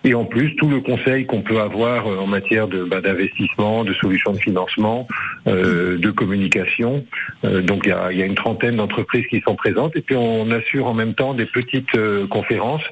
Et 0.05 0.15
en 0.15 0.25
plus, 0.25 0.55
tout 0.55 0.69
le 0.69 0.81
conseil 0.81 1.27
qu'on 1.27 1.43
peut 1.43 1.61
avoir 1.61 2.07
euh, 2.07 2.19
en 2.19 2.27
matière 2.27 2.69
bah, 2.69 3.01
d'investissement, 3.01 3.85
de 3.85 3.93
solutions 3.95 4.33
de 4.33 4.39
financement, 4.39 5.09
euh, 5.49 5.99
de 5.99 6.11
communication. 6.11 7.05
Euh, 7.45 7.61
donc 7.61 7.83
il 7.87 7.89
y 7.91 8.23
a, 8.23 8.27
une 8.27 8.37
trentaine 8.37 8.77
d'entreprises 8.77 9.27
qui 9.27 9.41
sont 9.41 9.57
présentes. 9.57 9.97
Et 9.97 10.03
puis 10.03 10.15
on 10.15 10.51
assure 10.51 10.87
en 10.87 10.95
même 10.95 11.15
temps 11.15 11.35
des 11.35 11.47
petites 11.47 11.97
conférences 12.29 12.85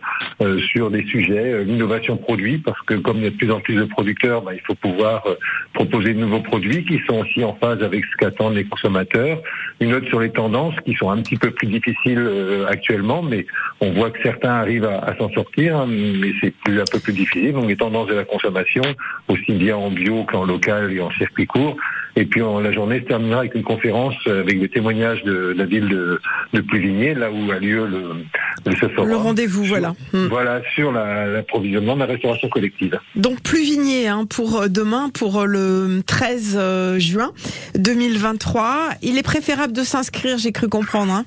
sur 0.73 0.91
des 0.91 1.05
sujets, 1.07 1.65
l'innovation 1.65 2.17
produit, 2.17 2.59
parce 2.59 2.81
que 2.83 2.95
comme 2.95 3.19
il 3.19 3.25
y 3.25 3.27
a 3.27 3.31
de 3.31 3.37
plus 3.37 3.51
en 3.51 3.61
plus 3.61 3.75
de 3.75 3.85
producteurs, 3.85 4.43
bah, 4.43 4.53
il 4.55 4.61
faut 4.61 4.75
pouvoir 4.75 5.25
proposer 5.73 6.15
de 6.15 6.19
nouveaux 6.19 6.41
produits 6.41 6.85
qui 6.85 7.01
sont 7.07 7.21
aussi 7.21 7.45
en 7.45 7.55
phase 7.55 7.83
avec 7.83 8.05
ce 8.05 8.17
qu'attendent 8.17 8.55
les 8.55 8.65
consommateurs. 8.65 9.41
Une 9.81 9.91
note 9.91 10.07
sur 10.09 10.21
les 10.21 10.31
tendances 10.31 10.75
qui 10.85 10.95
sont 10.95 11.11
un 11.11 11.19
petit 11.19 11.37
peu 11.37 11.51
plus 11.51 11.67
difficiles 11.67 12.29
actuellement, 12.69 13.23
mais 13.23 13.47
on 13.81 13.93
voit 13.93 14.11
que 14.11 14.23
certains 14.23 14.55
arrivent 14.55 14.85
à, 14.85 15.15
s'en 15.19 15.31
sortir, 15.31 15.77
hein, 15.77 15.87
mais 15.89 16.33
c'est 16.41 16.55
plus 16.65 16.81
un 16.81 16.85
peu 16.95 17.01
plus 17.01 17.13
difficile. 17.13 17.53
Donc 17.53 17.69
les 17.69 17.77
tendances 17.77 18.09
de 18.09 18.15
la 18.15 18.25
consommation, 18.25 18.83
aussi 19.29 19.53
bien 19.53 19.77
en 19.77 19.91
bio 19.91 20.25
qu'en 20.25 20.45
local 20.45 20.93
et 20.93 21.01
en 21.01 21.11
circuit 21.13 21.47
court. 21.47 21.77
Et 22.17 22.25
puis 22.27 22.43
en- 22.43 22.61
la 22.61 22.71
journée 22.73 23.01
se 23.01 23.05
terminera 23.07 23.41
avec 23.41 23.55
une 23.57 23.65
conférence 23.65 24.15
euh, 24.29 24.41
avec 24.41 24.61
des 24.61 24.69
témoignages 24.69 25.23
de, 25.25 25.53
la 25.57 25.65
ville 25.65 25.89
de, 25.89 26.21
de 26.53 26.61
Pluvigné, 26.61 27.15
là 27.15 27.29
où 27.33 27.51
a 27.51 27.59
lieu 27.59 27.87
le, 27.87 28.03
le 28.71 28.77
ce 28.77 28.89
forum. 28.89 29.09
Le 29.11 29.17
rendez-vous, 29.17 29.65
voilà. 29.65 29.95
Hmm. 30.13 30.27
Voilà, 30.29 30.63
sur 30.77 30.93
la- 30.93 31.27
l'approvisionnement 31.27 31.95
de 31.95 32.01
la 32.01 32.07
restauration 32.07 32.49
collective. 32.49 32.99
Donc 33.17 33.41
Pluvigné 33.43 34.07
hein, 34.07 34.27
pour 34.31 34.61
euh, 34.63 34.69
demain, 34.69 35.11
pour 35.13 35.41
euh, 35.43 35.47
le 35.47 36.03
13 36.07 36.55
euh, 36.57 36.99
juin 37.01 37.33
2023. 37.77 38.91
Il 39.03 39.19
est 39.19 39.23
préférable 39.23 39.73
de 39.73 39.83
s'inscrire, 39.83 40.39
j'ai 40.39 40.53
cru 40.53 40.69
comprendre. 40.69 41.13
Hein. 41.13 41.25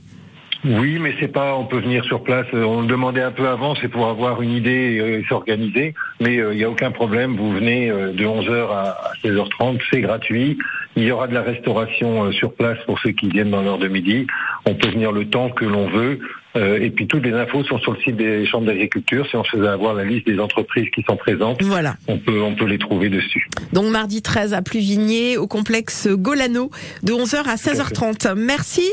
Oui, 0.65 0.97
mais 0.99 1.13
c'est 1.19 1.27
pas, 1.31 1.55
on 1.55 1.65
peut 1.65 1.79
venir 1.79 2.03
sur 2.05 2.23
place. 2.23 2.47
euh, 2.53 2.63
On 2.63 2.81
le 2.81 2.87
demandait 2.87 3.21
un 3.21 3.31
peu 3.31 3.47
avant, 3.47 3.75
c'est 3.75 3.87
pour 3.87 4.07
avoir 4.07 4.41
une 4.41 4.51
idée 4.51 4.95
et 4.95 4.99
euh, 4.99 5.23
s'organiser. 5.29 5.93
Mais 6.19 6.37
euh, 6.37 6.53
il 6.53 6.57
n'y 6.57 6.63
a 6.63 6.69
aucun 6.69 6.91
problème. 6.91 7.35
Vous 7.35 7.51
venez 7.51 7.89
de 7.89 8.25
11h 8.25 8.69
à, 8.71 8.89
à 8.89 9.11
16h30, 9.23 9.79
c'est 9.91 10.01
gratuit. 10.01 10.57
Il 10.95 11.03
y 11.03 11.11
aura 11.11 11.27
de 11.27 11.33
la 11.35 11.43
restauration 11.43 12.31
sur 12.31 12.53
place 12.53 12.79
pour 12.85 12.97
ceux 12.99 13.11
qui 13.11 13.29
viennent 13.29 13.51
dans 13.51 13.61
l'heure 13.61 13.77
de 13.77 13.87
midi. 13.87 14.25
On 14.65 14.73
peut 14.73 14.89
venir 14.89 15.11
le 15.11 15.29
temps 15.29 15.49
que 15.49 15.63
l'on 15.63 15.87
veut. 15.87 16.19
Euh, 16.57 16.79
et 16.81 16.89
puis 16.89 17.07
toutes 17.07 17.23
les 17.23 17.33
infos 17.33 17.63
sont 17.65 17.77
sur 17.79 17.93
le 17.93 17.99
site 18.01 18.17
des 18.17 18.45
chambres 18.47 18.65
d'agriculture. 18.65 19.25
Si 19.29 19.35
on 19.35 19.43
se 19.43 19.51
faisait 19.51 19.67
avoir 19.67 19.93
la 19.93 20.03
liste 20.03 20.25
des 20.25 20.39
entreprises 20.39 20.87
qui 20.93 21.03
sont 21.07 21.15
présentes, 21.15 21.61
Voilà. 21.63 21.95
on 22.07 22.17
peut 22.17 22.41
on 22.41 22.55
peut 22.55 22.65
les 22.65 22.77
trouver 22.79 23.09
dessus. 23.09 23.47
Donc 23.73 23.85
mardi 23.91 24.21
13 24.21 24.53
à 24.53 24.61
Pluvigné, 24.61 25.37
au 25.37 25.45
complexe 25.47 26.07
Golano, 26.07 26.71
de 27.03 27.13
11h 27.13 27.43
à 27.47 27.55
16h30. 27.55 28.33
Merci, 28.35 28.83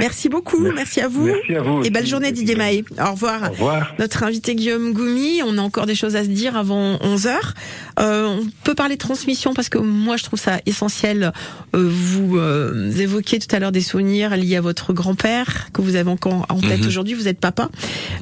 merci 0.00 0.28
beaucoup, 0.28 0.60
merci, 0.74 1.00
à 1.00 1.08
vous. 1.08 1.26
Merci 1.26 1.54
à 1.54 1.62
vous 1.62 1.84
Et 1.84 1.90
belle 1.90 2.06
journée 2.06 2.32
Didier 2.32 2.56
Maé. 2.56 2.84
Au 3.00 3.12
revoir. 3.12 3.42
Au 3.44 3.52
revoir. 3.52 3.94
Notre 3.98 4.22
invité 4.24 4.54
Guillaume 4.54 4.92
Goumi, 4.92 5.42
on 5.46 5.56
a 5.58 5.60
encore 5.62 5.86
des 5.86 5.94
choses 5.94 6.16
à 6.16 6.24
se 6.24 6.28
dire 6.28 6.56
avant 6.56 6.96
11h. 6.96 7.30
Euh, 8.00 8.26
on 8.40 8.46
peut 8.64 8.74
parler 8.74 8.94
de 8.96 9.00
transmission 9.00 9.54
parce 9.54 9.68
que 9.68 9.78
moi 9.78 10.16
je 10.16 10.24
trouve 10.24 10.40
ça 10.40 10.58
essentiel. 10.66 11.32
Euh, 11.76 11.88
vous 11.88 12.36
euh, 12.38 12.90
évoquiez 12.98 13.38
tout 13.38 13.54
à 13.54 13.58
l'heure 13.58 13.72
des 13.72 13.80
souvenirs 13.80 14.36
liés 14.36 14.56
à 14.56 14.60
votre 14.60 14.92
grand-père 14.92 15.68
que 15.72 15.82
vous 15.82 15.96
avez 15.96 16.10
encore 16.10 16.46
en 16.48 16.58
tête 16.60 16.80
Mhm. 16.80 16.86
aujourd'hui. 16.88 17.11
Vous 17.14 17.28
êtes 17.28 17.40
papa. 17.40 17.70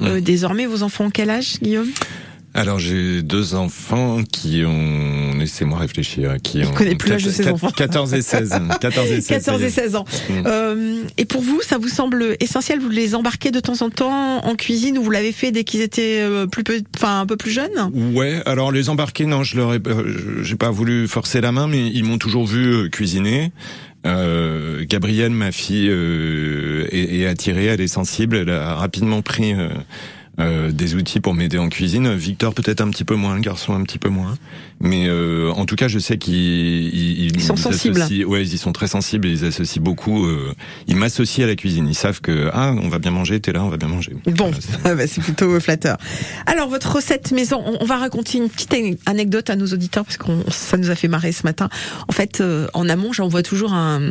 Euh, 0.01 0.19
désormais, 0.21 0.65
vos 0.65 0.83
enfants 0.83 1.05
ont 1.05 1.09
quel 1.09 1.29
âge, 1.29 1.59
Guillaume? 1.61 1.89
Alors 2.53 2.79
j'ai 2.79 3.21
deux 3.21 3.55
enfants 3.55 4.23
qui 4.29 4.63
ont, 4.65 5.31
laissez-moi 5.39 5.79
réfléchir, 5.79 6.35
qui 6.43 6.65
ont 6.65 6.73
connaît 6.73 6.95
plus 6.95 7.09
l'âge 7.11 7.23
de 7.23 7.31
quat- 7.31 7.53
enfants. 7.53 7.71
14 7.71 8.13
et 8.13 8.21
16, 8.21 8.53
14 8.81 9.07
et 9.11 9.21
16, 9.21 9.27
14 9.27 9.63
et 9.63 9.69
ça 9.69 9.81
y 9.83 9.85
est. 9.85 9.87
16 9.87 9.95
ans. 9.95 10.05
Mm. 10.29 10.33
Euh, 10.45 11.03
et 11.17 11.23
pour 11.23 11.41
vous, 11.41 11.61
ça 11.61 11.77
vous 11.77 11.87
semble 11.87 12.35
essentiel 12.41 12.81
Vous 12.81 12.89
les 12.89 13.15
embarquez 13.15 13.51
de 13.51 13.61
temps 13.61 13.81
en 13.81 13.89
temps 13.89 14.45
en 14.45 14.55
cuisine 14.55 14.97
ou 14.97 15.03
vous 15.03 15.11
l'avez 15.11 15.31
fait 15.31 15.51
dès 15.53 15.63
qu'ils 15.63 15.79
étaient 15.79 16.19
euh, 16.19 16.45
plus 16.45 16.65
peu, 16.65 16.81
enfin 16.97 17.21
un 17.21 17.25
peu 17.25 17.37
plus 17.37 17.51
jeunes? 17.51 17.89
Ouais, 18.13 18.41
alors 18.45 18.73
les 18.73 18.89
embarquer, 18.89 19.25
non, 19.27 19.43
je 19.43 19.55
leur 19.55 19.73
ai, 19.73 19.79
euh, 19.87 20.43
j'ai 20.43 20.57
pas 20.57 20.71
voulu 20.71 21.07
forcer 21.07 21.39
la 21.39 21.53
main, 21.53 21.67
mais 21.67 21.87
ils 21.87 22.03
m'ont 22.03 22.17
toujours 22.17 22.45
vu 22.45 22.65
euh, 22.65 22.89
cuisiner. 22.89 23.53
Euh, 24.05 24.85
Gabrielle, 24.87 25.31
ma 25.31 25.51
fille, 25.51 25.89
euh, 25.89 26.87
est, 26.91 27.19
est 27.19 27.27
attirée, 27.27 27.65
elle 27.65 27.81
est 27.81 27.87
sensible, 27.87 28.37
elle 28.37 28.49
a 28.49 28.75
rapidement 28.75 29.21
pris 29.21 29.53
euh, 30.39 30.71
des 30.71 30.95
outils 30.95 31.19
pour 31.19 31.33
m'aider 31.33 31.57
en 31.57 31.69
cuisine. 31.69 32.13
Victor 32.15 32.53
peut-être 32.53 32.81
un 32.81 32.89
petit 32.89 33.03
peu 33.03 33.15
moins, 33.15 33.35
le 33.35 33.41
garçon 33.41 33.73
un 33.73 33.83
petit 33.83 33.97
peu 33.99 34.09
moins, 34.09 34.35
mais 34.79 35.05
euh, 35.07 35.51
en 35.51 35.65
tout 35.65 35.75
cas, 35.75 35.87
je 35.87 35.99
sais 35.99 36.17
qu'ils 36.17 36.33
ils, 36.35 37.35
Ils 37.35 37.41
sont 37.43 37.55
sensibles. 37.57 38.01
associent- 38.01 38.25
ouais, 38.25 38.41
ils 38.41 38.53
y 38.53 38.57
sont 38.57 38.71
très 38.71 38.87
sensibles 38.87 39.27
et 39.27 39.31
ils 39.31 39.45
associent 39.45 39.81
beaucoup. 39.83 40.25
euh, 40.25 40.53
ils 40.87 40.95
m'associent 40.95 41.43
à 41.43 41.47
la 41.47 41.55
cuisine. 41.55 41.87
Ils 41.87 41.95
savent 41.95 42.21
que 42.21 42.49
ah, 42.53 42.73
on 42.81 42.87
va 42.87 42.97
bien 42.99 43.11
manger, 43.11 43.39
t'es 43.39 43.51
là, 43.51 43.63
on 43.63 43.69
va 43.69 43.77
bien 43.77 43.89
manger. 43.89 44.13
Bon, 44.25 44.51
ah 44.85 44.95
bah, 44.95 45.05
c'est 45.07 45.21
plutôt 45.21 45.59
flatteur. 45.59 45.97
Alors, 46.45 46.69
votre 46.69 46.95
recette 46.95 47.31
maison, 47.31 47.61
on, 47.65 47.77
on 47.81 47.85
va 47.85 47.97
raconter 47.97 48.37
une 48.37 48.49
petite 48.49 48.73
ane- 48.73 48.97
anecdote 49.05 49.49
à 49.49 49.55
nos 49.55 49.67
auditeurs 49.67 50.05
parce 50.05 50.17
que 50.17 50.25
ça 50.49 50.77
nous 50.77 50.89
a 50.89 50.95
fait 50.95 51.07
marrer 51.09 51.33
ce 51.33 51.43
matin. 51.43 51.67
En 52.07 52.13
fait, 52.13 52.39
euh, 52.41 52.67
en 52.73 52.87
amont, 52.89 53.11
j'envoie 53.13 53.43
toujours 53.43 53.73
un, 53.73 54.01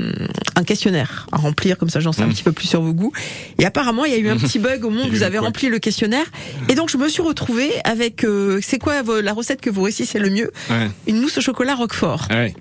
un 0.55 0.65
questionnaire 0.65 1.27
à 1.33 1.39
remplir, 1.39 1.79
comme 1.79 1.89
ça 1.91 2.01
j'en 2.01 2.13
sais 2.13 2.23
un 2.23 2.27
Mm. 2.27 2.33
petit 2.33 2.43
peu 2.43 2.53
plus 2.53 2.67
sur 2.69 2.83
vos 2.83 2.93
goûts. 2.93 3.13
Et 3.59 3.65
apparemment, 3.65 4.05
il 4.05 4.13
y 4.13 4.15
a 4.15 4.19
eu 4.19 4.29
un 4.29 4.37
petit 4.39 4.59
bug 4.59 4.85
au 4.85 4.91
moment 4.91 5.07
où 5.07 5.11
vous 5.11 5.23
avez 5.23 5.39
quoi 5.39 5.47
rempli 5.47 5.69
le 5.69 5.79
questionnaire. 5.79 6.10
Et 6.69 6.75
donc, 6.75 6.91
je 6.91 6.97
me 6.97 7.09
suis 7.09 7.23
retrouvée 7.23 7.71
avec, 7.85 8.25
euh, 8.25 8.59
c'est 8.63 8.79
quoi 8.79 9.03
la 9.23 9.33
recette 9.33 9.61
que 9.61 9.71
vous 9.71 9.83
réussissez 9.83 10.19
le 10.19 10.31
mieux? 10.31 10.51
Ouais. 10.71 10.89
Une 11.07 11.21
mousse 11.21 11.39
au 11.39 11.41
chocolat 11.41 11.75
Roquefort. 11.75 12.27
Ouais. 12.31 12.55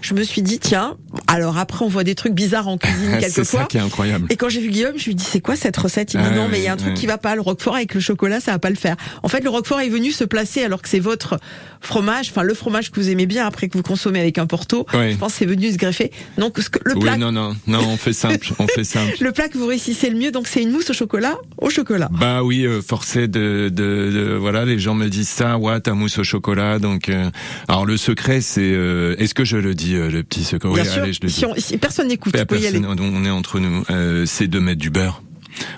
Je 0.00 0.14
me 0.14 0.22
suis 0.22 0.42
dit, 0.42 0.58
tiens, 0.58 0.96
alors 1.26 1.56
après, 1.58 1.84
on 1.84 1.88
voit 1.88 2.04
des 2.04 2.14
trucs 2.14 2.34
bizarres 2.34 2.68
en 2.68 2.76
cuisine 2.78 3.16
c'est 3.20 3.28
ça 3.28 3.34
quelquefois. 3.34 3.64
qui 3.66 3.76
est 3.78 3.80
incroyable. 3.80 4.26
Et 4.30 4.36
quand 4.36 4.48
j'ai 4.48 4.60
vu 4.60 4.68
Guillaume, 4.70 4.98
je 4.98 5.04
lui 5.04 5.12
ai 5.12 5.14
dit 5.14 5.24
c'est 5.24 5.40
quoi 5.40 5.56
cette 5.56 5.76
recette? 5.76 6.12
Il 6.14 6.20
me 6.20 6.24
dit 6.24 6.30
Ah 6.32 6.36
non 6.36 6.48
mais 6.50 6.58
il 6.58 6.64
y 6.64 6.68
a 6.68 6.72
un 6.72 6.76
truc 6.76 6.94
qui 6.94 7.06
va 7.06 7.16
pas. 7.18 7.34
Le 7.34 7.40
Roquefort 7.40 7.76
avec 7.76 7.94
le 7.94 8.00
chocolat, 8.00 8.40
ça 8.40 8.52
va 8.52 8.58
pas 8.58 8.70
le 8.70 8.76
faire. 8.76 8.96
En 9.22 9.28
fait, 9.28 9.40
le 9.40 9.48
Roquefort 9.50 9.80
est 9.80 9.88
venu 9.88 10.10
se 10.12 10.24
placer 10.24 10.62
alors 10.62 10.82
que 10.82 10.88
c'est 10.88 11.00
votre 11.00 11.38
fromage, 11.80 12.30
enfin 12.30 12.42
le 12.42 12.54
fromage 12.54 12.90
que 12.90 12.98
vous 13.00 13.10
aimez 13.10 13.26
bien 13.26 13.46
après 13.46 13.68
que 13.68 13.76
vous 13.76 13.82
consommez 13.82 14.20
avec 14.20 14.38
un 14.38 14.46
Porto. 14.46 14.86
Ouais. 14.94 15.12
Je 15.12 15.16
pense 15.16 15.32
que 15.32 15.38
c'est 15.38 15.46
venu 15.46 15.70
se 15.72 15.76
greffer. 15.76 16.10
Donc 16.38 16.58
le 16.58 16.94
Oui, 16.94 17.00
plat, 17.00 17.16
non, 17.16 17.32
non, 17.32 17.54
non, 17.66 17.80
on 17.86 17.96
fait 17.96 18.12
simple, 18.12 18.48
on 18.58 18.66
fait 18.66 18.84
simple. 18.84 19.12
le 19.20 19.32
plat 19.32 19.48
que 19.48 19.58
vous 19.58 19.66
réussissez 19.66 20.10
le 20.10 20.18
mieux, 20.18 20.30
donc 20.30 20.46
c'est 20.48 20.62
une 20.62 20.70
mousse 20.70 20.90
au 20.90 20.94
chocolat 20.94 21.36
au 21.58 21.70
chocolat. 21.70 22.08
Bah 22.12 22.42
oui, 22.42 22.64
euh, 22.66 22.80
forcé 22.94 23.26
de, 23.26 23.68
de, 23.72 24.10
de- 24.12 24.36
voilà, 24.38 24.64
les 24.64 24.78
gens 24.78 24.94
me 24.94 25.08
disent 25.08 25.28
ça, 25.28 25.58
ouais, 25.58 25.80
ta 25.80 25.94
mousse 25.94 26.18
au 26.18 26.22
chocolat, 26.22 26.78
donc 26.78 27.08
euh, 27.08 27.28
alors 27.66 27.86
le 27.86 27.96
secret 27.96 28.40
c'est, 28.40 28.60
euh, 28.72 29.16
est-ce 29.18 29.34
que 29.34 29.44
je 29.44 29.56
le 29.56 29.74
dis 29.74 29.96
euh, 29.96 30.10
le 30.12 30.22
petit 30.22 30.44
secret? 30.44 30.68
Oui, 30.68 30.80
Bien 30.80 30.84
sûr. 30.84 31.02
allez, 31.02 31.12
je 31.12 31.18
le 31.22 31.26
dis. 31.28 31.34
si, 31.34 31.44
on- 31.44 31.54
si 31.56 31.76
personne 31.76 32.06
n'écoute, 32.06 32.32
on 32.36 33.24
est 33.24 33.30
entre 33.30 33.58
nous, 33.58 33.82
c'est 34.26 34.46
de 34.46 34.58
mettre 34.60 34.80
du 34.80 34.90
beurre. 34.90 35.22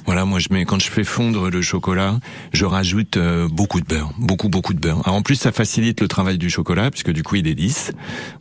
Voilà, 0.07 0.25
moi 0.25 0.39
je 0.39 0.49
mets 0.51 0.65
quand 0.65 0.81
je 0.81 0.91
fais 0.91 1.05
fondre 1.05 1.51
le 1.51 1.63
chocolat, 1.63 2.19
je 2.53 2.65
rajoute 2.65 3.17
euh, 3.17 3.49
beaucoup 3.49 3.81
de 3.81 3.87
beurre, 3.87 4.13
beaucoup 4.19 4.49
beaucoup 4.49 4.75
de 4.75 4.79
beurre. 4.81 5.01
Alors, 5.05 5.17
en 5.17 5.23
plus, 5.23 5.37
ça 5.37 5.53
facilite 5.53 6.01
le 6.01 6.09
travail 6.09 6.39
du 6.39 6.51
chocolat 6.51 6.91
puisque 6.91 7.11
du 7.11 7.23
coup 7.23 7.37
il 7.37 7.47
est 7.47 7.55
lisse. 7.55 7.93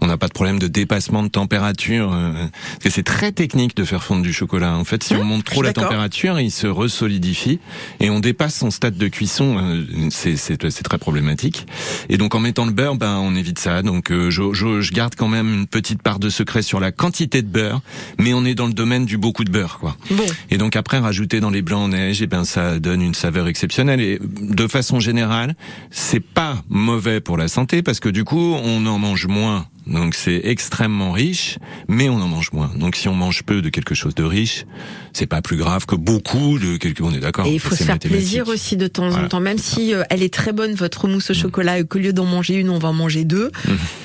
On 0.02 0.08
n'a 0.08 0.18
pas 0.18 0.28
de 0.28 0.34
problème 0.34 0.60
de 0.60 0.68
dépassement 0.68 1.24
de 1.24 1.28
température. 1.30 2.12
euh, 2.14 2.34
parce 2.34 2.84
que 2.84 2.90
c'est 2.90 3.04
très 3.04 3.32
technique 3.32 3.76
de 3.76 3.84
faire 3.86 4.04
fondre 4.04 4.22
du 4.22 4.34
chocolat. 4.34 4.76
En 4.76 4.84
fait, 4.84 5.04
si 5.04 5.14
on 5.16 5.24
monte 5.24 5.44
trop 5.44 5.62
la 5.62 5.74
température, 5.74 6.40
il 6.40 6.52
se 6.52 6.68
resolidifie 6.68 7.60
et 8.00 8.10
on 8.10 8.20
dépasse 8.20 8.56
son 8.56 8.72
stade 8.72 8.98
de 8.98 9.08
cuisson. 9.08 9.58
euh, 9.60 10.08
c'est 10.12 10.84
très 10.84 10.98
problématique. 10.98 11.66
Et 12.10 12.18
donc 12.18 12.36
en 12.36 12.40
mettant 12.40 12.66
le 12.66 12.72
beurre, 12.72 12.96
ben 12.96 13.18
on 13.18 13.36
évite 13.36 13.60
ça. 13.60 13.82
Donc 13.82 14.12
euh, 14.12 14.30
je, 14.30 14.54
je, 14.54 14.82
je 14.82 14.92
garde 14.94 15.16
quand 15.16 15.28
même 15.28 15.54
une 15.54 15.68
petite 15.68 16.02
part 16.02 16.20
de 16.20 16.30
secret 16.30 16.62
sur 16.62 16.80
la 16.80 16.92
quantité 16.92 17.42
de 17.42 17.48
beurre, 17.48 17.82
mais 18.20 18.34
on 18.34 18.46
est 18.46 18.56
dans 18.56 18.68
le 18.68 18.74
domaine 18.74 19.06
du 19.06 19.18
beaucoup 19.18 19.44
de 19.44 19.52
beurre, 19.52 19.80
quoi. 19.80 19.96
Bon. 20.12 20.24
Et 20.50 20.58
donc 20.58 20.76
après 20.76 21.00
dans 21.26 21.50
les 21.50 21.62
blancs 21.62 21.90
neige, 21.90 22.22
et 22.22 22.28
ben 22.28 22.44
ça 22.46 22.80
donne 22.80 23.02
une 23.02 23.14
saveur 23.14 23.48
exceptionnelle. 23.48 24.02
Et 24.02 24.20
de 24.22 24.68
façon 24.68 25.00
générale, 25.00 25.56
c'est 25.92 26.20
pas 26.20 26.64
mauvais 26.70 27.20
pour 27.20 27.38
la 27.38 27.48
santé 27.48 27.82
parce 27.82 28.00
que 28.00 28.10
du 28.10 28.24
coup 28.24 28.56
on 28.64 28.86
en 28.86 29.00
mange 29.00 29.28
moins. 29.28 29.68
Donc 29.88 30.16
c'est 30.16 30.42
extrêmement 30.44 31.12
riche, 31.12 31.58
mais 31.88 32.10
on 32.10 32.16
en 32.16 32.28
mange 32.28 32.52
moins. 32.54 32.72
Donc 32.76 32.96
si 32.96 33.08
on 33.08 33.14
mange 33.14 33.44
peu 33.44 33.62
de 33.62 33.70
quelque 33.70 33.94
chose 33.96 34.16
de 34.16 34.24
riche, 34.24 34.66
c'est 35.14 35.28
pas 35.28 35.42
plus 35.42 35.58
grave 35.58 35.86
que 35.86 35.96
beaucoup 35.96 36.58
de 36.60 36.78
quelque. 36.78 37.04
On 37.04 37.12
est 37.14 37.20
d'accord. 37.20 37.46
Et 37.46 37.54
il 37.54 37.60
faut 37.60 37.76
se 37.76 37.84
faire 37.84 38.00
plaisir 38.00 38.48
aussi 38.48 38.78
de 38.78 38.88
temps 38.88 39.12
en 39.14 39.28
temps, 39.28 39.40
même 39.40 39.58
si 39.60 39.94
euh, 39.94 40.04
elle 40.10 40.24
est 40.24 40.34
très 40.34 40.52
bonne 40.54 40.74
votre 40.74 41.08
mousse 41.08 41.30
au 41.30 41.34
Mm. 41.34 41.38
chocolat 41.38 41.80
et 41.80 41.84
qu'au 41.86 42.00
lieu 42.00 42.14
d'en 42.14 42.26
manger 42.26 42.56
une, 42.56 42.70
on 42.70 42.80
va 42.80 42.90
en 42.90 42.94
manger 42.94 43.24
deux. 43.26 43.52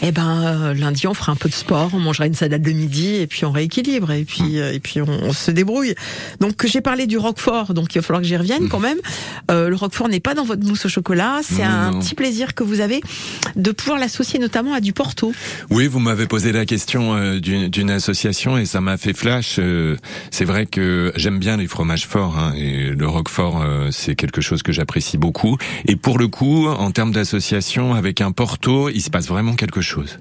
Eh 0.03 0.13
ben 0.13 0.43
euh, 0.43 0.75
lundi 0.75 1.07
on 1.07 1.15
fera 1.15 1.33
un 1.33 1.37
peu 1.37 1.49
de 1.49 1.55
sport, 1.55 1.91
on 1.95 1.99
mangera 1.99 2.27
une 2.27 2.35
salade 2.35 2.63
de 2.63 2.73
midi 2.73 3.15
et 3.17 3.27
puis 3.27 3.45
on 3.45 3.51
rééquilibre 3.53 4.11
et 4.13 4.25
puis 4.25 4.43
Mm. 4.43 4.57
euh, 4.57 4.73
et 4.73 4.81
puis 4.81 5.01
on, 5.01 5.07
on 5.09 5.33
se 5.33 5.51
débrouille. 5.51 5.95
Donc 6.41 6.67
j'ai 6.67 6.81
parlé 6.81 7.07
du 7.07 7.17
roquefort, 7.19 7.73
donc 7.75 7.95
il 7.95 7.99
va 7.99 8.03
falloir 8.03 8.21
que 8.23 8.29
j'y 8.29 8.37
revienne 8.37 8.69
quand 8.69 8.81
même. 8.81 8.99
Euh, 9.51 9.69
le 9.69 9.77
roquefort 9.77 10.09
n'est 10.09 10.21
pas 10.21 10.35
dans 10.35 10.45
votre 10.45 10.65
mousse 10.67 10.85
au 10.85 10.89
chocolat, 10.89 11.41
c'est 11.43 11.63
un 11.63 11.93
non. 11.93 12.01
petit 12.01 12.15
plaisir 12.15 12.55
que 12.55 12.63
vous 12.63 12.81
avez 12.81 13.01
de 13.57 13.71
pouvoir 13.73 13.99
l'associer 13.99 14.39
notamment 14.39 14.75
à 14.75 14.81
du 14.81 14.93
Porto. 14.93 15.33
Oui, 15.73 15.87
vous 15.87 16.01
m'avez 16.01 16.27
posé 16.27 16.51
la 16.51 16.67
question 16.67 17.15
euh, 17.15 17.39
d'une 17.39 17.91
association 17.91 18.59
et 18.59 18.67
ça 18.67 18.81
m'a 18.81 18.97
fait 18.97 19.13
flash. 19.13 19.61
Euh, 19.61 19.97
c'est 20.33 20.45
vrai 20.45 20.67
que 20.67 21.13
j'aime 21.15 21.39
bien 21.39 21.57
les 21.57 21.69
fromages 21.69 22.09
forts 22.09 22.37
hein, 22.37 22.53
et 22.57 22.91
le 22.91 23.07
roquefort, 23.07 23.63
euh, 23.63 23.89
c'est 23.93 24.17
quelque 24.17 24.41
chose 24.41 24.65
que 24.65 24.73
j'apprécie 24.73 25.17
beaucoup. 25.17 25.59
Et 25.87 25.95
pour 25.95 26.19
le 26.19 26.27
coup, 26.27 26.67
en 26.67 26.91
termes 26.91 27.13
d'association 27.13 27.95
avec 27.95 28.21
un 28.21 28.33
Porto, 28.33 28.89
il 28.89 29.01
se 29.01 29.11
passe 29.11 29.29
vraiment 29.29 29.55
quelque 29.55 29.81
chose. 29.81 30.19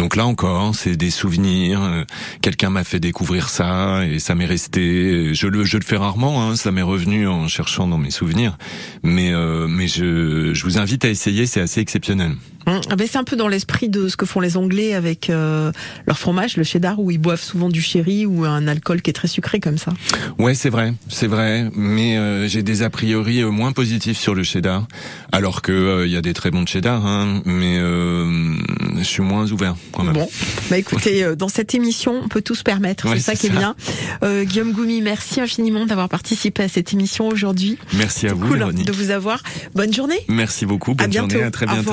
Donc 0.00 0.16
là 0.16 0.24
encore, 0.24 0.74
c'est 0.74 0.96
des 0.96 1.10
souvenirs. 1.10 1.82
euh, 1.82 2.04
Quelqu'un 2.40 2.70
m'a 2.70 2.84
fait 2.84 3.00
découvrir 3.00 3.50
ça 3.50 4.00
et 4.06 4.18
ça 4.18 4.34
m'est 4.34 4.46
resté. 4.46 5.34
Je 5.34 5.46
le 5.46 5.62
je 5.64 5.76
le 5.76 5.84
fais 5.84 5.98
rarement. 5.98 6.42
Hein, 6.42 6.56
ça 6.56 6.72
m'est 6.72 6.80
revenu 6.80 7.28
en 7.28 7.48
cherchant 7.48 7.86
dans 7.86 7.98
mes 7.98 8.10
souvenirs. 8.10 8.56
Mais 9.02 9.30
euh, 9.34 9.66
mais 9.68 9.88
je 9.88 10.54
je 10.54 10.64
vous 10.64 10.78
invite 10.78 11.04
à 11.04 11.10
essayer. 11.10 11.44
C'est 11.44 11.60
assez 11.60 11.82
exceptionnel. 11.82 12.32
Hum, 12.66 12.80
ah 12.90 12.96
ben, 12.96 13.06
c'est 13.10 13.18
un 13.18 13.24
peu 13.24 13.36
dans 13.36 13.48
l'esprit 13.48 13.88
de 13.88 14.08
ce 14.08 14.16
que 14.16 14.26
font 14.26 14.40
les 14.40 14.56
Anglais 14.56 14.94
avec 14.94 15.28
euh, 15.30 15.72
leur 16.06 16.18
fromage, 16.18 16.56
le 16.58 16.64
cheddar, 16.64 16.98
où 17.00 17.10
ils 17.10 17.18
boivent 17.18 17.42
souvent 17.42 17.68
du 17.68 17.80
sherry 17.80 18.26
ou 18.26 18.44
un 18.44 18.68
alcool 18.68 19.00
qui 19.00 19.10
est 19.10 19.14
très 19.14 19.28
sucré 19.28 19.60
comme 19.60 19.78
ça. 19.78 19.92
Ouais, 20.38 20.54
c'est 20.54 20.68
vrai, 20.68 20.92
c'est 21.08 21.26
vrai, 21.26 21.70
mais 21.74 22.18
euh, 22.18 22.48
j'ai 22.48 22.62
des 22.62 22.82
a 22.82 22.90
priori 22.90 23.42
euh, 23.42 23.50
moins 23.50 23.72
positifs 23.72 24.18
sur 24.18 24.34
le 24.34 24.42
cheddar, 24.42 24.86
alors 25.32 25.62
que 25.62 25.72
euh, 25.72 26.06
il 26.06 26.12
y 26.12 26.16
a 26.18 26.20
des 26.20 26.34
très 26.34 26.50
bons 26.50 26.66
cheddar, 26.66 27.04
hein, 27.06 27.40
mais 27.46 27.78
euh, 27.78 28.54
je 28.98 29.04
suis 29.04 29.22
moins 29.22 29.50
ouvert 29.50 29.74
quand 29.90 30.04
même. 30.04 30.14
Bon, 30.14 30.28
bah 30.70 30.78
écoutez, 30.78 31.24
euh, 31.24 31.34
dans 31.36 31.48
cette 31.48 31.74
émission, 31.74 32.20
on 32.24 32.28
peut 32.28 32.42
tout 32.42 32.54
se 32.54 32.62
permettre, 32.62 33.08
Ouais, 33.08 33.16
c'est 33.16 33.20
ça 33.20 33.34
qui 33.36 33.46
est 33.46 33.50
ça. 33.50 33.56
bien. 33.56 33.76
Euh, 34.22 34.44
Guillaume 34.44 34.72
Goumi, 34.72 35.00
merci 35.02 35.40
infiniment 35.40 35.86
d'avoir 35.86 36.08
participé 36.08 36.62
à 36.62 36.68
cette 36.68 36.92
émission 36.92 37.28
aujourd'hui. 37.28 37.78
Merci 37.94 38.26
à 38.28 38.34
vous, 38.34 38.46
Cool 38.46 38.58
Véronique. 38.58 38.86
de 38.86 38.92
vous 38.92 39.10
avoir. 39.10 39.42
Bonne 39.74 39.92
journée. 39.92 40.20
Merci 40.28 40.66
beaucoup, 40.66 40.94
bonne 40.94 41.04
À 41.04 41.08
bientôt. 41.08 41.30
journée, 41.30 41.44
à 41.46 41.50
très 41.50 41.66
bientôt. 41.66 41.92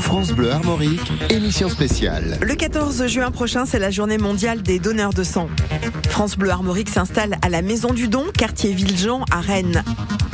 France 0.00 0.32
Bleu 0.32 0.50
Armorique, 0.50 1.12
émission 1.30 1.68
spéciale. 1.68 2.38
Le 2.40 2.54
14 2.54 3.06
juin 3.06 3.30
prochain, 3.30 3.64
c'est 3.66 3.78
la 3.78 3.90
journée 3.90 4.18
mondiale 4.18 4.62
des 4.62 4.78
donneurs 4.78 5.12
de 5.12 5.22
sang. 5.22 5.48
France 6.08 6.36
Bleu 6.36 6.50
Armorique 6.50 6.90
s'installe 6.90 7.36
à 7.42 7.48
la 7.48 7.62
Maison 7.62 7.92
du 7.92 8.08
Don, 8.08 8.24
quartier 8.36 8.72
Villejean, 8.72 9.24
à 9.30 9.40
Rennes. 9.40 9.82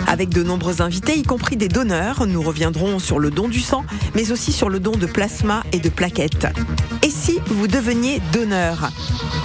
Avec 0.06 0.30
de 0.30 0.42
nombreux 0.42 0.82
invités, 0.82 1.16
y 1.16 1.22
compris 1.22 1.56
des 1.56 1.68
donneurs, 1.68 2.26
nous 2.26 2.42
reviendrons 2.42 2.98
sur 2.98 3.18
le 3.18 3.30
don 3.30 3.48
du 3.48 3.60
sang, 3.60 3.84
mais 4.14 4.32
aussi 4.32 4.52
sur 4.52 4.68
le 4.68 4.80
don 4.80 4.92
de 4.92 5.06
plasma 5.06 5.62
et 5.72 5.78
de 5.78 5.88
plaquettes. 5.88 6.46
Et 7.02 7.10
si 7.10 7.38
vous 7.46 7.68
deveniez 7.68 8.20
donneur? 8.32 8.90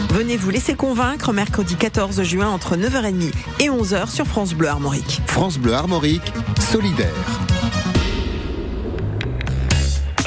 Venez 0.09 0.38
vous 0.38 0.49
laisser 0.49 0.76
convaincre 0.76 1.34
mercredi 1.34 1.76
14 1.76 2.24
juin 2.24 2.49
entre 2.49 2.78
9h30 2.78 3.32
et 3.59 3.70
11h 3.70 4.09
sur 4.09 4.26
France 4.26 4.53
Bleu 4.53 4.70
Armorique. 4.70 5.22
France 5.28 5.57
Bleu 5.57 5.74
Armorique, 5.74 6.34
solidaire. 6.72 7.13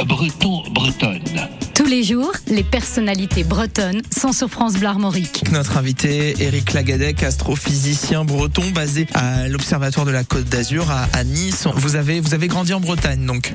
Breton, 0.05 0.63
bretonne. 0.71 1.49
Tous 1.61 1.68
les 1.89 2.03
jours, 2.03 2.33
les 2.49 2.63
personnalités 2.63 3.45
bretonnes 3.45 4.03
sont 4.15 4.33
sur 4.33 4.51
France 4.51 4.75
Bleu 4.75 4.89
Armorique. 4.89 5.45
Notre 5.53 5.79
invité, 5.79 6.35
Eric 6.41 6.75
Lagadec, 6.75 7.23
astrophysicien 7.23 8.25
breton 8.25 8.63
basé 8.75 9.07
à 9.15 9.49
l'Observatoire 9.49 10.05
de 10.05 10.11
la 10.11 10.23
Côte 10.23 10.45
d'Azur 10.45 10.91
à, 10.91 11.07
à 11.15 11.25
Nice. 11.25 11.67
Vous 11.75 11.97
avez, 11.97 12.21
vous 12.21 12.35
avez 12.35 12.47
grandi 12.47 12.75
en 12.75 12.81
Bretagne 12.81 13.25
donc 13.25 13.55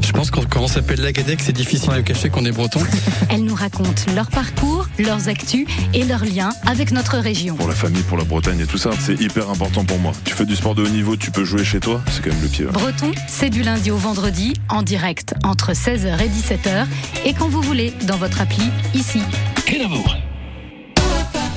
Je 0.00 0.12
pense 0.12 0.30
que 0.30 0.40
quand 0.40 0.60
on 0.60 0.68
s'appelle 0.68 1.00
Lagadec, 1.00 1.40
c'est 1.42 1.52
difficile 1.52 1.92
de 1.92 2.02
cacher 2.02 2.28
qu'on 2.28 2.44
est 2.44 2.52
breton. 2.52 2.80
Elles 3.30 3.42
nous 3.42 3.54
racontent 3.54 4.12
leur 4.14 4.30
parcours, 4.30 4.86
leurs 5.00 5.28
actus 5.28 5.66
et 5.92 6.04
leurs 6.04 6.24
liens 6.24 6.50
avec 6.66 6.92
notre 6.92 7.18
région. 7.18 7.56
Pour 7.56 7.68
la 7.68 7.74
famille, 7.74 8.02
pour 8.02 8.16
la 8.16 8.24
Bretagne 8.24 8.60
et 8.60 8.66
tout 8.66 8.78
ça, 8.78 8.90
c'est 9.00 9.20
hyper 9.20 9.50
important 9.50 9.84
pour 9.84 9.98
moi. 9.98 10.12
Tu 10.24 10.34
fais 10.34 10.46
du 10.46 10.54
sport 10.54 10.76
de 10.76 10.84
haut 10.84 10.88
niveau, 10.88 11.16
tu 11.16 11.32
peux 11.32 11.44
jouer 11.44 11.64
chez 11.64 11.80
toi, 11.80 12.00
c'est 12.12 12.22
quand 12.22 12.30
même 12.30 12.42
le 12.42 12.48
pied. 12.48 12.64
Breton, 12.66 13.10
c'est 13.28 13.50
du 13.50 13.62
lundi 13.64 13.90
au 13.90 13.96
vendredi, 13.96 14.54
en 14.68 14.82
direct 14.82 15.34
entre 15.42 15.72
16h 15.72 16.20
et 16.20 16.28
17h, 16.28 16.86
et 17.24 17.34
quand 17.34 17.48
vous 17.48 17.55
voulez, 17.62 17.92
dans 18.06 18.16
votre 18.16 18.40
appli, 18.40 18.70
ici. 18.94 19.22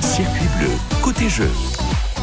Circuit 0.00 0.48
bleu, 0.58 0.70
côté 1.02 1.28
jeu. 1.28 1.50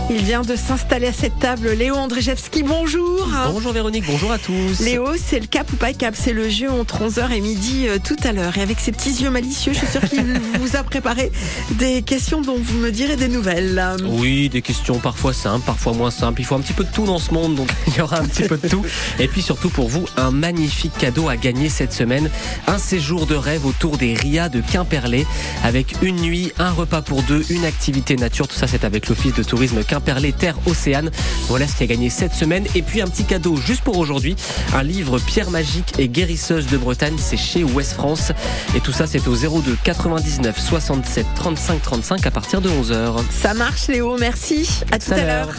Il 0.10 0.24
vient 0.24 0.41
de 0.41 0.55
s'installer 0.55 1.08
à 1.08 1.12
cette 1.12 1.38
table, 1.38 1.70
Léo 1.72 1.95
Andrzejewski, 1.95 2.64
bonjour. 2.64 3.28
Bonjour 3.51 3.74
Véronique, 3.74 4.05
bonjour 4.08 4.32
à 4.32 4.38
tous. 4.38 4.80
Léo, 4.80 5.05
c'est 5.22 5.41
le 5.41 5.47
cap 5.47 5.70
ou 5.74 5.76
pas 5.76 5.91
cap, 5.91 6.16
c'est 6.18 6.32
le 6.32 6.47
jeu 6.47 6.72
entre 6.72 7.01
11h 7.01 7.30
et 7.32 7.41
midi 7.41 7.89
euh, 7.89 7.97
tout 8.01 8.16
à 8.24 8.32
l'heure. 8.32 8.58
Et 8.58 8.62
avec 8.62 8.80
ses 8.80 8.93
petits 8.93 9.22
yeux 9.22 9.30
malicieux, 9.30 9.74
je 9.74 9.80
suis 9.80 9.88
sûre 9.88 10.08
qu'il 10.08 10.39
vous 10.62 10.78
a 10.78 10.84
préparé 10.84 11.30
des 11.72 12.03
questions 12.03 12.39
dont 12.39 12.55
vous 12.58 12.78
me 12.78 12.89
direz 12.89 13.18
des 13.18 13.28
nouvelles. 13.28 13.84
Oui, 14.05 14.47
des 14.47 14.62
questions 14.62 14.97
parfois 14.99 15.34
simples, 15.34 15.66
parfois 15.66 15.91
moins 15.91 16.12
simples. 16.12 16.39
Il 16.39 16.45
faut 16.45 16.55
un 16.55 16.62
petit 16.62 16.74
peu 16.74 16.86
de 16.86 16.91
tout 16.91 17.05
dans 17.05 17.20
ce 17.20 17.34
monde, 17.34 17.55
donc 17.55 17.70
il 17.88 17.95
y 17.95 18.01
aura 18.01 18.20
un 18.20 18.26
petit 18.26 18.43
peu 18.43 18.55
de 18.55 18.66
tout. 18.66 18.86
Et 19.20 19.28
puis 19.28 19.41
surtout 19.41 19.70
pour 19.70 19.89
vous, 19.89 20.05
un 20.16 20.32
magnifique 20.32 20.97
cadeau 20.97 21.28
à 21.28 21.36
gagner 21.36 21.68
cette 21.68 21.91
semaine. 21.91 22.30
Un 22.68 22.78
séjour 22.78 23.26
de 23.26 23.36
rêve 23.36 23.66
autour 23.66 23.97
des 23.97 24.14
RIA 24.14 24.47
de 24.47 24.62
Quimperlé, 24.62 25.28
avec 25.66 25.95
une 26.01 26.22
nuit, 26.22 26.53
un 26.60 26.72
repas 26.72 27.01
pour 27.01 27.24
deux, 27.24 27.43
une 27.49 27.66
activité 27.66 28.16
nature. 28.16 28.47
Tout 28.47 28.55
ça, 28.55 28.68
c'est 28.68 28.86
avec 28.86 29.10
l'Office 29.10 29.34
de 29.34 29.43
tourisme 29.43 29.84
Quimperlé 29.84 29.97
Terre 30.02 30.56
Océane. 30.66 31.12
Voilà 31.48 31.68
ce 31.68 31.76
qui 31.76 31.84
a 31.84 31.88
gagné 31.88 32.10
cette 32.10 32.34
semaine. 32.34 32.66
Et 32.76 32.82
puis 32.82 33.02
un 33.02 33.08
petit 33.08 33.24
cadeau 33.24 33.56
juste 33.56 33.82
pour 33.82 33.98
aujourd'hui, 33.98 34.36
un 34.76 34.84
livre 34.84 35.20
Pierre 35.20 35.52
magique 35.52 35.93
et 36.00 36.08
guérisseuse 36.08 36.68
de 36.68 36.78
Bretagne. 36.78 37.16
C'est 37.18 37.38
chez 37.38 37.64
Ouest 37.64 37.93
France. 37.93 38.32
Et 38.76 38.80
tout 38.80 38.91
ça, 38.91 39.08
c'est 39.08 39.28
au 39.28 39.36
02 39.36 39.78
99 39.84 40.60
67 40.60 41.26
35 41.36 41.82
35 41.82 42.26
à 42.28 42.32
partir 42.32 42.62
de 42.62 42.70
11h. 42.70 43.16
Ça 43.32 43.54
marche 43.54 43.88
Léo, 43.88 44.18
merci. 44.18 44.68
À 44.91 45.00
tout 45.00 45.14
à 45.14 45.18
l'heure. 45.24 45.50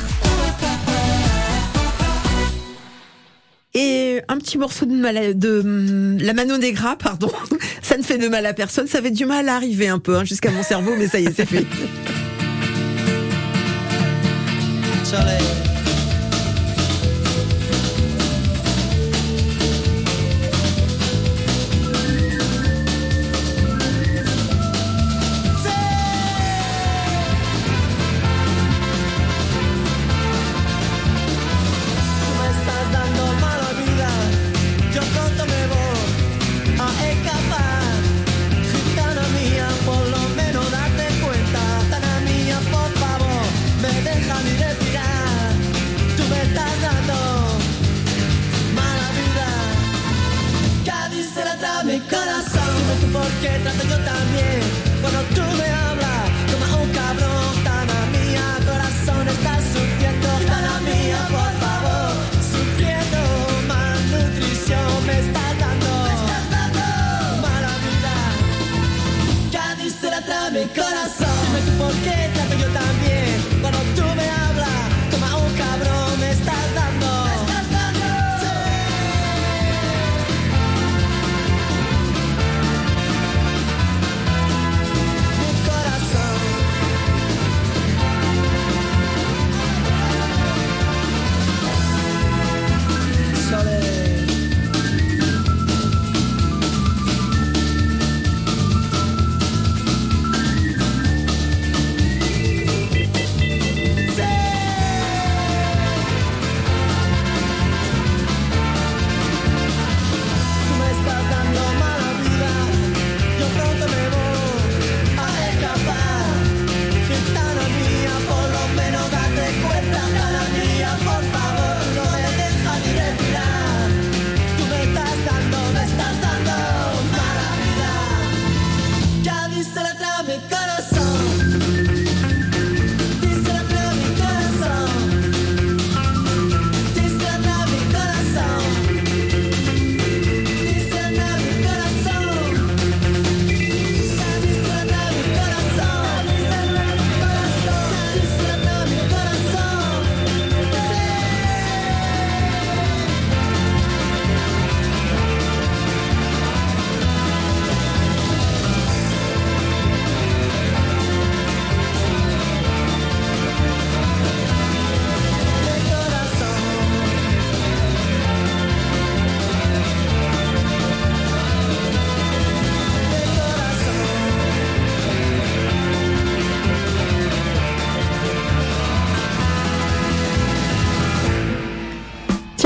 Et 3.74 4.22
un 4.28 4.38
petit 4.38 4.58
morceau 4.58 4.86
de, 4.86 4.94
mal- 4.94 5.38
de 5.38 6.16
la 6.20 6.32
Mano 6.32 6.56
Negra, 6.58 6.96
pardon. 6.96 7.30
Ça 7.82 7.96
ne 7.96 8.02
fait 8.02 8.18
de 8.18 8.26
mal 8.28 8.44
à 8.46 8.54
personne. 8.54 8.86
Ça 8.88 9.00
fait 9.00 9.10
du 9.10 9.24
mal 9.24 9.48
à 9.48 9.54
arriver 9.56 9.88
un 9.88 9.98
peu 9.98 10.16
hein, 10.16 10.24
jusqu'à 10.24 10.50
mon 10.50 10.62
cerveau, 10.62 10.92
mais 10.98 11.06
ça 11.06 11.20
y 11.20 11.26
est, 11.26 11.32
c'est 11.36 11.46
fait. 11.46 11.64
Soleil. 15.08 15.67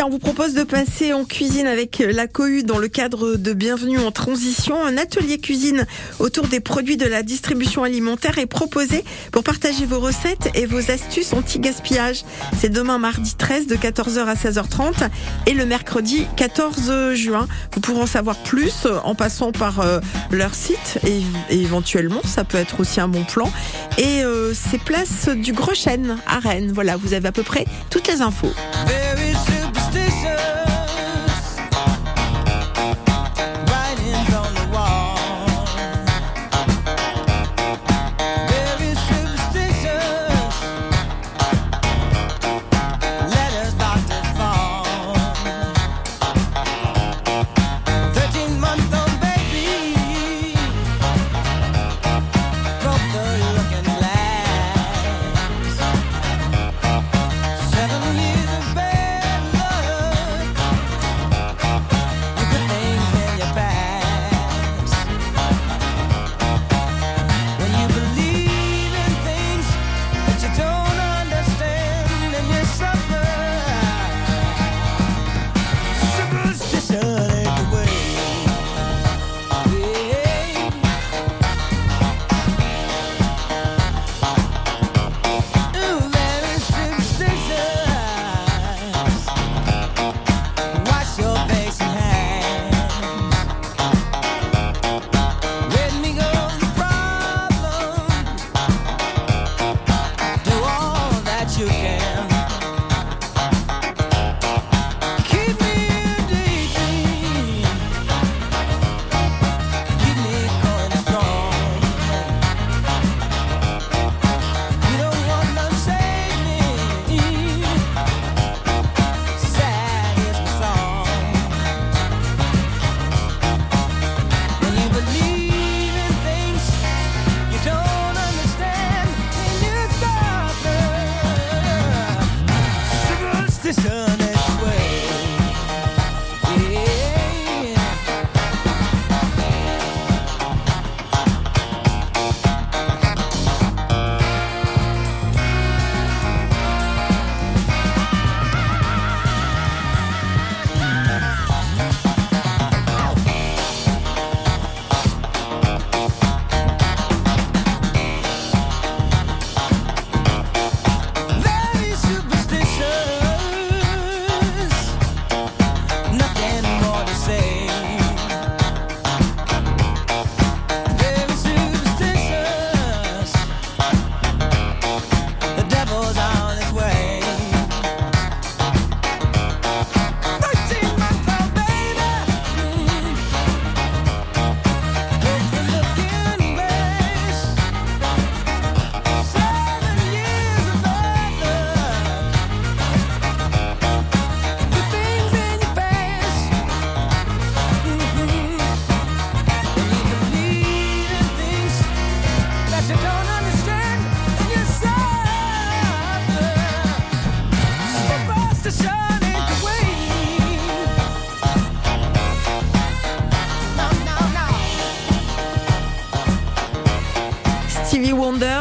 On 0.04 0.10
vous 0.10 0.18
propose 0.18 0.54
de 0.54 0.64
passer 0.64 1.12
en 1.12 1.24
cuisine 1.24 1.68
avec 1.68 2.02
la 2.04 2.26
cohue 2.26 2.64
dans 2.64 2.78
le 2.78 2.88
cadre 2.88 3.36
de 3.36 3.52
Bienvenue 3.52 4.00
en 4.00 4.10
transition. 4.10 4.82
Un 4.84 4.96
atelier 4.96 5.38
cuisine 5.38 5.86
autour 6.18 6.48
des 6.48 6.58
produits 6.58 6.96
de 6.96 7.06
la 7.06 7.22
distribution 7.22 7.84
alimentaire 7.84 8.38
est 8.38 8.46
proposé 8.46 9.04
pour 9.30 9.44
partager 9.44 9.86
vos 9.86 10.00
recettes 10.00 10.50
et 10.54 10.66
vos 10.66 10.90
astuces 10.90 11.32
anti-gaspillage. 11.32 12.24
C'est 12.58 12.68
demain 12.68 12.98
mardi 12.98 13.34
13 13.36 13.68
de 13.68 13.76
14h 13.76 14.24
à 14.24 14.34
16h30 14.34 15.08
et 15.46 15.54
le 15.54 15.66
mercredi 15.66 16.26
14 16.36 17.14
juin. 17.14 17.46
Vous 17.72 17.80
pourrez 17.80 18.02
en 18.02 18.06
savoir 18.06 18.36
plus 18.42 18.88
en 19.04 19.14
passant 19.14 19.52
par 19.52 19.80
euh, 19.80 20.00
leur 20.32 20.56
site 20.56 20.98
et, 21.06 21.22
éventuellement 21.54 22.22
ça 22.24 22.42
peut 22.42 22.58
être 22.58 22.80
aussi 22.80 23.00
un 23.00 23.08
bon 23.08 23.22
plan. 23.22 23.48
Et 23.98 24.24
euh, 24.24 24.52
c'est 24.52 24.80
place 24.82 25.28
du 25.28 25.52
Gros 25.52 25.74
Chêne 25.74 26.18
à 26.26 26.40
Rennes. 26.40 26.72
Voilà, 26.74 26.96
vous 26.96 27.14
avez 27.14 27.28
à 27.28 27.32
peu 27.32 27.44
près 27.44 27.66
toutes 27.88 28.08
les 28.08 28.20
infos. 28.20 28.52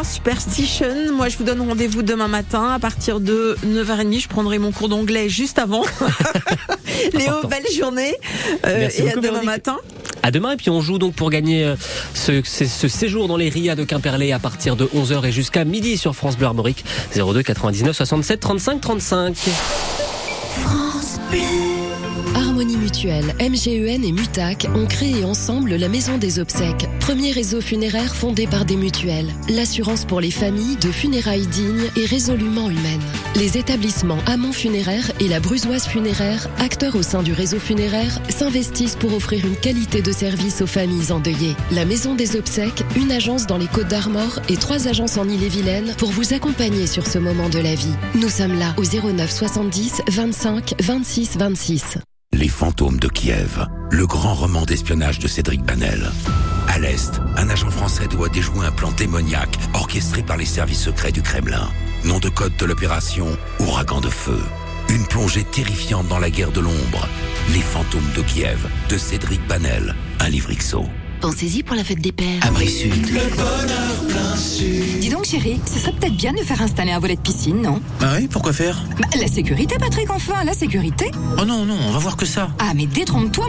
Superstition. 0.04 1.14
Moi, 1.16 1.30
je 1.30 1.38
vous 1.38 1.43
donne 1.43 1.62
rendez-vous 1.62 2.02
demain 2.02 2.28
matin 2.28 2.70
à 2.74 2.80
partir 2.80 3.20
de 3.20 3.56
9h30. 3.66 4.22
Je 4.22 4.28
prendrai 4.28 4.58
mon 4.60 4.72
cours 4.72 4.89
d'anglais 4.89 5.30
juste 5.30 5.60
avant. 5.60 5.84
Léo, 7.14 7.47
belle 7.49 7.66
journée. 7.76 8.16
Euh, 8.66 8.89
et 8.97 9.10
à 9.10 9.12
demain 9.12 9.22
Véronique. 9.22 9.45
matin. 9.45 9.78
À 10.24 10.30
demain, 10.32 10.52
et 10.52 10.56
puis 10.58 10.70
on 10.70 10.82
joue 10.82 10.99
donc 10.99 11.14
pour 11.16 11.30
gagner 11.32 11.64
euh, 11.64 11.76
ce, 12.14 12.41
ce- 12.43 12.66
ce 12.66 12.88
séjour 12.88 13.28
dans 13.28 13.38
les 13.38 13.49
RIA 13.49 13.76
de 13.76 13.84
Quimperlé 13.84 14.32
à 14.32 14.39
partir 14.39 14.76
de 14.76 14.86
11h 14.86 15.26
et 15.26 15.32
jusqu'à 15.32 15.66
midi 15.66 15.97
sur 15.97 16.16
France 16.16 16.38
Bleu 16.38 16.45
Armorique 16.47 16.86
02 17.16 17.41
99 17.41 17.95
67 17.95 18.39
35 18.39 18.82
35. 18.82 19.36
France 19.36 20.91
MGEN 23.10 24.04
et 24.04 24.12
Mutac 24.12 24.68
ont 24.76 24.86
créé 24.86 25.24
ensemble 25.24 25.76
la 25.76 25.89
Maison 25.89 26.20
des 26.20 26.38
Obsèques, 26.38 26.88
premier 26.99 27.32
réseau 27.32 27.60
funéraire 27.60 28.16
fondé 28.16 28.45
par 28.45 28.64
des 28.64 28.76
mutuelles. 28.76 29.34
L'assurance 29.49 30.06
pour 30.06 30.22
les 30.22 30.30
familles 30.30 30.76
de 30.76 30.91
funérailles 30.91 31.47
dignes 31.47 31.89
et 31.95 32.06
résolument 32.06 32.70
humaines. 32.70 33.02
Les 33.36 33.58
établissements 33.58 34.20
Amont 34.28 34.52
Funéraire 34.52 35.12
et 35.20 35.28
la 35.28 35.39
Brusoise 35.39 35.88
Funéraire, 35.88 36.47
acteurs 36.60 36.95
au 36.95 37.02
sein 37.02 37.24
du 37.24 37.34
réseau 37.34 37.58
funéraire, 37.58 38.22
s'investissent 38.30 38.97
pour 38.97 39.14
offrir 39.16 39.45
une 39.47 39.56
qualité 39.58 40.04
de 40.04 40.12
service 40.12 40.62
aux 40.62 40.68
familles 40.68 41.12
endeuillées. 41.12 41.56
La 41.72 41.86
Maison 41.86 42.14
des 42.14 42.36
Obsèques, 42.36 42.84
une 42.95 43.12
agence 43.12 43.47
dans 43.47 43.58
les 43.58 43.68
Côtes 43.68 43.88
d'Armor 43.88 44.39
et 44.47 44.58
trois 44.58 44.88
agences 44.88 45.18
en 45.18 45.28
Ille-et-Vilaine 45.28 45.95
pour 45.97 46.12
vous 46.12 46.34
accompagner 46.34 46.86
sur 46.86 47.08
ce 47.08 47.18
moment 47.18 47.49
de 47.49 47.60
la 47.60 47.74
vie. 47.74 47.95
Nous 48.14 48.30
sommes 48.30 48.60
là 48.60 48.76
au 48.78 48.84
09 48.84 49.32
70 49.32 50.02
25 50.08 50.76
26 50.80 51.38
26. 51.38 51.97
Les 52.42 52.48
fantômes 52.48 53.00
de 53.00 53.08
Kiev, 53.08 53.68
le 53.92 54.08
grand 54.08 54.34
roman 54.34 54.64
d'espionnage 54.64 55.20
de 55.20 55.28
Cédric 55.28 55.62
Banel. 55.62 56.10
À 56.68 56.80
l'Est, 56.80 57.22
un 57.38 57.48
agent 57.52 57.70
français 57.70 58.08
doit 58.08 58.30
déjouer 58.30 58.66
un 58.66 58.72
plan 58.72 58.89
démoniaque 58.94 59.56
orchestré 59.76 60.24
par 60.24 60.38
les 60.38 60.46
services 60.46 60.82
secrets 60.82 61.12
du 61.12 61.22
Kremlin. 61.22 61.70
Nom 62.04 62.18
de 62.18 62.30
code 62.30 62.58
de 62.58 62.66
l'opération, 62.66 63.28
Ouragan 63.60 64.02
de 64.02 64.10
feu. 64.10 64.42
Une 64.89 65.06
plongée 65.06 65.44
terrifiante 65.44 66.08
dans 66.08 66.18
la 66.18 66.32
guerre 66.32 66.52
de 66.52 66.62
l'ombre. 66.62 67.08
Les 67.54 67.62
fantômes 67.62 68.12
de 68.16 68.24
Kiev, 68.24 68.68
de 68.89 68.98
Cédric 68.98 69.46
Banel, 69.48 69.94
un 70.20 70.30
livre 70.30 70.52
XO. 70.52 70.88
Pensez-y 71.22 71.61
pour 71.61 71.76
la 71.76 71.84
fête 71.84 71.99
des 72.01 72.11
pères. 72.11 72.39
Abri 72.41 72.67
Sud. 72.67 72.93
Le 73.11 73.36
bonheur 73.36 74.05
plein 74.09 74.36
sud. 74.36 74.99
Dis 74.99 75.09
donc 75.09 75.26
chérie, 75.26 75.59
ce 75.72 75.78
serait 75.80 75.91
peut-être 75.93 76.15
bien 76.15 76.34
de 76.34 76.39
faire 76.39 76.61
installer 76.61 76.91
un 76.91 76.99
volet 76.99 77.15
de 77.15 77.22
piscine, 77.22 77.61
non? 77.61 77.80
Ah 78.01 78.13
oui, 78.17 78.28
pourquoi 78.28 78.53
faire? 78.53 78.82
Bah, 78.99 79.07
La 79.19 79.28
sécurité 79.28 79.76
Patrick, 79.80 80.09
enfin, 80.09 80.43
la 80.43 80.53
sécurité 80.53 81.11
Oh 81.39 81.45
non, 81.45 81.63
non, 81.65 81.78
on 81.88 81.91
va 81.91 81.99
voir 81.99 82.17
que 82.17 82.26
ça. 82.26 82.49
Ah 82.59 82.74
mais 82.76 82.88
détrompe-toi 82.88 83.47